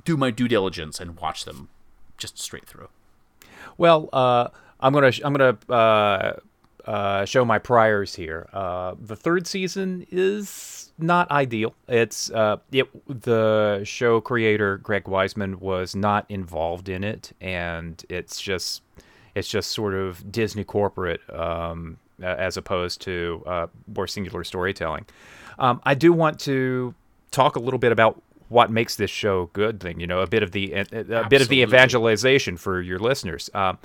do 0.04 0.18
my 0.18 0.32
due 0.32 0.48
diligence 0.48 1.00
and 1.00 1.20
watch 1.20 1.46
them 1.46 1.70
just 2.18 2.38
straight 2.38 2.66
through. 2.66 2.90
Well, 3.78 4.10
uh, 4.14 4.50
I'm 4.80 4.94
gonna 4.94 5.12
I'm 5.24 5.34
gonna 5.34 5.58
uh, 5.74 6.40
uh, 6.86 7.26
show 7.26 7.44
my 7.44 7.60
priors 7.60 8.16
here. 8.16 8.48
Uh, 8.54 8.96
the 9.00 9.16
third 9.16 9.48
season 9.48 10.06
is 10.12 10.92
not 10.98 11.30
ideal. 11.32 11.74
It's 11.88 12.30
uh, 12.32 12.58
it 12.72 12.88
the 13.08 13.82
show 13.84 14.22
creator 14.22 14.78
Greg 14.78 15.06
Weisman 15.06 15.56
was 15.56 15.96
not 15.96 16.26
involved 16.30 16.88
in 16.90 17.04
it, 17.04 17.32
and 17.42 18.04
it's 18.10 18.40
just 18.40 18.84
it's 19.34 19.48
just 19.48 19.72
sort 19.72 19.94
of 19.94 20.32
Disney 20.32 20.64
corporate 20.64 21.22
um, 21.34 21.98
as 22.22 22.56
opposed 22.56 23.02
to 23.02 23.44
uh, 23.46 23.68
more 23.94 24.08
singular 24.08 24.44
storytelling. 24.44 25.06
Um, 25.58 25.82
I 25.84 25.96
do 25.96 26.14
want 26.14 26.40
to 26.42 26.94
talk 27.32 27.56
a 27.56 27.60
little 27.60 27.80
bit 27.80 27.92
about 27.92 28.22
what 28.50 28.70
makes 28.70 28.96
this 28.96 29.10
show 29.10 29.50
good 29.54 29.80
thing 29.80 30.00
you 30.00 30.06
know 30.06 30.20
a 30.22 30.28
bit 30.28 30.44
of 30.44 30.52
the 30.52 30.72
a, 30.74 30.86
a 30.92 31.28
bit 31.28 31.42
of 31.42 31.48
the 31.48 31.62
evangelization 31.62 32.56
for 32.58 32.80
your 32.80 33.00
listeners 33.00 33.50
um, 33.56 33.78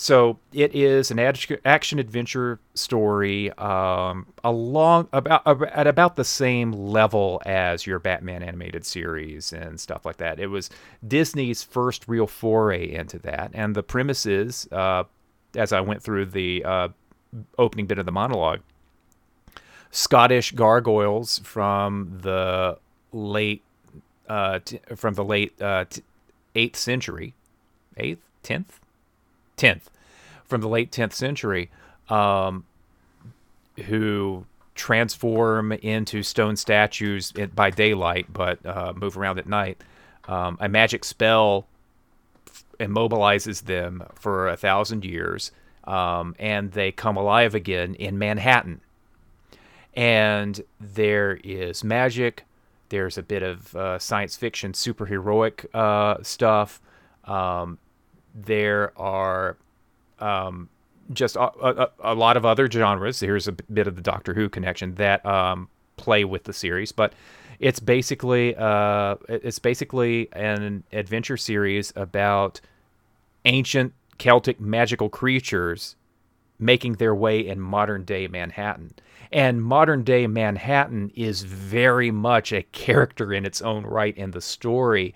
so 0.00 0.38
it 0.52 0.76
is 0.76 1.10
an 1.10 1.18
action 1.18 1.98
adventure 1.98 2.60
story 2.74 3.50
um, 3.58 4.26
along 4.44 5.08
about 5.12 5.44
at 5.72 5.88
about 5.88 6.14
the 6.14 6.24
same 6.24 6.70
level 6.70 7.42
as 7.44 7.84
your 7.84 7.98
Batman 7.98 8.44
animated 8.44 8.86
series 8.86 9.52
and 9.52 9.80
stuff 9.80 10.06
like 10.06 10.18
that. 10.18 10.38
It 10.38 10.46
was 10.46 10.70
Disney's 11.08 11.64
first 11.64 12.06
real 12.06 12.28
foray 12.28 12.88
into 12.94 13.18
that, 13.18 13.50
and 13.54 13.74
the 13.74 13.82
premise 13.82 14.24
is, 14.24 14.68
uh, 14.70 15.02
as 15.56 15.72
I 15.72 15.80
went 15.80 16.00
through 16.00 16.26
the 16.26 16.64
uh, 16.64 16.88
opening 17.58 17.86
bit 17.86 17.98
of 17.98 18.06
the 18.06 18.12
monologue, 18.12 18.60
Scottish 19.90 20.52
gargoyles 20.52 21.40
from 21.40 22.20
the 22.22 22.78
late 23.12 23.64
uh, 24.28 24.60
t- 24.64 24.78
from 24.94 25.14
the 25.14 25.24
late 25.24 25.60
uh, 25.60 25.86
eighth 26.54 26.76
century, 26.76 27.34
eighth, 27.96 28.22
tenth, 28.44 28.78
10th, 29.58 29.82
from 30.44 30.60
the 30.60 30.68
late 30.68 30.90
10th 30.90 31.12
century, 31.12 31.70
um, 32.08 32.64
who 33.86 34.46
transform 34.74 35.72
into 35.72 36.22
stone 36.22 36.56
statues 36.56 37.32
by 37.54 37.68
daylight, 37.70 38.32
but 38.32 38.64
uh, 38.64 38.92
move 38.96 39.18
around 39.18 39.38
at 39.38 39.46
night. 39.46 39.82
Um, 40.26 40.56
a 40.60 40.68
magic 40.68 41.04
spell 41.04 41.66
immobilizes 42.78 43.64
them 43.64 44.04
for 44.14 44.48
a 44.48 44.56
thousand 44.56 45.04
years, 45.04 45.50
um, 45.84 46.34
and 46.38 46.72
they 46.72 46.92
come 46.92 47.16
alive 47.16 47.54
again 47.54 47.94
in 47.96 48.18
Manhattan. 48.18 48.80
And 49.94 50.62
there 50.80 51.40
is 51.42 51.82
magic. 51.82 52.44
There's 52.90 53.18
a 53.18 53.22
bit 53.22 53.42
of 53.42 53.74
uh, 53.74 53.98
science 53.98 54.36
fiction, 54.36 54.72
superheroic 54.72 55.66
uh, 55.74 56.22
stuff. 56.22 56.80
Um, 57.24 57.78
there 58.34 58.92
are 58.98 59.56
um, 60.18 60.68
just 61.12 61.36
a, 61.36 61.42
a, 61.42 61.90
a, 62.00 62.14
lot 62.14 62.36
of 62.36 62.44
other 62.44 62.70
genres. 62.70 63.20
Here's 63.20 63.48
a 63.48 63.52
bit 63.52 63.86
of 63.86 63.96
the 63.96 64.02
Doctor 64.02 64.34
Who 64.34 64.48
connection 64.48 64.94
that 64.96 65.24
um, 65.24 65.68
play 65.96 66.24
with 66.24 66.44
the 66.44 66.52
series, 66.52 66.92
but 66.92 67.12
it's 67.58 67.80
basically 67.80 68.54
uh, 68.56 69.16
it's 69.28 69.58
basically 69.58 70.28
an 70.32 70.84
adventure 70.92 71.36
series 71.36 71.92
about 71.96 72.60
ancient 73.44 73.92
Celtic 74.18 74.60
magical 74.60 75.08
creatures 75.08 75.96
making 76.58 76.94
their 76.94 77.14
way 77.14 77.46
in 77.46 77.60
modern 77.60 78.04
day 78.04 78.26
Manhattan. 78.26 78.90
And 79.30 79.62
modern 79.62 80.02
day 80.04 80.26
Manhattan 80.26 81.12
is 81.14 81.42
very 81.42 82.10
much 82.10 82.52
a 82.52 82.62
character 82.62 83.32
in 83.32 83.44
its 83.44 83.62
own 83.62 83.84
right 83.84 84.16
in 84.16 84.32
the 84.32 84.40
story. 84.40 85.14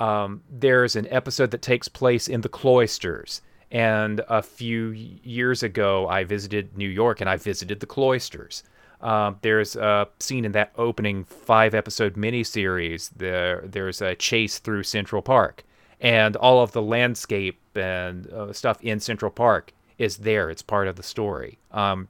Um, 0.00 0.42
there's 0.50 0.96
an 0.96 1.06
episode 1.10 1.52
that 1.52 1.62
takes 1.62 1.86
place 1.86 2.26
in 2.26 2.40
the 2.40 2.48
cloisters. 2.48 3.42
And 3.70 4.20
a 4.28 4.42
few 4.42 4.88
years 4.90 5.62
ago, 5.62 6.08
I 6.08 6.24
visited 6.24 6.76
New 6.76 6.88
York 6.88 7.20
and 7.20 7.30
I 7.30 7.36
visited 7.36 7.78
the 7.78 7.86
cloisters. 7.86 8.64
Um, 9.00 9.38
there's 9.42 9.76
a 9.76 10.08
scene 10.18 10.44
in 10.44 10.52
that 10.52 10.72
opening 10.76 11.24
five 11.24 11.74
episode 11.74 12.14
miniseries. 12.14 13.10
There, 13.16 13.62
there's 13.64 14.02
a 14.02 14.14
chase 14.14 14.58
through 14.58 14.82
Central 14.82 15.22
Park, 15.22 15.64
and 16.00 16.36
all 16.36 16.60
of 16.62 16.72
the 16.72 16.82
landscape 16.82 17.60
and 17.74 18.30
uh, 18.32 18.52
stuff 18.52 18.82
in 18.82 19.00
Central 19.00 19.30
Park 19.30 19.72
is 19.98 20.18
there. 20.18 20.50
It's 20.50 20.62
part 20.62 20.88
of 20.88 20.96
the 20.96 21.02
story. 21.02 21.58
Um, 21.70 22.08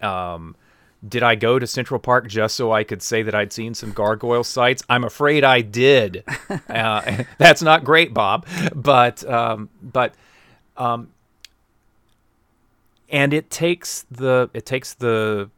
um, 0.00 0.56
did 1.06 1.22
I 1.22 1.34
go 1.36 1.58
to 1.58 1.66
Central 1.66 2.00
Park 2.00 2.28
just 2.28 2.56
so 2.56 2.72
I 2.72 2.82
could 2.82 3.02
say 3.02 3.22
that 3.22 3.34
I'd 3.34 3.52
seen 3.52 3.74
some 3.74 3.92
gargoyle 3.92 4.44
sites? 4.44 4.82
I'm 4.88 5.04
afraid 5.04 5.44
I 5.44 5.60
did. 5.60 6.24
uh, 6.68 7.24
that's 7.38 7.62
not 7.62 7.84
great, 7.84 8.12
Bob. 8.12 8.46
But 8.74 9.28
um, 9.28 9.68
but 9.82 10.14
um, 10.76 11.10
and 13.08 13.32
it 13.32 13.50
takes 13.50 14.04
the 14.10 14.50
it 14.54 14.66
takes 14.66 14.94
the 14.94 15.50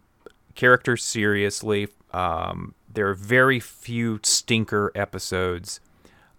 character 0.55 0.97
seriously. 0.97 1.89
Um, 2.13 2.75
there 2.93 3.09
are 3.09 3.15
very 3.15 3.61
few 3.61 4.21
stinker 4.23 4.93
episodes. 4.95 5.81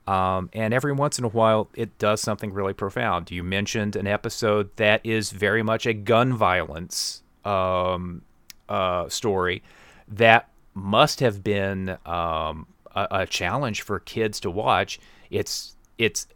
Um, 0.07 0.49
and 0.51 0.73
every 0.73 0.91
once 0.91 1.19
in 1.19 1.25
a 1.25 1.29
while, 1.29 1.69
it 1.75 1.97
does 1.97 2.21
something 2.21 2.51
really 2.51 2.73
profound. 2.73 3.31
You 3.31 3.43
mentioned 3.43 3.95
an 3.95 4.07
episode 4.07 4.75
that 4.75 5.05
is 5.05 5.31
very 5.31 5.63
much 5.63 5.85
a 5.85 5.93
gun 5.93 6.33
violence 6.33 7.21
um, 7.45 8.23
uh, 8.71 9.09
story 9.09 9.61
that 10.07 10.49
must 10.73 11.19
have 11.19 11.43
been 11.43 11.97
um, 12.05 12.67
a, 12.95 13.07
a, 13.11 13.25
challenge 13.27 13.81
for 13.81 13.99
kids 13.99 14.39
to 14.39 14.49
watch. 14.49 14.99
It's 15.29 15.75
it's 15.97 16.27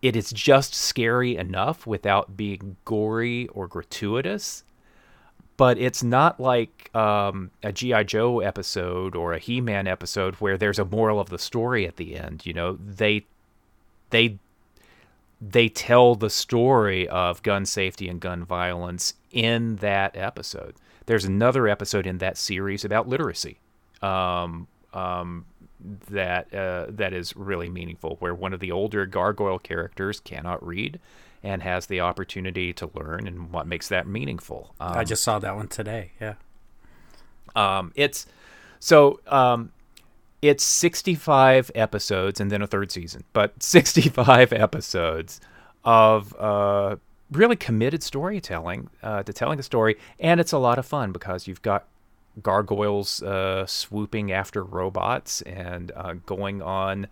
it 0.00 0.16
is 0.16 0.32
just 0.32 0.74
scary 0.74 1.36
enough 1.36 1.86
without 1.86 2.36
being 2.36 2.76
gory 2.84 3.48
or 3.48 3.68
gratuitous 3.68 4.64
but 5.56 5.78
it's 5.78 6.02
not 6.02 6.40
like 6.40 6.90
um, 6.94 7.50
a 7.62 7.72
GI 7.72 8.04
Joe 8.04 8.40
episode 8.40 9.14
or 9.14 9.32
a 9.32 9.38
He 9.38 9.60
Man 9.60 9.86
episode 9.86 10.34
where 10.36 10.56
there's 10.56 10.78
a 10.78 10.84
moral 10.84 11.20
of 11.20 11.28
the 11.28 11.38
story 11.38 11.86
at 11.86 11.96
the 11.96 12.16
end. 12.16 12.46
You 12.46 12.52
know, 12.52 12.72
they 12.84 13.24
they 14.10 14.38
they 15.40 15.68
tell 15.68 16.14
the 16.14 16.30
story 16.30 17.08
of 17.08 17.42
gun 17.42 17.66
safety 17.66 18.08
and 18.08 18.20
gun 18.20 18.44
violence 18.44 19.14
in 19.30 19.76
that 19.76 20.16
episode. 20.16 20.74
There's 21.06 21.24
another 21.24 21.68
episode 21.68 22.06
in 22.06 22.18
that 22.18 22.36
series 22.36 22.84
about 22.84 23.08
literacy 23.08 23.58
um, 24.02 24.68
um, 24.92 25.46
that 26.10 26.52
uh, 26.54 26.86
that 26.90 27.12
is 27.12 27.36
really 27.36 27.68
meaningful, 27.68 28.16
where 28.20 28.34
one 28.34 28.52
of 28.52 28.60
the 28.60 28.72
older 28.72 29.06
gargoyle 29.06 29.58
characters 29.58 30.20
cannot 30.20 30.64
read 30.64 31.00
and 31.42 31.62
has 31.62 31.86
the 31.86 32.00
opportunity 32.00 32.72
to 32.72 32.90
learn 32.94 33.26
and 33.26 33.50
what 33.50 33.66
makes 33.66 33.88
that 33.88 34.06
meaningful. 34.06 34.74
Um, 34.78 34.92
I 34.92 35.04
just 35.04 35.22
saw 35.22 35.38
that 35.40 35.56
one 35.56 35.68
today. 35.68 36.12
Yeah. 36.20 36.34
Um, 37.56 37.92
it's 37.96 38.26
so 38.78 39.20
um, 39.26 39.72
it's 40.40 40.64
65 40.64 41.70
episodes 41.74 42.40
and 42.40 42.50
then 42.50 42.62
a 42.62 42.66
third 42.66 42.90
season, 42.90 43.24
but 43.32 43.62
65 43.62 44.52
episodes 44.52 45.40
of 45.84 46.34
uh, 46.38 46.96
really 47.32 47.56
committed 47.56 48.02
storytelling 48.02 48.90
uh, 49.02 49.22
to 49.22 49.32
telling 49.32 49.58
a 49.58 49.62
story, 49.62 49.96
and 50.18 50.40
it's 50.40 50.52
a 50.52 50.58
lot 50.58 50.78
of 50.78 50.86
fun 50.86 51.12
because 51.12 51.46
you've 51.46 51.62
got 51.62 51.86
gargoyles 52.42 53.22
uh, 53.22 53.66
swooping 53.66 54.32
after 54.32 54.62
robots 54.62 55.42
and 55.42 55.92
uh, 55.94 56.14
going 56.24 56.62
on 56.62 57.06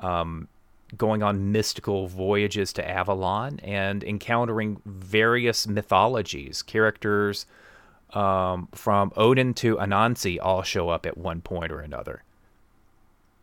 um, 0.00 0.48
going 0.96 1.22
on 1.22 1.52
mystical 1.52 2.08
voyages 2.08 2.72
to 2.72 2.88
Avalon 2.88 3.58
and 3.60 4.02
encountering 4.04 4.80
various 4.84 5.66
mythologies. 5.66 6.62
Characters 6.62 7.46
um, 8.12 8.68
from 8.72 9.12
Odin 9.16 9.54
to 9.54 9.76
Anansi 9.76 10.38
all 10.40 10.62
show 10.62 10.88
up 10.88 11.06
at 11.06 11.16
one 11.16 11.40
point 11.40 11.72
or 11.72 11.80
another. 11.80 12.22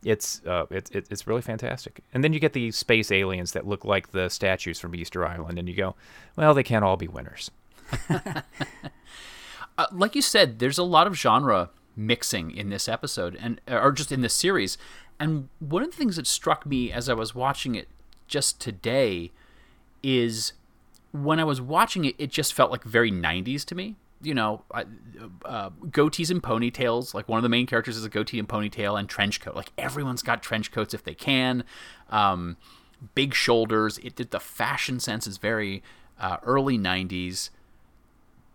It's 0.04 0.42
uh, 0.44 0.66
it's 0.70 0.90
it's 0.90 1.26
really 1.26 1.42
fantastic. 1.42 2.02
And 2.12 2.24
then 2.24 2.32
you 2.32 2.40
get 2.40 2.52
these 2.52 2.76
space 2.76 3.12
aliens 3.12 3.52
that 3.52 3.66
look 3.66 3.84
like 3.84 4.10
the 4.10 4.28
statues 4.28 4.80
from 4.80 4.94
Easter 4.94 5.26
Island, 5.26 5.58
and 5.58 5.68
you 5.68 5.76
go, 5.76 5.94
well, 6.36 6.54
they 6.54 6.64
can't 6.64 6.84
all 6.84 6.96
be 6.96 7.08
winners. 7.08 7.50
uh, 8.10 9.86
like 9.92 10.14
you 10.14 10.22
said, 10.22 10.58
there's 10.58 10.78
a 10.78 10.82
lot 10.82 11.06
of 11.06 11.14
genre 11.14 11.70
mixing 11.94 12.50
in 12.50 12.70
this 12.70 12.88
episode, 12.88 13.36
and 13.40 13.60
or 13.68 13.92
just 13.92 14.10
in 14.10 14.22
this 14.22 14.34
series. 14.34 14.76
And 15.20 15.48
one 15.60 15.82
of 15.82 15.90
the 15.90 15.96
things 15.96 16.16
that 16.16 16.26
struck 16.26 16.66
me 16.66 16.90
as 16.90 17.08
I 17.08 17.14
was 17.14 17.34
watching 17.34 17.76
it 17.76 17.88
just 18.26 18.60
today 18.60 19.30
is 20.02 20.52
when 21.12 21.38
I 21.38 21.44
was 21.44 21.60
watching 21.60 22.04
it, 22.04 22.16
it 22.18 22.30
just 22.30 22.54
felt 22.54 22.70
like 22.70 22.82
very 22.82 23.12
90s 23.12 23.64
to 23.66 23.74
me. 23.74 23.96
You 24.22 24.34
know, 24.34 24.62
uh, 24.72 25.70
goatees 25.86 26.30
and 26.30 26.42
ponytails. 26.42 27.14
Like 27.14 27.28
one 27.28 27.38
of 27.38 27.42
the 27.42 27.48
main 27.48 27.66
characters 27.66 27.96
is 27.96 28.04
a 28.04 28.08
goatee 28.08 28.38
and 28.38 28.48
ponytail 28.48 28.98
and 28.98 29.08
trench 29.08 29.40
coat. 29.40 29.56
Like 29.56 29.72
everyone's 29.76 30.22
got 30.22 30.42
trench 30.42 30.70
coats 30.70 30.94
if 30.94 31.02
they 31.02 31.14
can. 31.14 31.64
Um, 32.10 32.56
big 33.14 33.34
shoulders. 33.34 33.98
It 33.98 34.14
did 34.14 34.30
the 34.30 34.40
fashion 34.40 35.00
sense 35.00 35.26
is 35.26 35.38
very 35.38 35.82
uh, 36.18 36.38
early 36.44 36.78
90s. 36.78 37.50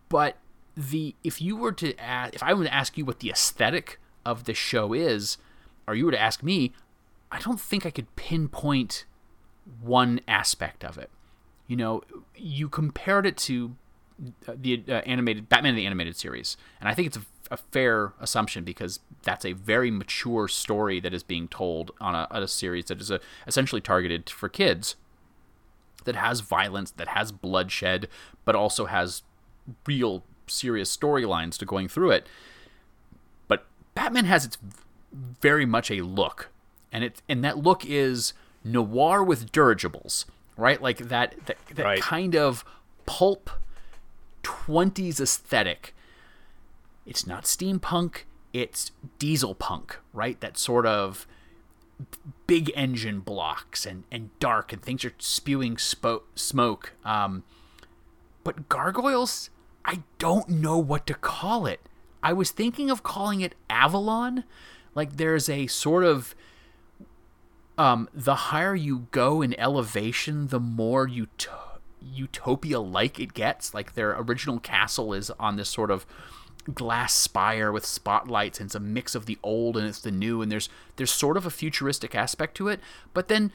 But 0.10 0.38
the 0.76 1.16
if 1.24 1.42
you 1.42 1.58
were 1.58 1.72
to 1.74 1.98
ask, 2.00 2.36
if 2.36 2.44
I 2.44 2.54
were 2.54 2.64
to 2.64 2.74
ask 2.74 2.98
you 2.98 3.06
what 3.06 3.20
the 3.20 3.30
aesthetic 3.30 4.00
of 4.26 4.46
the 4.46 4.54
show 4.54 4.94
is, 4.94 5.38
or 5.88 5.96
you 5.96 6.06
were 6.06 6.12
to 6.12 6.22
ask 6.22 6.44
me, 6.44 6.74
I 7.32 7.40
don't 7.40 7.60
think 7.60 7.86
I 7.86 7.90
could 7.90 8.16
pinpoint 8.16 9.06
one 9.82 10.22
aspect 10.28 10.86
of 10.86 10.98
it. 10.98 11.10
You 11.68 11.76
know, 11.76 12.04
you 12.36 12.70
compared 12.70 13.26
it 13.26 13.38
to 13.38 13.76
the 14.48 14.84
uh, 14.88 14.94
animated 15.06 15.50
Batman 15.50 15.76
the 15.76 15.86
animated 15.86 16.16
series, 16.16 16.58
and 16.80 16.90
I 16.90 16.94
think 16.94 17.08
it's 17.08 17.18
a, 17.18 17.22
a, 17.52 17.58
fair 17.58 18.14
assumption 18.20 18.64
because 18.64 19.00
that's 19.24 19.46
a 19.46 19.54
very 19.54 19.92
mature 19.92 20.48
story 20.48 21.00
that 21.00 21.14
is 21.14 21.24
being 21.24 21.48
told 21.48 21.92
on 22.02 22.16
a, 22.16 22.28
on 22.32 22.42
a 22.42 22.48
series 22.48 22.86
that 22.86 23.00
is 23.00 23.12
a, 23.12 23.16
uh, 23.16 23.20
essentially 23.46 23.82
targeted 23.82 24.30
for 24.30 24.50
kids. 24.50 24.96
That 26.06 26.16
has 26.16 26.40
violence, 26.40 26.92
that 26.92 27.10
has 27.10 27.32
bloodshed, 27.32 28.08
but 28.46 28.56
also 28.56 28.86
has 28.86 29.24
real 29.86 30.24
serious 30.48 30.96
storylines 30.96 31.58
to 31.58 31.66
going 31.66 31.90
through 31.90 32.12
it. 32.12 32.28
But 33.48 33.66
Batman 33.94 34.26
has 34.26 34.46
its 34.46 34.58
very 35.42 35.66
much 35.66 35.92
a 35.92 36.02
look, 36.02 36.50
and 36.92 37.04
it 37.04 37.22
and 37.28 37.44
that 37.44 37.58
look 37.58 37.86
is 37.86 38.34
noir 38.64 39.24
with 39.24 39.52
dirigibles, 39.52 40.26
right? 40.56 40.82
Like 40.82 40.98
that 40.98 41.36
that, 41.46 41.58
that 41.76 41.84
right. 41.84 42.02
kind 42.02 42.36
of 42.36 42.64
pulp 43.06 43.50
20s 44.48 45.20
aesthetic. 45.20 45.94
It's 47.06 47.28
not 47.28 47.44
steampunk, 47.44 48.24
it's 48.54 48.92
diesel 49.20 49.54
punk, 49.54 50.00
right? 50.14 50.40
That 50.40 50.58
sort 50.58 50.86
of 50.86 51.28
big 52.46 52.72
engine 52.76 53.20
blocks 53.20 53.86
and, 53.86 54.04
and 54.10 54.30
dark 54.40 54.72
and 54.72 54.82
things 54.82 55.04
are 55.04 55.14
spewing 55.18 55.76
spo- 55.76 56.24
smoke. 56.36 56.94
Um, 57.04 57.44
but 58.44 58.70
gargoyles, 58.70 59.50
I 59.84 60.04
don't 60.18 60.48
know 60.48 60.78
what 60.78 61.06
to 61.08 61.14
call 61.14 61.66
it. 61.66 61.82
I 62.24 62.34
was 62.34 62.52
thinking 62.52 62.90
of 62.90 63.04
calling 63.04 63.42
it 63.42 63.56
Avalon, 63.70 64.44
like 64.96 65.18
there's 65.18 65.50
a 65.50 65.68
sort 65.68 66.04
of 66.04 66.36
um, 67.78 68.10
the 68.14 68.36
higher 68.36 68.76
you 68.76 69.08
go 69.12 69.42
in 69.42 69.60
elevation, 69.60 70.48
the 70.48 70.60
more 70.60 71.08
you 71.08 71.28
utopia 72.14 72.80
like 72.80 73.20
it 73.20 73.34
gets. 73.34 73.74
Like 73.74 73.94
their 73.94 74.12
original 74.20 74.60
castle 74.60 75.14
is 75.14 75.32
on 75.40 75.56
this 75.56 75.70
sort 75.70 75.92
of 75.92 76.06
glass 76.74 77.14
spire 77.14 77.72
with 77.72 77.86
spotlights 77.86 78.60
and 78.60 78.68
it's 78.68 78.76
a 78.76 78.80
mix 78.80 79.16
of 79.16 79.26
the 79.26 79.38
old 79.42 79.78
and 79.78 79.88
it's 79.88 80.02
the 80.02 80.12
new 80.12 80.42
and 80.42 80.52
there's 80.52 80.68
there's 80.98 81.12
sort 81.12 81.38
of 81.38 81.46
a 81.46 81.50
futuristic 81.50 82.14
aspect 82.14 82.56
to 82.56 82.68
it 82.68 82.80
but 83.14 83.30
then 83.30 83.52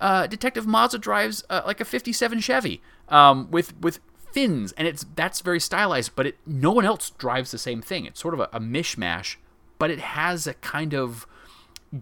uh, 0.00 0.26
detective 0.26 0.66
Maza 0.66 0.98
drives 0.98 1.44
uh, 1.48 1.62
like 1.64 1.80
a 1.80 1.84
57 1.84 2.40
chevy 2.40 2.82
um, 3.08 3.48
with 3.52 3.78
with 3.80 4.00
fins 4.32 4.72
and 4.72 4.88
it's 4.88 5.06
that's 5.14 5.40
very 5.40 5.60
stylized 5.60 6.16
but 6.16 6.26
it 6.26 6.38
no 6.44 6.72
one 6.72 6.84
else 6.84 7.10
drives 7.10 7.52
the 7.52 7.58
same 7.58 7.80
thing 7.80 8.04
it's 8.04 8.20
sort 8.20 8.34
of 8.34 8.40
a, 8.40 8.48
a 8.52 8.60
mishmash 8.60 9.36
but 9.78 9.90
it 9.90 10.00
has 10.00 10.46
a 10.46 10.54
kind 10.54 10.92
of 10.92 11.26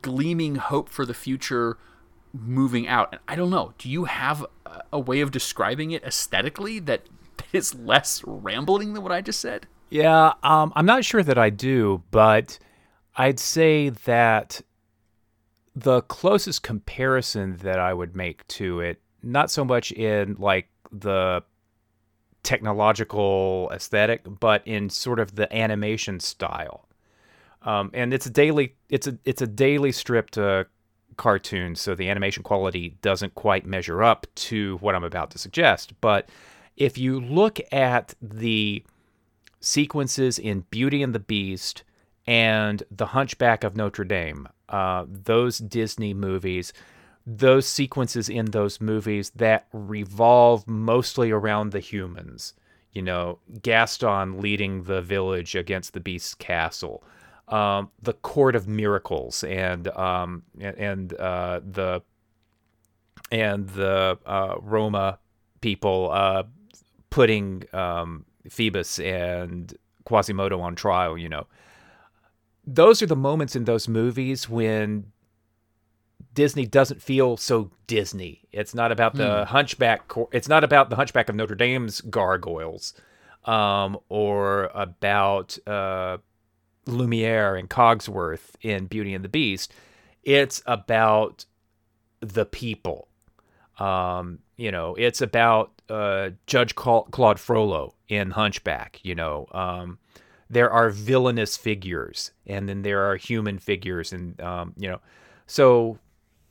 gleaming 0.01 0.57
hope 0.57 0.89
for 0.89 1.05
the 1.05 1.15
future 1.15 1.77
moving 2.35 2.87
out 2.89 3.09
and 3.13 3.21
i 3.29 3.37
don't 3.37 3.51
know 3.51 3.73
do 3.79 3.89
you 3.89 4.05
have 4.05 4.45
a, 4.93 4.99
way 4.99 5.21
of 5.21 5.31
describing 5.31 5.93
it 5.93 6.03
aesthetically 6.03 6.81
that 6.81 7.03
is 7.53 7.75
less 7.75 8.23
rambling 8.27 8.93
than 8.93 9.03
what 9.03 9.13
i 9.13 9.21
just 9.21 9.41
said 9.41 9.67
Yeah, 9.91 10.33
um, 10.43 10.73
I'm 10.75 10.87
not 10.87 11.05
sure 11.05 11.23
that 11.23 11.39
I 11.39 11.51
do, 11.51 12.03
but 12.11 12.59
I'd 13.17 13.39
say 13.39 13.91
that 13.91 14.61
the 15.77 16.03
closest 16.03 16.65
comparison 16.65 17.59
that 17.59 17.79
I 17.79 17.95
would 17.95 18.17
make 18.17 18.45
to 18.49 18.81
it, 18.81 19.01
not 19.23 19.53
so 19.53 19.65
much 19.65 19.93
in 19.93 20.35
like 20.41 20.69
the 20.91 21.45
technological 22.43 23.71
aesthetic, 23.73 24.23
but 24.25 24.67
in 24.67 24.91
sort 24.91 25.21
of 25.21 25.37
the 25.37 25.55
animation 25.55 26.19
style. 26.19 26.89
Um, 27.63 27.93
and 27.95 28.13
it's 28.13 28.27
a 28.27 28.31
daily, 28.31 28.75
it's 28.89 29.07
a 29.07 29.17
it's 29.25 29.43
a 29.43 29.47
daily 29.47 29.93
strip 29.93 30.37
uh, 30.37 30.65
cartoon, 31.17 31.75
so 31.75 31.95
the 31.95 32.09
animation 32.09 32.43
quality 32.43 32.97
doesn't 33.03 33.35
quite 33.35 33.67
measure 33.67 34.03
up 34.03 34.27
to 34.35 34.77
what 34.79 34.95
I'm 34.95 35.05
about 35.05 35.31
to 35.33 35.39
suggest. 35.39 35.93
But 36.01 36.29
if 36.77 36.99
you 36.99 37.21
look 37.21 37.61
at 37.73 38.15
the 38.21 38.83
sequences 39.61 40.39
in 40.39 40.67
Beauty 40.71 41.03
and 41.03 41.15
the 41.15 41.21
Beast 41.21 41.85
and 42.27 42.83
The 42.91 43.07
Hunchback 43.07 43.65
of 43.65 43.77
Notre 43.77 44.05
Dame, 44.05 44.49
uh, 44.69 45.05
those 45.09 45.59
Disney 45.59 46.15
movies, 46.15 46.73
those 47.27 47.67
sequences 47.67 48.29
in 48.29 48.47
those 48.47 48.81
movies 48.81 49.31
that 49.37 49.67
revolve 49.73 50.67
mostly 50.69 51.31
around 51.31 51.71
the 51.73 51.81
humans. 51.81 52.55
You 52.93 53.03
know, 53.03 53.39
Gaston 53.63 54.41
leading 54.41 54.85
the 54.85 55.03
village 55.03 55.55
against 55.55 55.95
the 55.95 56.01
Beast's 56.01 56.35
castle, 56.35 57.03
um, 57.49 57.91
the 58.03 58.13
Court 58.15 58.57
of 58.57 58.67
Miracles, 58.67 59.45
and 59.45 59.89
um, 59.89 60.43
and 60.61 61.13
uh, 61.15 61.61
the 61.65 62.03
and 63.31 63.69
the 63.71 64.19
uh, 64.27 64.57
Roma 64.61 65.19
people 65.61 66.11
uh, 66.13 66.45
putting 67.11 67.65
um, 67.73 68.25
Phoebus 68.49 68.99
and 69.01 69.75
Quasimodo 70.05 70.61
on 70.61 70.75
trial, 70.75 71.17
you 71.19 71.29
know. 71.29 71.47
Those 72.67 73.03
are 73.03 73.07
the 73.07 73.17
moments 73.17 73.55
in 73.57 73.65
those 73.65 73.89
movies 73.89 74.49
when 74.49 75.13
Disney 76.33 76.67
doesn't 76.67 77.03
feel 77.03 77.37
so 77.37 77.71
Disney. 77.87 78.43
It's 78.53 78.75
not 78.75 78.91
about 78.91 79.15
the 79.15 79.45
Hmm. 79.45 79.53
Hunchback. 79.53 80.11
It's 80.33 80.49
not 80.49 80.65
about 80.65 80.91
the 80.91 80.97
Hunchback 80.97 81.29
of 81.29 81.35
Notre 81.35 81.55
Dame's 81.55 82.01
gargoyles, 82.01 82.95
um, 83.45 83.99
or 84.09 84.71
about 84.75 85.59
uh, 85.67 86.19
Lumiere 86.87 87.57
and 87.57 87.69
Cogsworth 87.69 88.57
in 88.61 88.87
Beauty 88.87 89.15
and 89.15 89.25
the 89.25 89.29
Beast. 89.29 89.73
It's 90.23 90.63
about 90.67 91.45
the 92.21 92.45
people. 92.45 93.09
Um, 93.79 94.39
you 94.57 94.71
know, 94.71 94.95
it's 94.95 95.21
about 95.21 95.73
uh, 95.89 96.31
Judge 96.47 96.75
Claude 96.75 97.41
Frollo 97.41 97.95
in 98.09 98.31
Hunchback. 98.31 99.01
You 99.03 99.15
know, 99.15 99.47
um, 99.53 99.99
there 100.49 100.71
are 100.71 100.91
villainous 100.91 101.57
figures, 101.57 102.33
and 102.47 102.69
then 102.69 102.83
there 102.83 103.11
are 103.11 103.17
human 103.17 103.59
figures, 103.59 104.13
and 104.13 104.41
um, 104.41 104.75
you 104.77 104.89
know, 104.89 105.01
so 105.47 105.99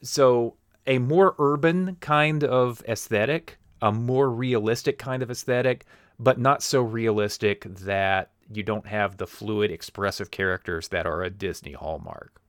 so 0.01 0.55
a 0.85 0.99
more 0.99 1.35
urban 1.39 1.95
kind 2.01 2.43
of 2.43 2.83
aesthetic, 2.87 3.57
a 3.81 3.91
more 3.91 4.29
realistic 4.29 4.99
kind 4.99 5.23
of 5.23 5.31
aesthetic, 5.31 5.85
but 6.19 6.37
not 6.37 6.61
so 6.61 6.81
realistic 6.81 7.63
that 7.63 8.31
you 8.55 8.63
don't 8.63 8.87
have 8.87 9.17
the 9.17 9.27
fluid, 9.27 9.71
expressive 9.71 10.31
characters 10.31 10.89
that 10.89 11.05
are 11.05 11.21
a 11.21 11.29
Disney 11.29 11.73
hallmark. 11.73 12.41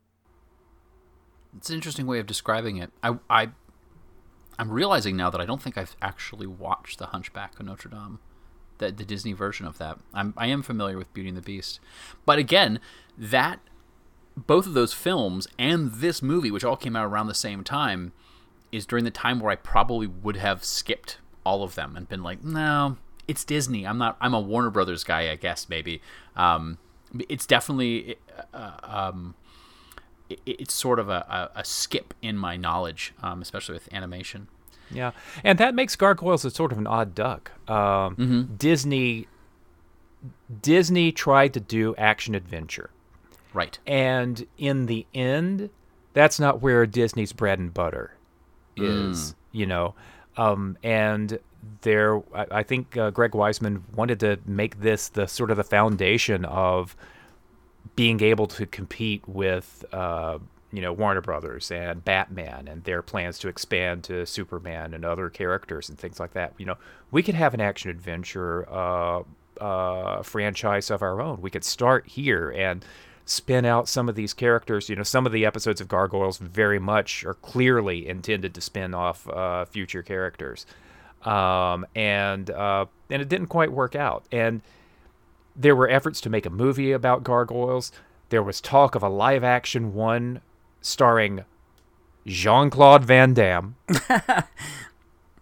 It's 1.57 1.71
an 1.71 1.77
interesting 1.77 2.07
way 2.07 2.19
of 2.19 2.27
describing 2.27 2.77
it. 2.79 2.91
I, 3.03 3.19
I, 3.31 3.49
I'm 4.59 4.71
realizing 4.71 5.17
now 5.17 5.31
that 5.31 5.41
I 5.41 5.47
don't 5.47 5.63
think 5.63 5.79
I've 5.79 5.97
actually 6.03 6.47
watched 6.47 6.99
The 6.99 7.07
Hunchback 7.07 7.59
of 7.59 7.67
Notre 7.67 7.89
Dame, 7.89 8.19
the 8.79 8.91
the 8.91 9.05
Disney 9.05 9.33
version 9.33 9.67
of 9.67 9.79
that. 9.79 9.99
I'm 10.13 10.35
I 10.37 10.47
am 10.47 10.63
familiar 10.63 10.99
with 10.99 11.13
Beauty 11.15 11.29
and 11.29 11.39
the 11.39 11.43
Beast, 11.43 11.81
but 12.27 12.39
again, 12.39 12.81
that 13.17 13.61
both 14.37 14.67
of 14.67 14.75
those 14.75 14.93
films 14.93 15.47
and 15.59 15.93
this 15.93 16.23
movie, 16.23 16.51
which 16.51 16.65
all 16.65 16.77
came 16.77 16.97
out 16.97 17.07
around 17.07 17.29
the 17.29 17.35
same 17.35 17.63
time, 17.63 18.13
is 18.73 18.87
during 18.87 19.05
the 19.05 19.11
time 19.11 19.39
where 19.39 19.53
I 19.53 19.57
probably 19.57 20.09
would 20.09 20.37
have 20.37 20.65
skipped 20.65 21.19
all 21.47 21.63
of 21.63 21.77
them 21.77 21.97
and 21.97 22.09
been 22.09 22.23
like, 22.23 22.43
no, 22.43 22.97
it's 23.29 23.45
Disney. 23.45 23.87
I'm 23.87 23.99
not. 23.99 24.17
I'm 24.21 24.35
a 24.35 24.41
Warner 24.41 24.71
Brothers 24.71 25.05
guy, 25.05 25.31
I 25.31 25.37
guess 25.37 25.69
maybe. 25.69 26.01
Um, 26.37 26.79
it's 27.29 27.47
definitely. 27.47 28.17
Uh, 28.53 28.73
um, 28.83 29.35
it, 30.29 30.41
it's 30.47 30.75
sort 30.75 30.99
of 30.99 31.09
a, 31.09 31.51
a, 31.55 31.61
a 31.61 31.65
skip 31.65 32.15
in 32.23 32.37
my 32.37 32.57
knowledge, 32.57 33.15
um, 33.23 33.43
especially 33.43 33.75
with 33.75 33.93
animation. 33.93 34.49
Yeah, 34.91 35.13
and 35.43 35.59
that 35.59 35.75
makes 35.75 35.97
Gargoyles 35.97 36.45
a 36.45 36.51
sort 36.51 36.73
of 36.73 36.79
an 36.79 36.87
odd 36.87 37.15
duck. 37.15 37.53
Um, 37.71 38.55
Disney 38.57 39.29
Disney 40.63 41.13
tried 41.13 41.55
to 41.55 41.61
do 41.61 41.95
action 41.97 42.35
adventure, 42.35 42.91
right? 43.53 43.79
And 43.87 44.47
in 44.59 44.87
the 44.87 45.07
end, 45.15 45.71
that's 46.13 46.39
not 46.39 46.63
where 46.63 46.87
Disney's 46.87 47.33
bread 47.33 47.59
and 47.59 47.73
butter 47.73 48.15
is. 48.77 49.31
Mm. 49.31 49.35
You 49.53 49.67
know, 49.67 49.95
um, 50.37 50.77
and 50.83 51.39
there, 51.83 52.23
I, 52.35 52.63
think 52.63 52.97
uh, 52.97 53.11
Greg 53.11 53.33
Weisman 53.33 53.83
wanted 53.95 54.21
to 54.21 54.39
make 54.47 54.81
this 54.81 55.09
the 55.09 55.27
sort 55.27 55.51
of 55.51 55.57
the 55.57 55.65
foundation 55.65 56.45
of 56.45 56.97
being 57.97 58.23
able 58.23 58.47
to 58.49 58.67
compete 58.67 59.27
with 59.29 59.85
uh, 59.93 60.39
you 60.73 60.83
know 60.83 60.93
Warner 60.93 61.21
Brothers 61.21 61.71
and 61.71 62.05
Batman 62.05 62.67
and 62.69 62.83
their 62.85 63.03
plans 63.03 63.39
to 63.41 63.49
expand 63.49 64.05
to 64.05 64.27
Superman 64.27 64.95
and 64.95 65.05
other 65.05 65.31
characters 65.31 65.89
and 65.89 65.99
things 65.99 66.19
like 66.19 66.33
that. 66.33 66.53
You 66.59 66.67
know, 66.67 66.77
we 67.11 67.23
could 67.23 67.37
have 67.37 67.55
an 67.55 67.61
action 67.61 67.91
adventure 67.91 68.69
uh, 68.69 69.23
uh, 69.61 70.23
franchise 70.23 70.91
of 70.91 71.03
our 71.03 71.21
own. 71.21 71.41
We 71.41 71.51
could 71.51 71.65
start 71.65 72.09
here 72.09 72.51
and 72.51 72.85
spin 73.25 73.65
out 73.65 73.89
some 73.89 74.09
of 74.09 74.15
these 74.15 74.35
characters. 74.35 74.89
You 74.89 74.97
know, 74.97 75.03
some 75.03 75.27
of 75.27 75.33
the 75.33 75.47
episodes 75.47 75.81
of 75.81 75.89
Gargoyles 75.89 76.39
very 76.39 76.79
much 76.79 77.25
are 77.25 77.35
clearly 77.35 78.09
intended 78.09 78.55
to 78.55 78.61
spin 78.61 78.95
off 78.95 79.29
uh, 79.29 79.65
future 79.65 80.03
characters, 80.03 80.67
um, 81.25 81.87
and 81.95 82.51
uh, 82.51 82.87
and 83.11 83.23
it 83.23 83.29
didn't 83.29 83.47
quite 83.49 83.73
work 83.73 83.95
out. 83.95 84.25
And 84.33 84.63
there 85.57 85.77
were 85.77 85.89
efforts 85.89 86.21
to 86.23 86.31
make 86.31 86.47
a 86.47 86.51
movie 86.51 86.93
about 86.93 87.23
gargoyles. 87.25 87.93
There 88.31 88.43
was 88.43 88.61
talk 88.61 88.95
of 88.95 89.03
a 89.03 89.09
live 89.09 89.45
action 89.45 89.95
one 89.95 90.41
starring 90.81 91.45
Jean 92.27 92.71
Claude 92.71 93.05
Van 93.05 93.35
Damme. 93.35 93.77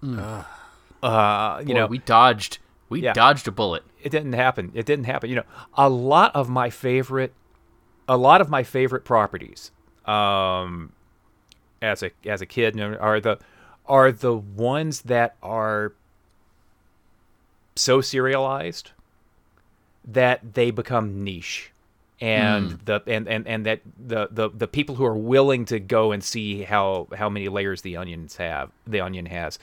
uh, 0.03 1.59
you 1.61 1.67
Boy, 1.67 1.73
know, 1.75 1.87
we 1.87 1.99
dodged. 1.99 2.59
We 2.89 3.01
Yeah. 3.03 3.13
dodged 3.13 3.49
a 3.49 3.51
bullet. 3.53 3.85
it 4.03 4.11
didn't 4.11 4.33
happen. 4.35 4.73
It 4.75 4.85
didn't 4.85 5.05
happen. 5.05 5.31
You 5.31 5.37
know, 5.37 5.45
a 5.75 5.89
lot 5.89 6.35
of 6.35 6.49
my 6.51 6.69
favorite, 6.71 7.33
a 8.09 8.17
lot 8.17 8.41
of 8.41 8.51
my 8.51 8.65
favorite 8.65 9.05
properties, 9.05 9.71
um, 10.05 10.93
as 11.81 12.03
a 12.03 12.11
as 12.27 12.41
a 12.43 12.47
kid, 12.47 12.75
you 12.77 12.91
know, 12.91 12.97
are 12.99 13.21
the 13.21 13.39
are 13.87 14.13
the 14.13 14.35
ones 14.35 15.03
that 15.03 15.37
are 15.43 15.93
so 17.77 18.01
serialized 18.01 18.91
that 20.05 20.55
they 20.55 20.71
become 20.71 21.23
niche. 21.25 21.71
And 22.21 22.73
Mm. 22.73 22.85
the 22.85 23.03
and, 23.09 23.27
and 23.29 23.49
and 23.49 23.67
that 23.67 23.81
the, 23.99 24.29
the 24.31 24.49
the 24.51 24.69
people 24.69 24.95
who 24.95 25.05
are 25.05 25.17
willing 25.17 25.65
to 25.67 25.81
go 25.81 26.13
and 26.13 26.23
see 26.23 26.63
how 26.63 27.09
how 27.17 27.29
many 27.29 27.49
layers 27.49 27.83
the 27.83 27.97
onions 27.97 28.37
have 28.37 28.71
the 28.87 29.01
onion 29.01 29.27
has 29.27 29.59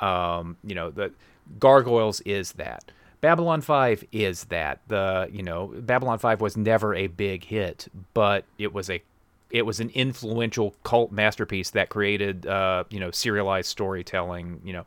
um 0.00 0.56
you 0.62 0.74
know 0.76 0.90
the 0.90 1.10
gargoyles 1.58 2.20
is 2.20 2.52
that. 2.52 2.92
Babylon 3.22 3.60
5 3.60 4.04
is 4.12 4.44
that. 4.44 4.80
The 4.86 5.28
you 5.32 5.42
know 5.42 5.72
babylon 5.78 6.18
5 6.20 6.40
was 6.40 6.56
never 6.56 6.94
a 6.94 7.08
big 7.08 7.42
hit 7.44 7.88
but 8.14 8.44
it 8.56 8.72
was 8.72 8.88
a 8.88 9.02
it 9.50 9.62
was 9.62 9.80
an 9.80 9.90
influential 9.90 10.74
cult 10.82 11.12
masterpiece 11.12 11.70
that 11.70 11.88
created 11.88 12.46
uh 12.46 12.84
you 12.90 13.00
know 13.00 13.10
serialized 13.10 13.68
storytelling 13.68 14.60
you 14.64 14.72
know 14.72 14.84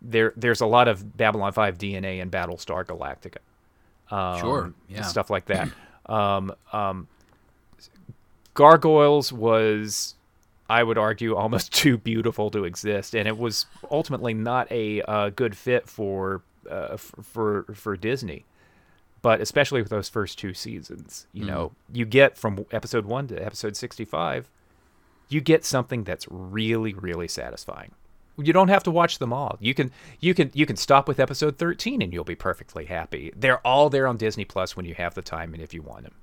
there 0.00 0.32
there's 0.36 0.60
a 0.60 0.66
lot 0.66 0.88
of 0.88 1.16
babylon 1.16 1.52
5 1.52 1.78
dna 1.78 2.20
in 2.20 2.30
battlestar 2.30 2.84
galactica 2.84 3.38
um, 4.12 4.40
Sure, 4.40 4.74
yeah. 4.88 5.02
stuff 5.02 5.30
like 5.30 5.46
that. 5.46 5.70
um, 6.06 6.52
um, 6.72 7.08
Gargoyles 8.54 9.32
was 9.32 10.14
I 10.68 10.82
would 10.82 10.98
argue, 10.98 11.34
almost 11.34 11.72
too 11.82 11.96
beautiful 11.96 12.50
to 12.50 12.64
exist, 12.64 13.14
and 13.14 13.26
it 13.26 13.38
was 13.38 13.66
ultimately 13.90 14.34
not 14.34 14.70
a 14.70 15.00
uh, 15.02 15.30
good 15.30 15.56
fit 15.56 15.88
for 15.88 16.42
uh, 16.70 16.96
for 16.98 17.64
for 17.74 17.96
Disney. 17.96 18.44
But 19.22 19.40
especially 19.40 19.80
with 19.80 19.90
those 19.90 20.08
first 20.08 20.38
two 20.38 20.52
seasons, 20.52 21.26
you 21.32 21.42
mm-hmm. 21.42 21.50
know, 21.50 21.72
you 21.92 22.04
get 22.04 22.36
from 22.36 22.66
episode 22.72 23.06
one 23.06 23.28
to 23.28 23.36
episode 23.42 23.76
sixty-five, 23.76 24.50
you 25.28 25.40
get 25.40 25.64
something 25.64 26.04
that's 26.04 26.26
really, 26.28 26.92
really 26.92 27.28
satisfying. 27.28 27.92
You 28.36 28.52
don't 28.52 28.68
have 28.68 28.82
to 28.84 28.90
watch 28.90 29.18
them 29.18 29.32
all. 29.32 29.58
You 29.60 29.74
can 29.74 29.90
you 30.20 30.34
can 30.34 30.50
you 30.54 30.66
can 30.66 30.76
stop 30.76 31.06
with 31.06 31.20
episode 31.20 31.58
13 31.58 32.02
and 32.02 32.12
you'll 32.12 32.24
be 32.24 32.34
perfectly 32.34 32.86
happy. 32.86 33.32
They're 33.36 33.64
all 33.66 33.90
there 33.90 34.06
on 34.06 34.16
Disney 34.16 34.44
Plus 34.44 34.76
when 34.76 34.86
you 34.86 34.94
have 34.94 35.14
the 35.14 35.22
time 35.22 35.54
and 35.54 35.62
if 35.62 35.74
you 35.74 35.82
want 35.82 36.04
them. 36.04 36.14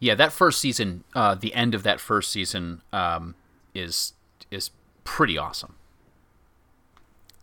Yeah, 0.00 0.16
that 0.16 0.32
first 0.32 0.60
season, 0.60 1.04
uh, 1.14 1.36
the 1.36 1.54
end 1.54 1.74
of 1.74 1.84
that 1.84 2.00
first 2.00 2.32
season, 2.32 2.82
um, 2.92 3.36
is 3.74 4.14
is 4.50 4.70
pretty 5.04 5.38
awesome. 5.38 5.76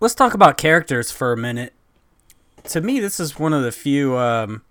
Let's 0.02 0.16
talk 0.16 0.34
about 0.34 0.58
characters 0.58 1.12
for 1.12 1.34
a 1.34 1.38
minute. 1.38 1.74
To 2.70 2.82
me, 2.82 3.00
this 3.00 3.20
is 3.20 3.40
one 3.40 3.52
of 3.52 3.64
the 3.64 3.72
few 3.72 4.16
um, 4.18 4.62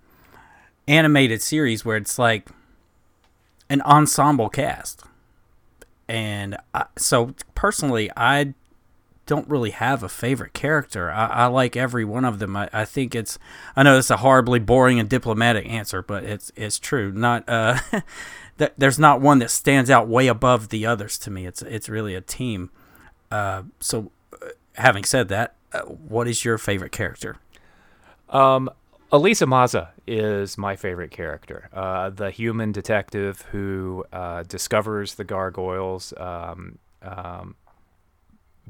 animated 0.86 1.42
series 1.42 1.84
where 1.84 1.96
it's 1.96 2.16
like 2.16 2.48
an 3.68 3.82
ensemble 3.82 4.48
cast, 4.48 5.02
and 6.08 6.56
I, 6.72 6.84
so 6.96 7.34
personally, 7.56 8.08
I 8.16 8.54
don't 9.26 9.48
really 9.48 9.70
have 9.70 10.04
a 10.04 10.08
favorite 10.08 10.54
character. 10.54 11.10
I, 11.10 11.26
I 11.26 11.46
like 11.46 11.76
every 11.76 12.04
one 12.04 12.24
of 12.24 12.38
them. 12.38 12.56
I, 12.56 12.70
I, 12.72 12.84
think 12.84 13.16
it's. 13.16 13.36
I 13.74 13.82
know 13.82 13.98
it's 13.98 14.10
a 14.10 14.18
horribly 14.18 14.60
boring 14.60 15.00
and 15.00 15.08
diplomatic 15.08 15.66
answer, 15.66 16.00
but 16.00 16.22
it's 16.22 16.52
it's 16.54 16.78
true. 16.78 17.10
Not 17.10 17.48
uh, 17.48 17.80
that 18.58 18.74
there's 18.78 19.00
not 19.00 19.20
one 19.20 19.40
that 19.40 19.50
stands 19.50 19.90
out 19.90 20.06
way 20.06 20.28
above 20.28 20.68
the 20.68 20.86
others 20.86 21.18
to 21.18 21.32
me. 21.32 21.46
It's 21.46 21.62
it's 21.62 21.88
really 21.88 22.14
a 22.14 22.20
team. 22.20 22.70
Uh, 23.30 23.64
so, 23.80 24.12
uh, 24.40 24.50
having 24.76 25.02
said 25.02 25.28
that, 25.30 25.56
uh, 25.72 25.80
what 25.80 26.28
is 26.28 26.44
your 26.44 26.58
favorite 26.58 26.92
character? 26.92 27.38
Um, 28.30 28.70
Elisa 29.10 29.46
Maza 29.46 29.90
is 30.06 30.58
my 30.58 30.76
favorite 30.76 31.10
character. 31.10 31.70
Uh, 31.72 32.10
the 32.10 32.30
human 32.30 32.72
detective 32.72 33.42
who 33.50 34.04
uh, 34.12 34.42
discovers 34.42 35.14
the 35.14 35.24
gargoyles. 35.24 36.12
Um, 36.18 36.78
um, 37.02 37.54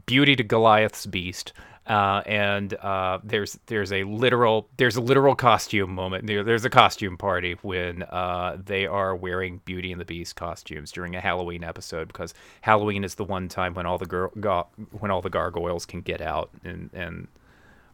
beauty 0.06 0.36
to 0.36 0.44
Goliath's 0.44 1.06
beast. 1.06 1.52
Uh, 1.86 2.22
and 2.26 2.74
uh, 2.74 3.18
there's 3.24 3.59
there's 3.66 3.92
a 3.92 4.04
literal 4.04 4.68
there's 4.76 4.96
a 4.96 5.00
literal 5.00 5.34
costume 5.34 5.94
moment. 5.94 6.26
There, 6.26 6.44
there's 6.44 6.66
a 6.66 6.70
costume 6.70 7.16
party 7.16 7.56
when 7.62 8.02
uh, 8.02 8.59
they 8.62 8.86
are 8.86 9.16
wearing 9.16 9.62
Beauty 9.64 9.90
and 9.90 9.98
the 9.98 10.04
Beast 10.04 10.36
costumes 10.36 10.92
during 10.92 11.16
a 11.16 11.20
Halloween 11.20 11.64
episode 11.64 12.09
because 12.09 12.34
Halloween 12.61 13.04
is 13.04 13.14
the 13.14 13.24
one 13.24 13.48
time 13.48 13.72
when 13.72 13.86
all 13.86 13.96
the 13.96 14.04
gar- 14.04 14.30
ga- 14.38 14.66
when 14.98 15.11
all 15.11 15.22
the 15.22 15.30
gargoyles 15.30 15.86
can 15.86 16.02
get 16.02 16.20
out 16.20 16.50
and 16.62 16.90
and 16.92 17.26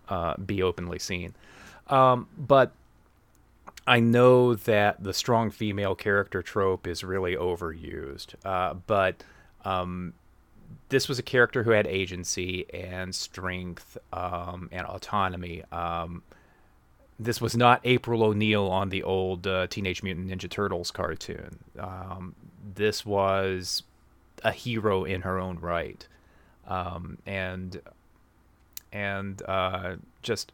uh, 0.09 0.37
be 0.39 0.61
openly 0.61 0.99
seen. 0.99 1.33
Um, 1.89 2.29
but 2.39 2.73
I 3.87 4.01
know 4.01 4.55
that 4.55 5.03
the 5.03 5.13
strong 5.13 5.51
female 5.51 5.95
character 5.95 6.43
trope 6.43 6.87
is 6.87 7.05
really 7.05 7.37
overused, 7.37 8.35
uh, 8.45 8.75
but 8.87 9.23
um, 9.65 10.15
this 10.89 11.09
was 11.09 11.19
a 11.19 11.23
character 11.23 11.63
who 11.63 11.71
had 11.71 11.87
agency 11.87 12.67
and 12.73 13.15
strength 13.15 13.99
um, 14.13 14.69
and 14.73 14.87
autonomy. 14.87 15.63
Um, 15.71 16.23
this 17.19 17.41
was 17.41 17.57
not 17.57 17.81
April 17.85 18.23
O'Neil 18.23 18.67
on 18.67 18.89
the 18.89 19.03
old 19.03 19.47
uh, 19.47 19.67
Teenage 19.69 20.03
Mutant 20.03 20.29
Ninja 20.29 20.51
Turtles 20.51 20.91
cartoon. 20.91 21.59
Um, 21.79 22.35
this 22.75 23.07
was 23.07 23.83
a 24.43 24.51
hero 24.51 25.05
in 25.05 25.23
her 25.23 25.39
own 25.39 25.59
right, 25.59 26.07
um, 26.67 27.19
and 27.27 27.81
and 28.93 29.43
uh, 29.47 29.97
just 30.23 30.53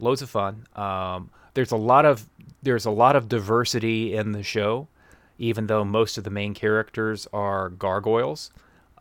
loads 0.00 0.22
of 0.22 0.30
fun. 0.30 0.66
Um, 0.76 1.30
there's 1.54 1.72
a 1.72 1.76
lot 1.76 2.04
of 2.04 2.28
there's 2.62 2.86
a 2.86 2.90
lot 2.90 3.16
of 3.16 3.28
diversity 3.28 4.14
in 4.14 4.32
the 4.32 4.42
show, 4.42 4.88
even 5.38 5.66
though 5.66 5.84
most 5.84 6.18
of 6.18 6.24
the 6.24 6.30
main 6.30 6.54
characters 6.54 7.26
are 7.32 7.70
gargoyles. 7.70 8.50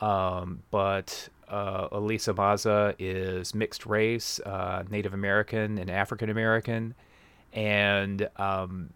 Um, 0.01 0.63
but 0.71 1.29
uh, 1.49 1.87
Elisa 1.91 2.33
Maza 2.33 2.95
is 2.99 3.53
mixed 3.53 3.85
race, 3.85 4.39
uh, 4.41 4.83
Native 4.89 5.13
American 5.13 5.77
and 5.77 5.89
African 5.89 6.29
American, 6.29 6.95
and 7.53 8.29
um, 8.37 8.91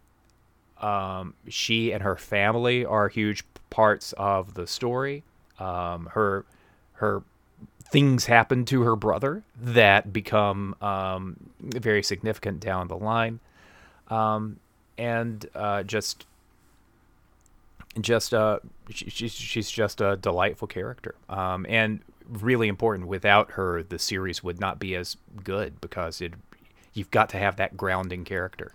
um, 0.77 1.33
she 1.47 1.91
and 1.91 2.03
her 2.03 2.15
family 2.15 2.85
are 2.85 3.09
huge 3.09 3.43
parts 3.69 4.13
of 4.13 4.53
the 4.53 4.67
story. 4.67 5.23
Um, 5.59 6.09
her 6.13 6.45
her 6.93 7.23
things 7.93 8.25
happen 8.25 8.65
to 8.65 8.81
her 8.81 8.95
brother 8.95 9.43
that 9.61 10.11
become 10.11 10.75
um, 10.81 11.35
very 11.59 12.01
significant 12.01 12.59
down 12.59 12.87
the 12.87 12.97
line, 12.97 13.39
um, 14.07 14.57
and 14.97 15.45
uh, 15.53 15.83
just 15.83 16.25
just 18.01 18.33
uh, 18.33 18.57
she, 18.89 19.27
she's 19.27 19.69
just 19.69 20.01
a 20.01 20.17
delightful 20.17 20.67
character, 20.67 21.13
um, 21.29 21.67
and 21.69 21.99
really 22.27 22.67
important. 22.67 23.07
Without 23.07 23.51
her, 23.51 23.83
the 23.83 23.99
series 23.99 24.43
would 24.43 24.59
not 24.59 24.79
be 24.79 24.95
as 24.95 25.15
good 25.43 25.79
because 25.79 26.19
it 26.19 26.33
you've 26.95 27.11
got 27.11 27.29
to 27.29 27.37
have 27.37 27.57
that 27.57 27.77
grounding 27.77 28.25
character. 28.25 28.73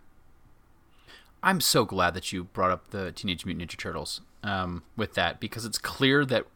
I'm 1.43 1.61
so 1.61 1.85
glad 1.85 2.15
that 2.15 2.33
you 2.33 2.45
brought 2.45 2.71
up 2.71 2.91
the 2.91 3.11
Teenage 3.11 3.45
Mutant 3.45 3.69
Ninja 3.69 3.77
Turtles 3.77 4.21
um, 4.45 4.85
with 4.97 5.15
that 5.15 5.41
because 5.41 5.65
it's 5.65 5.79
clear 5.79 6.25
that 6.27 6.47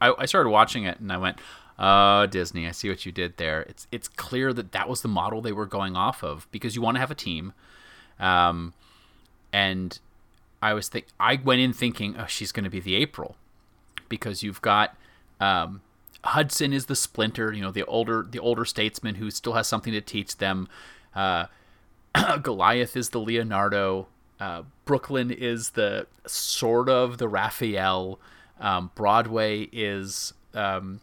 I 0.00 0.26
started 0.26 0.50
watching 0.50 0.84
it 0.84 1.00
and 1.00 1.10
I 1.10 1.16
went, 1.16 1.38
"Oh, 1.78 2.26
Disney, 2.26 2.66
I 2.66 2.72
see 2.72 2.88
what 2.88 3.04
you 3.06 3.12
did 3.12 3.36
there." 3.36 3.62
It's 3.62 3.86
it's 3.90 4.08
clear 4.08 4.52
that 4.52 4.72
that 4.72 4.88
was 4.88 5.02
the 5.02 5.08
model 5.08 5.40
they 5.40 5.52
were 5.52 5.66
going 5.66 5.96
off 5.96 6.22
of 6.22 6.46
because 6.50 6.76
you 6.76 6.82
want 6.82 6.96
to 6.96 7.00
have 7.00 7.10
a 7.10 7.14
team, 7.14 7.52
um, 8.18 8.74
and 9.52 9.98
I 10.62 10.74
was 10.74 10.88
think 10.88 11.06
I 11.18 11.40
went 11.42 11.60
in 11.60 11.72
thinking, 11.72 12.16
oh, 12.18 12.26
she's 12.26 12.52
going 12.52 12.64
to 12.64 12.70
be 12.70 12.80
the 12.80 12.96
April, 12.96 13.36
because 14.08 14.42
you've 14.42 14.62
got 14.62 14.96
um, 15.40 15.82
Hudson 16.24 16.72
is 16.72 16.86
the 16.86 16.96
Splinter, 16.96 17.52
you 17.52 17.60
know, 17.60 17.70
the 17.70 17.84
older 17.84 18.26
the 18.28 18.38
older 18.38 18.64
statesman 18.64 19.16
who 19.16 19.30
still 19.30 19.52
has 19.52 19.68
something 19.68 19.92
to 19.92 20.00
teach 20.00 20.38
them. 20.38 20.68
Uh, 21.14 21.46
Goliath 22.42 22.96
is 22.96 23.10
the 23.10 23.20
Leonardo. 23.20 24.06
Uh, 24.40 24.62
Brooklyn 24.84 25.30
is 25.30 25.70
the 25.70 26.06
sort 26.26 26.88
of 26.88 27.18
the 27.18 27.28
Raphael. 27.28 28.18
Um, 28.58 28.90
Broadway 28.94 29.68
is 29.72 30.32
um, 30.54 31.00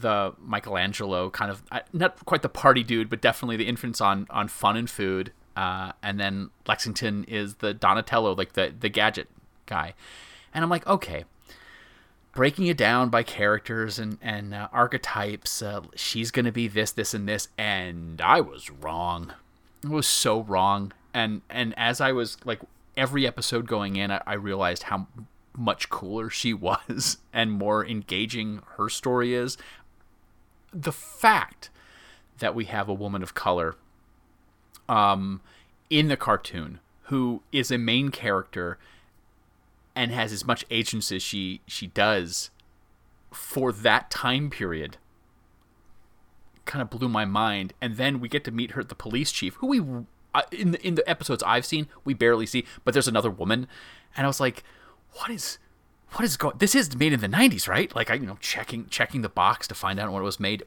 the 0.00 0.34
Michelangelo, 0.40 1.30
kind 1.30 1.50
of 1.50 1.62
not 1.92 2.24
quite 2.24 2.42
the 2.42 2.48
party 2.48 2.82
dude, 2.82 3.08
but 3.08 3.20
definitely 3.20 3.56
the 3.56 3.68
influence 3.68 4.00
on 4.00 4.26
on 4.30 4.48
fun 4.48 4.76
and 4.76 4.90
food. 4.90 5.32
Uh, 5.56 5.92
and 6.02 6.18
then 6.18 6.50
Lexington 6.66 7.24
is 7.24 7.56
the 7.56 7.72
Donatello, 7.72 8.34
like 8.34 8.54
the 8.54 8.74
the 8.78 8.88
gadget 8.88 9.28
guy. 9.66 9.94
And 10.52 10.64
I'm 10.64 10.70
like, 10.70 10.86
okay, 10.86 11.24
breaking 12.32 12.66
it 12.66 12.76
down 12.76 13.08
by 13.08 13.22
characters 13.22 13.98
and 13.98 14.18
and 14.20 14.52
uh, 14.52 14.68
archetypes. 14.72 15.62
Uh, 15.62 15.82
she's 15.94 16.32
gonna 16.32 16.52
be 16.52 16.66
this, 16.66 16.90
this, 16.90 17.14
and 17.14 17.28
this, 17.28 17.48
and 17.56 18.20
I 18.20 18.40
was 18.40 18.70
wrong. 18.70 19.32
I 19.84 19.88
was 19.88 20.08
so 20.08 20.40
wrong. 20.40 20.92
And 21.12 21.42
and 21.48 21.72
as 21.76 22.00
I 22.00 22.10
was 22.10 22.36
like 22.44 22.60
every 22.96 23.26
episode 23.26 23.68
going 23.68 23.94
in, 23.94 24.10
I, 24.10 24.22
I 24.26 24.34
realized 24.34 24.84
how 24.84 25.06
much 25.56 25.88
cooler 25.88 26.30
she 26.30 26.52
was 26.54 27.18
and 27.32 27.52
more 27.52 27.86
engaging 27.86 28.60
her 28.76 28.88
story 28.88 29.34
is. 29.34 29.56
The 30.74 30.92
fact 30.92 31.70
that 32.38 32.54
we 32.54 32.64
have 32.64 32.88
a 32.88 32.94
woman 32.94 33.22
of 33.22 33.34
color 33.34 33.76
um, 34.88 35.40
in 35.88 36.08
the 36.08 36.16
cartoon 36.16 36.80
who 37.04 37.42
is 37.52 37.70
a 37.70 37.78
main 37.78 38.10
character 38.10 38.78
and 39.94 40.10
has 40.10 40.32
as 40.32 40.44
much 40.44 40.64
agency 40.70 41.16
as 41.16 41.22
she 41.22 41.60
she 41.66 41.86
does 41.86 42.50
for 43.30 43.72
that 43.72 44.10
time 44.10 44.50
period 44.50 44.96
kind 46.64 46.80
of 46.80 46.90
blew 46.90 47.08
my 47.08 47.24
mind. 47.24 47.74
And 47.80 47.96
then 47.96 48.20
we 48.20 48.28
get 48.28 48.44
to 48.44 48.50
meet 48.50 48.72
her 48.72 48.82
the 48.82 48.94
police 48.94 49.30
chief 49.30 49.54
who 49.56 49.66
we 49.66 49.80
uh, 50.34 50.42
in 50.50 50.72
the 50.72 50.86
in 50.86 50.94
the 50.94 51.08
episodes 51.08 51.42
I've 51.44 51.66
seen 51.66 51.86
we 52.04 52.14
barely 52.14 52.46
see 52.46 52.64
but 52.84 52.94
there's 52.94 53.08
another 53.08 53.30
woman. 53.30 53.68
And 54.16 54.26
I 54.26 54.28
was 54.28 54.40
like 54.40 54.64
what 55.12 55.30
is 55.30 55.58
what 56.14 56.24
is 56.24 56.36
going 56.36 56.56
this 56.58 56.74
is 56.74 56.96
made 56.96 57.12
in 57.12 57.20
the 57.20 57.28
90s 57.28 57.68
right 57.68 57.94
like 57.94 58.10
I 58.10 58.14
you 58.14 58.26
know 58.26 58.38
checking 58.40 58.86
checking 58.88 59.22
the 59.22 59.28
box 59.28 59.68
to 59.68 59.74
find 59.74 59.98
out 59.98 60.10
when 60.12 60.22
it 60.22 60.24
was 60.24 60.40
made 60.40 60.64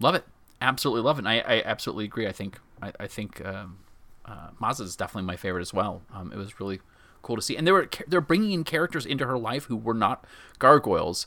love 0.00 0.14
it 0.14 0.24
absolutely 0.60 1.02
love 1.02 1.18
it 1.18 1.20
and 1.20 1.28
I, 1.28 1.38
I 1.40 1.62
absolutely 1.64 2.04
agree 2.04 2.26
I 2.26 2.32
think 2.32 2.58
I, 2.82 2.92
I 3.00 3.06
think 3.06 3.44
um, 3.44 3.78
uh, 4.24 4.48
Maza 4.58 4.84
is 4.84 4.96
definitely 4.96 5.26
my 5.26 5.36
favorite 5.36 5.62
as 5.62 5.72
well. 5.72 6.02
Um, 6.12 6.32
it 6.32 6.36
was 6.36 6.58
really 6.58 6.80
cool 7.22 7.36
to 7.36 7.42
see, 7.42 7.56
and 7.56 7.66
they 7.66 7.72
were 7.72 7.88
they're 8.06 8.20
bringing 8.20 8.52
in 8.52 8.64
characters 8.64 9.06
into 9.06 9.26
her 9.26 9.38
life 9.38 9.64
who 9.64 9.76
were 9.76 9.94
not 9.94 10.24
gargoyles 10.58 11.26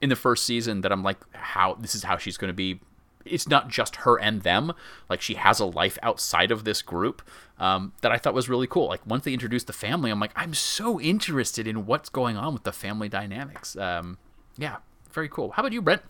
in 0.00 0.08
the 0.08 0.16
first 0.16 0.44
season. 0.44 0.82
That 0.82 0.92
I'm 0.92 1.02
like, 1.02 1.18
how 1.34 1.74
this 1.74 1.94
is 1.94 2.04
how 2.04 2.16
she's 2.16 2.36
going 2.36 2.50
to 2.50 2.54
be. 2.54 2.80
It's 3.24 3.48
not 3.48 3.68
just 3.68 3.96
her 3.96 4.18
and 4.18 4.42
them. 4.42 4.72
Like 5.08 5.20
she 5.20 5.34
has 5.34 5.60
a 5.60 5.66
life 5.66 5.98
outside 6.02 6.50
of 6.50 6.64
this 6.64 6.82
group 6.82 7.22
um, 7.58 7.92
that 8.00 8.10
I 8.10 8.16
thought 8.16 8.34
was 8.34 8.48
really 8.48 8.66
cool. 8.66 8.88
Like 8.88 9.06
once 9.06 9.24
they 9.24 9.32
introduced 9.32 9.66
the 9.66 9.72
family, 9.72 10.10
I'm 10.10 10.20
like, 10.20 10.32
I'm 10.34 10.54
so 10.54 11.00
interested 11.00 11.66
in 11.66 11.86
what's 11.86 12.08
going 12.08 12.36
on 12.36 12.52
with 12.54 12.62
the 12.64 12.72
family 12.72 13.08
dynamics. 13.08 13.76
Um, 13.76 14.18
yeah, 14.56 14.76
very 15.12 15.28
cool. 15.28 15.52
How 15.52 15.62
about 15.62 15.72
you, 15.72 15.82
Brent? 15.82 16.02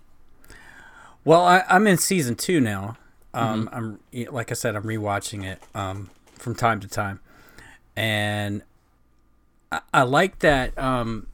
Well, 1.24 1.44
I, 1.44 1.64
I'm 1.68 1.86
in 1.86 1.98
season 1.98 2.34
two 2.34 2.61
now. 2.61 2.96
Um, 3.32 3.68
I'm 3.72 4.00
like 4.32 4.50
I 4.50 4.54
said, 4.54 4.74
I'm 4.74 4.82
rewatching 4.82 5.44
it 5.44 5.62
um, 5.74 6.11
from 6.34 6.54
time 6.54 6.80
to 6.80 6.88
time, 6.88 7.20
and 7.94 8.62
I, 9.70 9.80
I 9.94 10.02
like 10.02 10.40
that. 10.40 10.76
Um, 10.76 11.28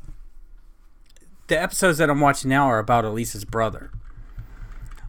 the 1.47 1.61
episodes 1.61 1.99
that 1.99 2.11
I'm 2.11 2.21
watching 2.21 2.51
now 2.51 2.67
are 2.67 2.79
about 2.79 3.05
Elisa's 3.05 3.47
brother, 3.47 3.91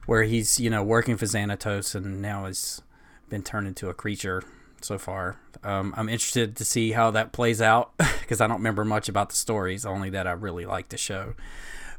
where 0.08 0.24
he's 0.24 0.60
you 0.60 0.72
know 0.72 0.82
working 0.82 1.16
for 1.16 1.26
Xanatos 1.26 1.94
and 1.94 2.20
now 2.20 2.46
has 2.46 2.82
been 3.30 3.44
turned 3.44 3.68
into 3.68 3.90
a 3.90 3.94
creature 3.94 4.42
so 4.82 4.98
far. 4.98 5.38
Um, 5.64 5.94
I'm 5.96 6.10
interested 6.10 6.56
to 6.56 6.66
see 6.66 6.94
how 6.94 7.12
that 7.12 7.32
plays 7.32 7.62
out 7.62 7.92
because 7.98 8.42
I 8.42 8.48
don't 8.48 8.58
remember 8.58 8.84
much 8.84 9.08
about 9.08 9.30
the 9.30 9.36
stories, 9.36 9.86
only 9.86 10.10
that 10.10 10.26
I 10.26 10.32
really 10.32 10.66
liked 10.66 10.90
the 10.90 10.98
show 10.98 11.36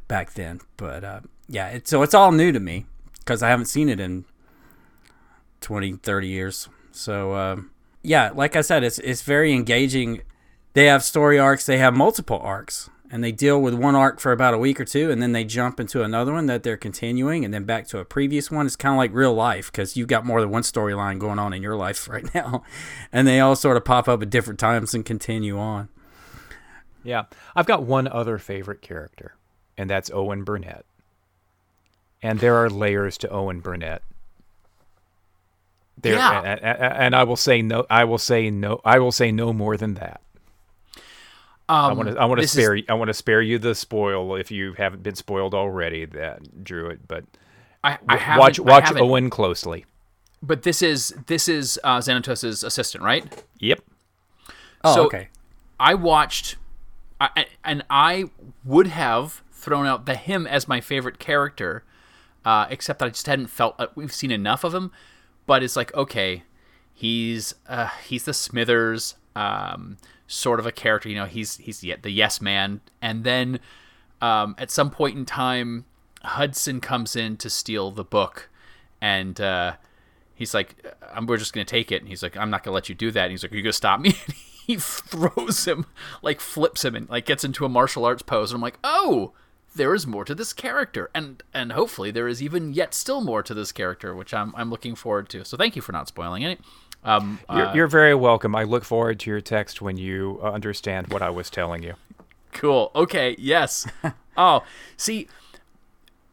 back 0.09 0.33
then. 0.33 0.61
But 0.77 1.05
uh, 1.05 1.21
yeah, 1.49 1.69
it, 1.69 1.87
so 1.87 2.03
it's 2.03 2.15
all 2.15 2.33
new 2.33 2.51
to 2.51 2.61
me 2.61 2.87
because 3.21 3.43
I 3.43 3.51
haven't 3.51 3.67
seen 3.67 3.89
it 3.89 4.01
in 4.01 4.25
20, 5.61 5.95
30 5.97 6.27
years. 6.27 6.69
So 6.93 7.35
um, 7.35 7.71
yeah, 8.03 8.31
like 8.35 8.57
I 8.57 8.63
said, 8.63 8.83
it's 8.83 8.99
it's 9.01 9.23
very 9.23 9.53
engaging. 9.53 10.23
They 10.73 10.87
have 10.87 11.05
story 11.05 11.39
arcs. 11.39 11.67
They 11.67 11.79
have 11.79 11.97
multiple 11.97 12.41
arcs, 12.43 12.89
and 13.11 13.25
they 13.25 13.33
deal 13.33 13.61
with 13.63 13.75
one 13.75 13.95
arc 13.95 14.21
for 14.21 14.33
about 14.33 14.55
a 14.55 14.59
week 14.59 14.81
or 14.81 14.85
two, 14.85 15.11
and 15.11 15.23
then 15.23 15.33
they 15.33 15.45
jump 15.45 15.81
into 15.81 16.03
another 16.03 16.33
one 16.33 16.47
that 16.47 16.63
they're 16.63 16.77
continuing, 16.77 17.45
and 17.45 17.53
then 17.55 17.65
back 17.65 17.87
to 17.89 17.99
a 17.99 18.05
previous 18.05 18.51
one. 18.51 18.67
It's 18.67 18.77
kind 18.77 18.95
of 18.95 18.99
like 18.99 19.13
real 19.15 19.35
life 19.35 19.71
because 19.73 19.97
you've 19.97 20.09
got 20.09 20.27
more 20.27 20.41
than 20.41 20.51
one 20.51 20.63
storyline 20.63 21.19
going 21.19 21.39
on 21.39 21.53
in 21.53 21.63
your 21.63 21.77
life 21.77 22.09
right 22.11 22.33
now, 22.35 22.63
and 23.13 23.27
they 23.27 23.41
all 23.41 23.57
sort 23.57 23.77
of 23.77 23.85
pop 23.85 24.09
up 24.09 24.23
at 24.23 24.31
different 24.31 24.61
times 24.61 24.95
and 24.95 25.05
continue 25.05 25.59
on. 25.59 25.89
Yeah, 27.05 27.25
I've 27.57 27.67
got 27.67 27.85
one 27.85 28.07
other 28.09 28.37
favorite 28.39 28.83
character, 28.83 29.35
and 29.77 29.89
that's 29.89 30.11
Owen 30.11 30.45
Burnett. 30.45 30.85
And 32.23 32.41
there 32.41 32.57
are 32.57 32.69
layers 32.69 33.17
to 33.19 33.29
Owen 33.31 33.61
Burnett. 33.61 34.03
There, 36.01 36.15
Yeah. 36.15 36.41
and, 36.43 36.61
and- 36.61 36.79
and 36.83 37.17
I 37.17 37.25
will 37.25 37.37
say 37.37 37.63
no. 37.63 37.87
I 37.89 38.05
will 38.05 38.19
say 38.19 38.51
no. 38.51 38.81
I 38.85 38.99
will 38.99 39.13
say 39.13 39.33
no 39.33 39.53
more 39.53 39.77
than 39.77 39.95
that. 39.95 40.21
I 41.69 41.91
Um, 41.91 41.97
want 41.99 42.09
to. 42.11 42.17
I 42.19 42.25
want 42.25 42.39
to 42.39 42.43
this 42.43 42.55
is- 42.55 42.63
spare. 42.63 42.75
you 42.75 42.85
I 42.89 42.95
want 42.95 43.09
to 43.09 43.15
spare 43.15 43.43
you 43.43 43.59
the 43.59 43.75
spoil 43.75 44.37
if 44.37 44.51
you 44.51 44.73
haven't 44.75 45.03
been 45.03 45.15
spoiled 45.15 45.55
already. 45.55 46.07
That 46.07 46.65
Drew 46.65 46.89
it, 46.89 47.07
but 47.07 47.25
I, 47.85 47.93
I 47.93 47.97
w- 47.97 48.19
haven't- 48.21 48.41
watch 48.41 48.59
I 48.61 48.63
watch. 48.63 48.93
Owen 49.01 49.31
closely. 49.31 49.85
But 50.43 50.63
this 50.63 50.83
is 50.83 51.15
this 51.27 51.49
is 51.49 51.79
uh, 51.85 51.99
Xanatos's 51.99 52.63
assistant, 52.65 53.05
right? 53.05 53.45
Yep. 53.59 53.81
Oh, 54.85 54.95
So, 54.95 55.07
okay. 55.07 55.29
I 55.81 55.95
watched, 55.95 56.57
I, 57.21 57.29
I- 57.37 57.47
and 57.65 57.85
I 57.91 58.25
would 58.65 58.87
have 58.87 59.43
thrown 59.53 59.87
out 59.87 60.07
the 60.07 60.15
him 60.15 60.47
as 60.47 60.69
my 60.69 60.81
favorite 60.81 61.19
character, 61.19 61.85
uh, 62.45 62.67
except 62.71 63.01
that 63.01 63.07
I 63.07 63.09
just 63.09 63.27
hadn't 63.27 63.49
felt 63.49 63.75
uh, 63.79 63.89
we've 63.97 64.13
seen 64.15 64.31
enough 64.31 64.63
of 64.65 64.73
him. 64.75 64.93
But 65.47 65.63
it's 65.63 65.75
like 65.77 65.93
okay, 65.95 66.45
he's 66.95 67.55
uh, 67.69 67.89
he's 68.07 68.25
the 68.25 68.33
Smithers 68.35 69.17
um, 69.39 69.97
sort 70.27 70.59
of 70.59 70.67
a 70.67 70.73
character. 70.73 71.09
You 71.09 71.15
know, 71.15 71.27
he's 71.27 71.57
he's 71.57 71.79
the, 71.79 71.97
the 72.03 72.11
yes 72.11 72.41
man, 72.41 72.81
and 73.01 73.23
then 73.25 73.61
um, 74.21 74.55
at 74.59 74.71
some 74.71 74.91
point 74.91 75.17
in 75.17 75.25
time, 75.25 75.85
Hudson 76.23 76.81
comes 76.81 77.15
in 77.15 77.37
to 77.39 77.49
steal 77.49 77.93
the 77.93 78.05
book, 78.05 78.51
and 79.01 79.41
uh, 79.41 79.75
he's 80.35 80.55
like, 80.55 80.75
"We're 81.25 81.37
just 81.37 81.53
gonna 81.53 81.65
take 81.65 81.93
it." 81.93 82.03
And 82.03 82.09
he's 82.09 82.23
like, 82.23 82.37
"I'm 82.37 82.51
not 82.51 82.65
gonna 82.65 82.75
let 82.75 82.89
you 82.89 82.95
do 82.97 83.11
that." 83.13 83.23
And 83.23 83.31
he's 83.31 83.45
like, 83.45 83.53
"Are 83.53 83.57
you 83.57 83.63
gonna 83.63 83.73
stop 83.73 84.01
me?" 84.01 84.15
And 84.69 84.75
he 84.75 84.77
throws 84.77 85.65
him, 85.65 85.87
like 86.21 86.43
flips 86.43 86.85
him, 86.85 86.95
and 86.95 87.09
like 87.09 87.25
gets 87.25 87.43
into 87.43 87.65
a 87.65 87.71
martial 87.71 88.05
arts 88.05 88.21
pose. 88.21 88.51
And 88.51 88.59
I'm 88.59 88.63
like, 88.63 88.79
"Oh." 88.85 89.33
There 89.75 89.95
is 89.95 90.07
more 90.07 90.25
to 90.25 90.35
this 90.35 90.55
character, 90.55 91.11
and 91.15 91.43
and 91.55 91.73
hopefully 91.73 92.11
there 92.11 92.27
is 92.27 92.43
even 92.43 92.73
yet 92.73 92.95
still 92.95 93.21
more 93.21 93.43
to 93.45 93.55
this 93.55 93.71
character, 93.71 94.15
which 94.15 94.35
I'm 94.35 94.53
I'm 94.57 94.71
looking 94.71 94.97
forward 94.97 95.29
to. 95.29 95.45
So 95.45 95.57
thank 95.57 95.77
you 95.77 95.83
for 95.83 95.93
not 95.93 96.09
spoiling 96.09 96.43
it. 96.43 96.59
Um, 97.09 97.41
You're, 97.51 97.67
uh, 97.67 97.75
you're 97.75 97.87
very 97.87 98.15
welcome. 98.15 98.55
I 98.55 98.65
look 98.65 98.85
forward 98.85 99.19
to 99.21 99.31
your 99.31 99.41
text 99.41 99.81
when 99.81 99.97
you 99.97 100.39
uh, 100.43 100.51
understand 100.51 101.07
what 101.09 101.23
I 101.23 101.31
was 101.31 101.49
telling 101.49 101.83
you. 101.83 101.95
Cool. 102.53 102.91
Okay. 102.95 103.35
Yes. 103.39 103.87
oh, 104.37 104.63
see, 104.99 105.27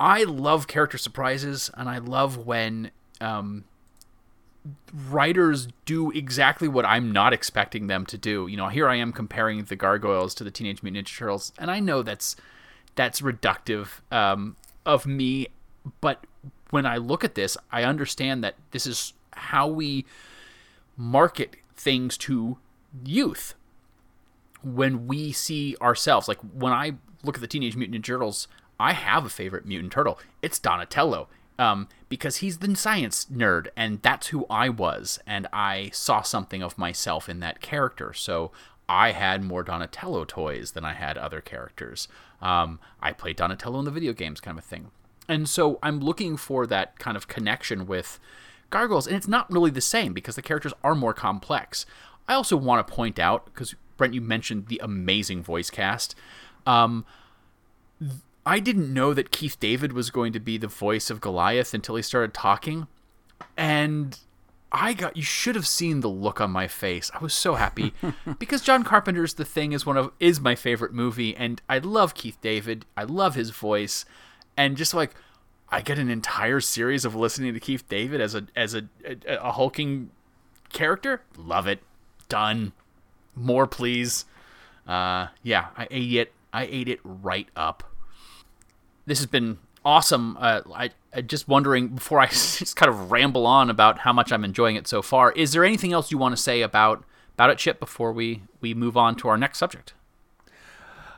I 0.02 0.24
love 0.24 0.68
character 0.68 0.98
surprises, 0.98 1.72
and 1.76 1.88
I 1.88 2.00
love 2.00 2.46
when 2.46 2.92
um, 3.22 3.64
writers 4.94 5.70
do 5.86 6.12
exactly 6.12 6.68
what 6.68 6.84
I'm 6.84 7.12
not 7.14 7.32
expecting 7.32 7.88
them 7.88 8.06
to 8.08 8.18
do. 8.18 8.48
You 8.48 8.58
know, 8.58 8.68
here 8.68 8.90
I 8.90 8.96
am 8.96 9.14
comparing 9.14 9.64
the 9.64 9.78
Gargoyles 9.78 10.36
to 10.36 10.44
the 10.44 10.52
Teenage 10.52 10.84
Mutant 10.84 11.08
Ninja 11.08 11.18
Turtles, 11.18 11.54
and 11.58 11.72
I 11.72 11.80
know 11.80 12.02
that's 12.02 12.36
that's 12.96 13.22
reductive 13.22 14.02
um, 14.12 14.58
of 14.86 15.06
me, 15.06 15.48
but 16.02 16.26
when 16.72 16.86
I 16.86 16.98
look 16.98 17.24
at 17.24 17.36
this, 17.36 17.58
I 17.72 17.84
understand 17.84 18.44
that 18.44 18.56
this 18.72 18.86
is 18.86 19.14
how 19.32 19.68
we 19.68 20.06
market 20.98 21.58
things 21.76 22.18
to 22.18 22.58
youth 23.04 23.56
when 24.64 25.08
we 25.08 25.32
see 25.32 25.76
ourselves. 25.82 26.28
Like 26.28 26.40
when 26.40 26.74
i 26.74 26.94
look 27.24 27.36
at 27.36 27.42
the 27.42 27.48
teenage 27.48 27.76
mutant 27.76 28.04
ninja 28.04 28.08
turtles 28.08 28.48
i 28.80 28.94
have 28.94 29.26
a 29.26 29.30
favorite 29.30 29.66
mutant 29.66 29.92
turtle. 29.92 30.20
It's 30.42 30.60
donatello 30.60 31.28
um, 31.58 31.88
because 32.10 32.38
he's 32.38 32.58
the 32.58 32.76
science 32.76 33.26
nerd 33.26 33.68
and 33.76 34.02
that's 34.02 34.28
who 34.28 34.46
i 34.50 34.70
was 34.70 35.20
and 35.26 35.48
i 35.54 35.90
saw 35.94 36.22
something 36.22 36.62
of 36.62 36.78
myself 36.78 37.30
in 37.30 37.40
that 37.40 37.62
character. 37.62 38.14
So 38.14 38.52
i 38.88 39.12
had 39.12 39.44
more 39.44 39.64
donatello 39.64 40.26
toys 40.26 40.72
than 40.72 40.86
i 40.86 40.94
had 40.94 41.18
other 41.18 41.42
characters. 41.42 42.08
Um, 42.42 42.80
i 43.02 43.12
played 43.12 43.38
donatello 43.38 43.80
in 43.80 43.86
the 43.86 43.92
video 43.92 44.14
games 44.14 44.40
kind 44.42 44.58
of 44.58 44.64
a 44.64 44.68
thing. 44.68 44.92
And 45.28 45.50
so 45.50 45.80
i'm 45.82 46.00
looking 46.00 46.38
for 46.38 46.68
that 46.68 47.00
kind 47.00 47.18
of 47.18 47.28
connection 47.28 47.86
with 47.88 48.20
Gargoyles, 48.70 49.08
and 49.08 49.16
it's 49.16 49.28
not 49.28 49.52
really 49.52 49.72
the 49.72 49.82
same 49.82 50.14
because 50.14 50.36
the 50.36 50.42
characters 50.42 50.74
are 50.84 50.96
more 50.96 51.14
complex. 51.14 51.86
I 52.28 52.34
also 52.34 52.58
want 52.58 52.86
to 52.86 52.94
point 52.94 53.20
out 53.20 53.46
because 53.46 53.76
Brent, 53.98 54.14
you 54.14 54.22
mentioned 54.22 54.68
the 54.68 54.82
amazing 54.84 55.44
voice 55.44 55.70
cast. 55.70 56.16
Um, 56.66 57.06
I 58.46 58.60
didn't 58.60 58.94
know 58.94 59.14
that 59.14 59.32
Keith 59.32 59.60
David 59.60 59.94
was 59.94 60.10
going 60.10 60.34
to 60.34 60.40
be 60.40 60.58
the 60.58 60.68
voice 60.68 61.10
of 61.10 61.22
Goliath 61.22 61.74
until 61.74 61.96
he 61.96 62.02
started 62.02 62.34
talking, 62.34 62.88
and 63.58 64.20
I 64.72 64.94
got. 64.94 65.16
You 65.16 65.24
should 65.24 65.56
have 65.56 65.68
seen 65.68 66.02
the 66.02 66.10
look 66.10 66.42
on 66.42 66.52
my 66.52 66.68
face. 66.68 67.10
I 67.14 67.20
was 67.20 67.34
so 67.34 67.56
happy 67.56 67.94
because 68.40 68.62
John 68.62 68.84
Carpenter's 68.84 69.36
The 69.36 69.46
Thing 69.46 69.72
is 69.72 69.86
one 69.86 69.98
of 69.98 70.12
is 70.20 70.40
my 70.40 70.56
favorite 70.56 70.94
movie, 70.94 71.36
and 71.36 71.62
I 71.70 71.78
love 71.80 72.14
Keith 72.14 72.38
David. 72.42 72.86
I 72.98 73.04
love 73.04 73.36
his 73.36 73.52
voice, 73.52 74.06
and 74.58 74.76
just 74.76 74.94
like 74.94 75.16
I 75.70 75.82
get 75.82 75.98
an 75.98 76.10
entire 76.10 76.60
series 76.60 77.06
of 77.06 77.16
listening 77.16 77.54
to 77.54 77.60
Keith 77.60 77.88
David 77.90 78.22
as 78.22 78.36
a 78.36 78.48
as 78.56 78.74
a 78.74 78.84
a, 79.06 79.36
a 79.38 79.52
hulking 79.52 80.12
character. 80.72 81.22
Love 81.38 81.68
it. 81.68 81.80
Done. 82.30 82.74
More, 83.36 83.68
please. 83.68 84.26
Uh, 84.88 85.28
yeah, 85.44 85.68
I 85.78 85.88
ate 85.90 86.14
it. 86.14 86.34
I 86.54 86.66
ate 86.66 86.88
it 86.88 87.00
right 87.04 87.48
up. 87.56 87.84
This 89.06 89.20
has 89.20 89.28
been 89.28 89.58
awesome. 89.84 90.38
Uh, 90.40 90.62
I, 90.74 90.90
I 91.14 91.22
just 91.22 91.48
wondering 91.48 91.90
before 91.90 92.20
I 92.20 92.28
just 92.30 92.76
kind 92.76 92.90
of 92.90 93.12
ramble 93.12 93.46
on 93.46 93.70
about 93.70 94.00
how 94.00 94.14
much 94.14 94.32
I'm 94.32 94.44
enjoying 94.44 94.76
it 94.76 94.88
so 94.88 95.02
far. 95.02 95.32
Is 95.34 95.52
there 95.52 95.64
anything 95.64 95.94
else 95.94 96.12
you 96.12 96.18
want 96.18 96.36
to 96.36 96.42
say 96.42 96.62
about 96.62 97.04
about 97.34 97.50
it, 97.50 97.58
Chip, 97.58 97.80
before 97.80 98.12
we 98.12 98.44
we 98.62 98.74
move 98.74 98.96
on 98.96 99.16
to 99.18 99.28
our 99.28 99.38
next 99.38 99.58
subject? 99.58 99.94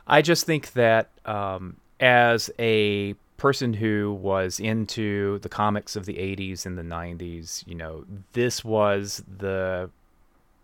I 0.06 0.22
just 0.22 0.46
think 0.46 0.72
that 0.72 1.10
um, 1.24 1.76
as 2.00 2.50
a 2.58 3.14
person 3.38 3.72
who 3.72 4.18
was 4.20 4.60
into 4.60 5.38
the 5.38 5.48
comics 5.48 5.96
of 5.96 6.04
the 6.04 6.14
80s 6.14 6.66
and 6.66 6.76
the 6.76 6.82
90s, 6.82 7.66
you 7.66 7.74
know, 7.74 8.04
this 8.34 8.62
was 8.64 9.22
the 9.38 9.88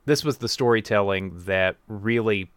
this 0.04 0.22
was 0.22 0.36
the 0.36 0.48
storytelling 0.48 1.32
that 1.46 1.76
really 1.88 2.50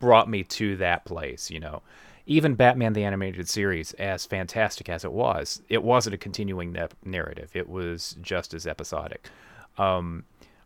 brought 0.00 0.30
me 0.30 0.42
to 0.42 0.76
that 0.76 1.04
place, 1.04 1.50
you 1.50 1.60
know. 1.60 1.82
Even 2.24 2.54
Batman 2.54 2.94
the 2.94 3.04
Animated 3.04 3.48
Series, 3.48 3.92
as 3.94 4.24
fantastic 4.24 4.88
as 4.88 5.04
it 5.04 5.12
was, 5.12 5.62
it 5.68 5.82
wasn't 5.82 6.14
a 6.14 6.18
continuing 6.18 6.72
na- 6.72 6.88
narrative. 7.04 7.50
It 7.54 7.68
was 7.68 8.16
just 8.22 8.54
as 8.54 8.66
episodic. 8.66 9.28
Um, 9.76 10.24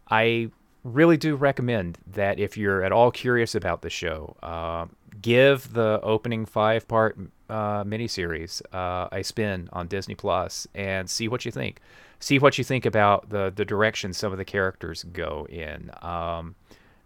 I 0.08 0.50
really 0.84 1.16
do 1.16 1.34
recommend 1.34 1.98
that 2.06 2.38
if 2.38 2.56
you're 2.56 2.82
at 2.82 2.92
all 2.92 3.10
curious 3.10 3.54
about 3.54 3.82
the 3.82 3.90
show, 3.90 4.36
uh, 4.42 4.86
give 5.20 5.72
the 5.72 6.00
opening 6.02 6.46
five 6.46 6.86
part 6.86 7.18
uh, 7.50 7.84
miniseries 7.84 8.62
uh, 8.72 9.08
a 9.12 9.22
spin 9.22 9.68
on 9.72 9.88
Disney 9.88 10.14
Plus 10.14 10.66
and 10.74 11.08
see 11.08 11.28
what 11.28 11.44
you 11.44 11.50
think. 11.50 11.80
See 12.18 12.38
what 12.38 12.58
you 12.58 12.64
think 12.64 12.86
about 12.86 13.30
the, 13.30 13.52
the 13.54 13.64
direction 13.64 14.12
some 14.12 14.32
of 14.32 14.38
the 14.38 14.44
characters 14.44 15.04
go 15.04 15.46
in. 15.48 15.90
Um, 16.02 16.54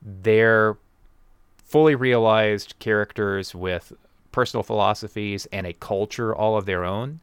they're 0.03 0.77
fully 1.65 1.95
realized 1.95 2.75
characters 2.79 3.55
with 3.55 3.93
personal 4.33 4.63
philosophies 4.63 5.47
and 5.53 5.67
a 5.67 5.73
culture 5.75 6.35
all 6.35 6.57
of 6.57 6.67
their 6.67 6.85
own 6.85 7.21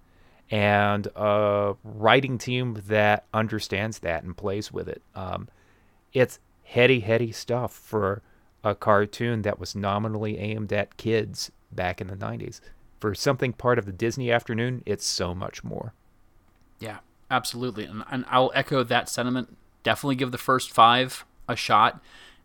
and 0.49 1.07
a 1.15 1.75
writing 1.83 2.37
team 2.37 2.81
that 2.87 3.25
understands 3.33 3.99
that 3.99 4.23
and 4.23 4.35
plays 4.35 4.71
with 4.71 4.89
it. 4.89 5.01
Um, 5.15 5.47
it's 6.13 6.39
heady, 6.63 6.99
heady 6.99 7.31
stuff 7.31 7.71
for 7.71 8.21
a 8.63 8.75
cartoon 8.75 9.41
that 9.43 9.59
was 9.59 9.75
nominally 9.75 10.37
aimed 10.37 10.71
at 10.73 10.97
kids 10.97 11.51
back 11.71 12.01
in 12.01 12.07
the 12.07 12.15
90s. 12.15 12.59
For 13.01 13.15
something 13.15 13.51
part 13.51 13.79
of 13.79 13.85
the 13.85 13.91
Disney 13.91 14.31
afternoon, 14.31 14.83
it's 14.85 15.05
so 15.05 15.33
much 15.33 15.63
more. 15.63 15.93
Yeah, 16.79 16.99
absolutely. 17.31 17.83
And, 17.83 18.03
and 18.11 18.23
I'll 18.29 18.51
echo 18.53 18.83
that 18.83 19.09
sentiment. 19.09 19.57
Definitely 19.83 20.15
give 20.15 20.31
the 20.31 20.37
first 20.37 20.71
five 20.71 21.25
a 21.49 21.55
shot. 21.55 22.01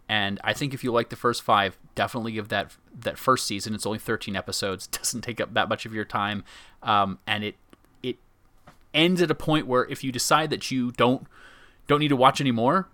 And 0.09 0.41
I 0.43 0.55
think 0.55 0.73
if 0.73 0.83
you 0.83 0.93
like 0.93 1.11
the 1.11 1.17
first 1.17 1.43
five, 1.43 1.77
definitely 1.95 2.33
give 2.33 2.49
that 2.49 2.75
that 3.01 3.19
first 3.19 3.47
season. 3.47 3.75
It's 3.75 3.85
only 3.85 3.99
13 3.99 4.35
episodes, 4.35 4.87
doesn't 4.87 5.21
take 5.21 5.41
up 5.41 5.53
that 5.55 5.69
much 5.69 5.85
of 5.85 5.93
your 5.93 6.05
time, 6.05 6.45
um, 6.83 7.19
and 7.27 7.43
it 7.43 7.57
it 8.03 8.17
ends 8.95 9.21
at 9.21 9.31
a 9.31 9.35
point 9.35 9.67
where 9.67 9.85
if 9.87 10.05
you 10.05 10.13
decide 10.13 10.51
that 10.51 10.71
you 10.71 10.93
don't 10.93 11.27
don't 11.89 11.99
need 11.99 12.09
to 12.09 12.17
watch 12.17 12.41
anymore, 12.41 12.89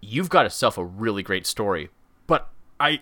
you've 0.00 0.28
got 0.28 0.42
yourself 0.42 0.76
a 0.76 0.84
really 0.84 1.22
great 1.22 1.46
story. 1.46 1.88
But 2.26 2.50
I 2.78 3.00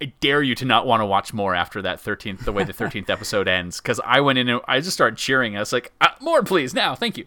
I 0.00 0.12
dare 0.20 0.42
you 0.42 0.54
to 0.56 0.64
not 0.64 0.86
want 0.86 1.00
to 1.00 1.06
watch 1.06 1.32
more 1.32 1.54
after 1.54 1.80
that 1.82 2.02
13th, 2.02 2.44
the 2.44 2.52
way 2.52 2.64
the 2.64 2.72
13th 2.72 3.08
episode 3.10 3.48
ends, 3.48 3.80
because 3.80 4.00
I 4.04 4.20
went 4.20 4.38
in 4.38 4.48
and 4.48 4.60
I 4.66 4.80
just 4.80 4.94
started 4.94 5.16
cheering. 5.16 5.56
I 5.56 5.60
was 5.60 5.72
like, 5.72 5.92
ah, 6.00 6.16
more, 6.20 6.42
please, 6.42 6.74
now, 6.74 6.94
thank 6.94 7.16
you. 7.16 7.26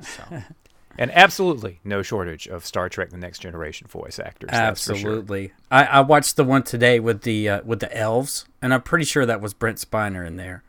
So. 0.00 0.22
And 0.96 1.10
absolutely 1.10 1.80
no 1.82 2.02
shortage 2.02 2.46
of 2.46 2.64
Star 2.64 2.88
Trek: 2.88 3.10
The 3.10 3.16
Next 3.16 3.40
Generation 3.40 3.88
voice 3.88 4.18
actors. 4.18 4.50
Absolutely. 4.52 5.48
Sure. 5.48 5.56
I, 5.70 5.84
I 5.84 6.00
watched 6.02 6.36
the 6.36 6.44
one 6.44 6.62
today 6.62 7.00
with 7.00 7.22
the 7.22 7.48
uh, 7.48 7.62
with 7.64 7.80
the 7.80 7.94
elves, 7.96 8.46
and 8.62 8.72
I'm 8.72 8.82
pretty 8.82 9.04
sure 9.04 9.26
that 9.26 9.40
was 9.40 9.54
Brent 9.54 9.78
Spiner 9.78 10.26
in 10.26 10.36
there. 10.36 10.62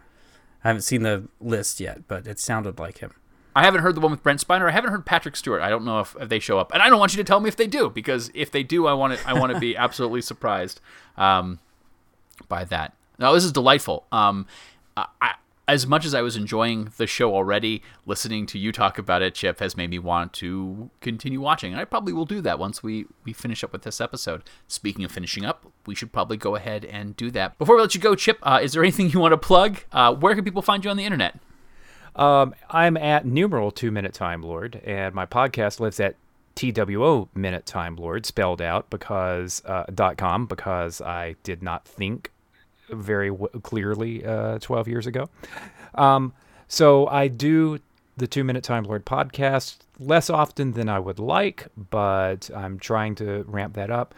I 0.63 0.69
haven't 0.69 0.81
seen 0.81 1.03
the 1.03 1.27
list 1.39 1.79
yet, 1.79 2.07
but 2.07 2.25
it 2.25 2.39
sounded 2.39 2.79
like 2.79 2.97
him. 2.97 3.11
I 3.55 3.63
haven't 3.63 3.81
heard 3.81 3.95
the 3.95 4.01
one 4.01 4.11
with 4.11 4.21
Brent 4.21 4.45
Spiner. 4.45 4.67
I 4.67 4.71
haven't 4.71 4.91
heard 4.91 5.05
Patrick 5.05 5.35
Stewart. 5.35 5.61
I 5.61 5.69
don't 5.69 5.85
know 5.85 6.01
if, 6.01 6.15
if 6.19 6.27
they 6.27 6.39
show 6.39 6.59
up, 6.59 6.73
and 6.73 6.81
I 6.81 6.89
don't 6.89 6.99
want 6.99 7.13
you 7.13 7.17
to 7.17 7.23
tell 7.23 7.39
me 7.39 7.47
if 7.47 7.55
they 7.55 7.67
do, 7.67 7.89
because 7.89 8.29
if 8.33 8.51
they 8.51 8.63
do, 8.63 8.85
I 8.85 8.93
want 8.93 9.13
it. 9.13 9.25
I 9.25 9.33
want 9.39 9.53
to 9.53 9.59
be 9.59 9.77
absolutely 9.77 10.21
surprised 10.21 10.81
um, 11.17 11.59
by 12.49 12.65
that. 12.65 12.93
Now, 13.17 13.31
this 13.31 13.45
is 13.45 13.53
delightful. 13.53 14.05
Um, 14.11 14.45
I, 14.97 15.35
as 15.67 15.87
much 15.87 16.05
as 16.05 16.13
I 16.13 16.21
was 16.21 16.35
enjoying 16.35 16.91
the 16.97 17.07
show 17.07 17.33
already, 17.33 17.81
listening 18.05 18.45
to 18.47 18.59
you 18.59 18.71
talk 18.71 18.97
about 18.97 19.21
it, 19.21 19.33
Chip, 19.33 19.59
has 19.59 19.75
made 19.75 19.89
me 19.89 19.99
want 19.99 20.33
to 20.33 20.89
continue 21.01 21.41
watching. 21.41 21.71
And 21.71 21.81
I 21.81 21.85
probably 21.85 22.13
will 22.13 22.25
do 22.25 22.41
that 22.41 22.59
once 22.59 22.83
we, 22.83 23.05
we 23.23 23.33
finish 23.33 23.63
up 23.63 23.71
with 23.71 23.81
this 23.81 23.99
episode. 23.99 24.43
Speaking 24.67 25.03
of 25.03 25.11
finishing 25.11 25.43
up, 25.43 25.65
we 25.85 25.95
should 25.95 26.11
probably 26.11 26.37
go 26.37 26.55
ahead 26.55 26.85
and 26.85 27.17
do 27.17 27.31
that. 27.31 27.57
Before 27.57 27.75
we 27.75 27.81
let 27.81 27.95
you 27.95 28.01
go, 28.01 28.15
Chip, 28.15 28.37
uh, 28.43 28.59
is 28.61 28.73
there 28.73 28.83
anything 28.83 29.09
you 29.09 29.19
want 29.19 29.31
to 29.31 29.37
plug? 29.37 29.79
Uh, 29.91 30.13
where 30.13 30.35
can 30.35 30.43
people 30.43 30.61
find 30.61 30.83
you 30.83 30.91
on 30.91 30.97
the 30.97 31.05
internet? 31.05 31.39
Um, 32.15 32.55
I'm 32.69 32.95
at 32.97 33.25
numeral 33.25 33.71
two 33.71 33.91
minute 33.91 34.13
time 34.13 34.41
lord, 34.41 34.81
and 34.85 35.13
my 35.13 35.25
podcast 35.25 35.79
lives 35.79 35.99
at 35.99 36.15
TWO 36.55 37.27
minute 37.35 37.65
time 37.65 37.97
lord 37.97 38.25
spelled 38.25 38.61
out 38.61 38.89
because 38.89 39.61
uh, 39.65 39.83
dot 39.93 40.17
com 40.17 40.45
because 40.45 41.01
I 41.01 41.35
did 41.43 41.61
not 41.61 41.85
think 41.85 42.31
very 42.89 43.29
w- 43.29 43.49
clearly 43.61 44.25
uh, 44.25 44.59
12 44.59 44.87
years 44.87 45.07
ago. 45.07 45.29
Um, 45.95 46.33
so 46.67 47.07
I 47.07 47.27
do 47.27 47.79
the 48.17 48.27
Two 48.27 48.43
Minute 48.43 48.63
Time 48.63 48.83
Lord 48.83 49.05
podcast 49.05 49.77
less 49.99 50.29
often 50.29 50.73
than 50.73 50.87
I 50.89 50.99
would 50.99 51.19
like, 51.19 51.67
but 51.89 52.49
I'm 52.55 52.79
trying 52.79 53.15
to 53.15 53.43
ramp 53.47 53.73
that 53.73 53.89
up. 53.91 54.15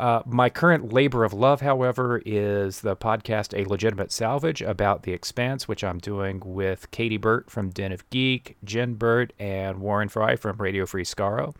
Uh, 0.00 0.22
my 0.26 0.50
current 0.50 0.92
labor 0.92 1.24
of 1.24 1.32
love, 1.32 1.60
however, 1.60 2.22
is 2.24 2.80
the 2.80 2.96
podcast 2.96 3.56
A 3.56 3.68
Legitimate 3.68 4.10
Salvage 4.10 4.62
about 4.62 5.02
The 5.02 5.12
Expanse, 5.12 5.68
which 5.68 5.84
I'm 5.84 5.98
doing 5.98 6.42
with 6.44 6.90
Katie 6.90 7.18
Burt 7.18 7.50
from 7.50 7.70
Den 7.70 7.92
of 7.92 8.08
Geek, 8.10 8.56
Jen 8.64 8.94
Burt, 8.94 9.32
and 9.38 9.78
Warren 9.78 10.08
Frey 10.08 10.36
from 10.36 10.56
Radio 10.56 10.86
Free 10.86 11.04
Skaro. 11.04 11.54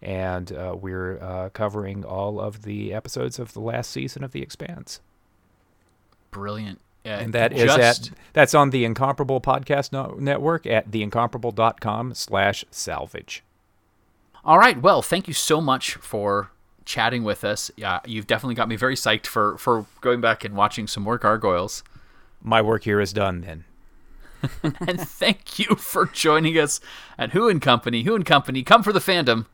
And 0.00 0.50
uh, 0.52 0.74
we're 0.80 1.22
uh, 1.22 1.50
covering 1.50 2.04
all 2.04 2.40
of 2.40 2.62
the 2.62 2.92
episodes 2.92 3.38
of 3.38 3.52
the 3.52 3.60
last 3.60 3.90
season 3.90 4.24
of 4.24 4.32
The 4.32 4.42
Expanse 4.42 5.00
brilliant. 6.32 6.80
And 7.04 7.32
that 7.34 7.52
just... 7.52 7.78
is 7.78 8.08
at 8.08 8.10
that's 8.32 8.54
on 8.54 8.70
the 8.70 8.84
Incomparable 8.84 9.40
Podcast 9.40 9.92
no- 9.92 10.16
Network 10.18 10.66
at 10.66 10.90
theincomparable.com 10.90 12.14
slash 12.14 12.64
salvage. 12.70 13.44
All 14.44 14.58
right. 14.58 14.80
Well, 14.80 15.02
thank 15.02 15.28
you 15.28 15.34
so 15.34 15.60
much 15.60 15.94
for 15.94 16.50
chatting 16.84 17.24
with 17.24 17.44
us. 17.44 17.70
Yeah, 17.76 18.00
you've 18.06 18.26
definitely 18.26 18.54
got 18.54 18.68
me 18.68 18.76
very 18.76 18.94
psyched 18.94 19.26
for 19.26 19.56
for 19.58 19.86
going 20.00 20.20
back 20.20 20.44
and 20.44 20.54
watching 20.54 20.86
some 20.86 21.02
more 21.02 21.18
gargoyles. 21.18 21.82
My 22.42 22.60
work 22.60 22.84
here 22.84 23.00
is 23.00 23.12
done 23.12 23.42
then. 23.42 23.64
and 24.62 25.00
thank 25.00 25.58
you 25.58 25.76
for 25.76 26.06
joining 26.06 26.58
us 26.58 26.80
at 27.18 27.30
Who 27.30 27.48
and 27.48 27.62
Company. 27.62 28.02
Who 28.02 28.14
and 28.14 28.26
Company, 28.26 28.62
come 28.62 28.82
for 28.82 28.92
the 28.92 29.00
fandom. 29.00 29.46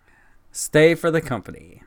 Stay 0.50 0.94
for 0.94 1.10
the 1.10 1.20
company. 1.20 1.82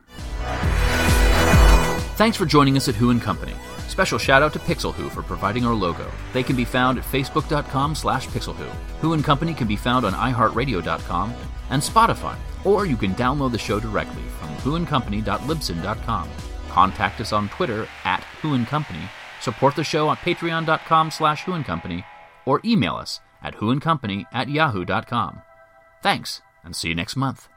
Thanks 2.16 2.36
for 2.36 2.46
joining 2.46 2.76
us 2.76 2.88
at 2.88 2.94
Who 2.94 3.10
and 3.10 3.20
Company. 3.20 3.54
Special 3.88 4.18
shout 4.18 4.42
out 4.42 4.52
to 4.52 4.58
Pixel 4.60 4.94
Who 4.94 5.08
for 5.10 5.22
providing 5.22 5.66
our 5.66 5.74
logo. 5.74 6.10
They 6.32 6.42
can 6.42 6.56
be 6.56 6.64
found 6.64 6.98
at 6.98 7.04
facebook.com 7.04 7.94
slash 7.94 8.26
pixelwho. 8.28 8.68
Who 9.00 9.12
and 9.12 9.24
Company 9.24 9.52
can 9.52 9.66
be 9.66 9.76
found 9.76 10.06
on 10.06 10.12
iHeartRadio.com 10.12 11.34
and 11.70 11.82
Spotify, 11.82 12.36
or 12.64 12.86
you 12.86 12.96
can 12.96 13.14
download 13.14 13.52
the 13.52 13.58
show 13.58 13.78
directly 13.80 14.22
from 14.38 14.48
whoandcompany.libsyn.com. 14.56 16.28
Contact 16.68 17.20
us 17.20 17.32
on 17.32 17.48
Twitter 17.50 17.86
at 18.04 18.24
Who 18.40 18.54
and 18.54 18.66
Company, 18.66 19.02
support 19.40 19.76
the 19.76 19.84
show 19.84 20.08
on 20.08 20.16
patreon.com 20.16 21.10
slash 21.10 21.42
Who 21.44 21.52
and 21.52 21.64
Company, 21.64 22.04
or 22.46 22.60
email 22.64 22.96
us 22.96 23.20
at 23.42 23.56
whoandcompany 23.56 24.24
at 24.32 24.48
yahoo.com. 24.48 25.42
Thanks, 26.02 26.40
and 26.64 26.74
see 26.74 26.88
you 26.88 26.94
next 26.94 27.16
month. 27.16 27.51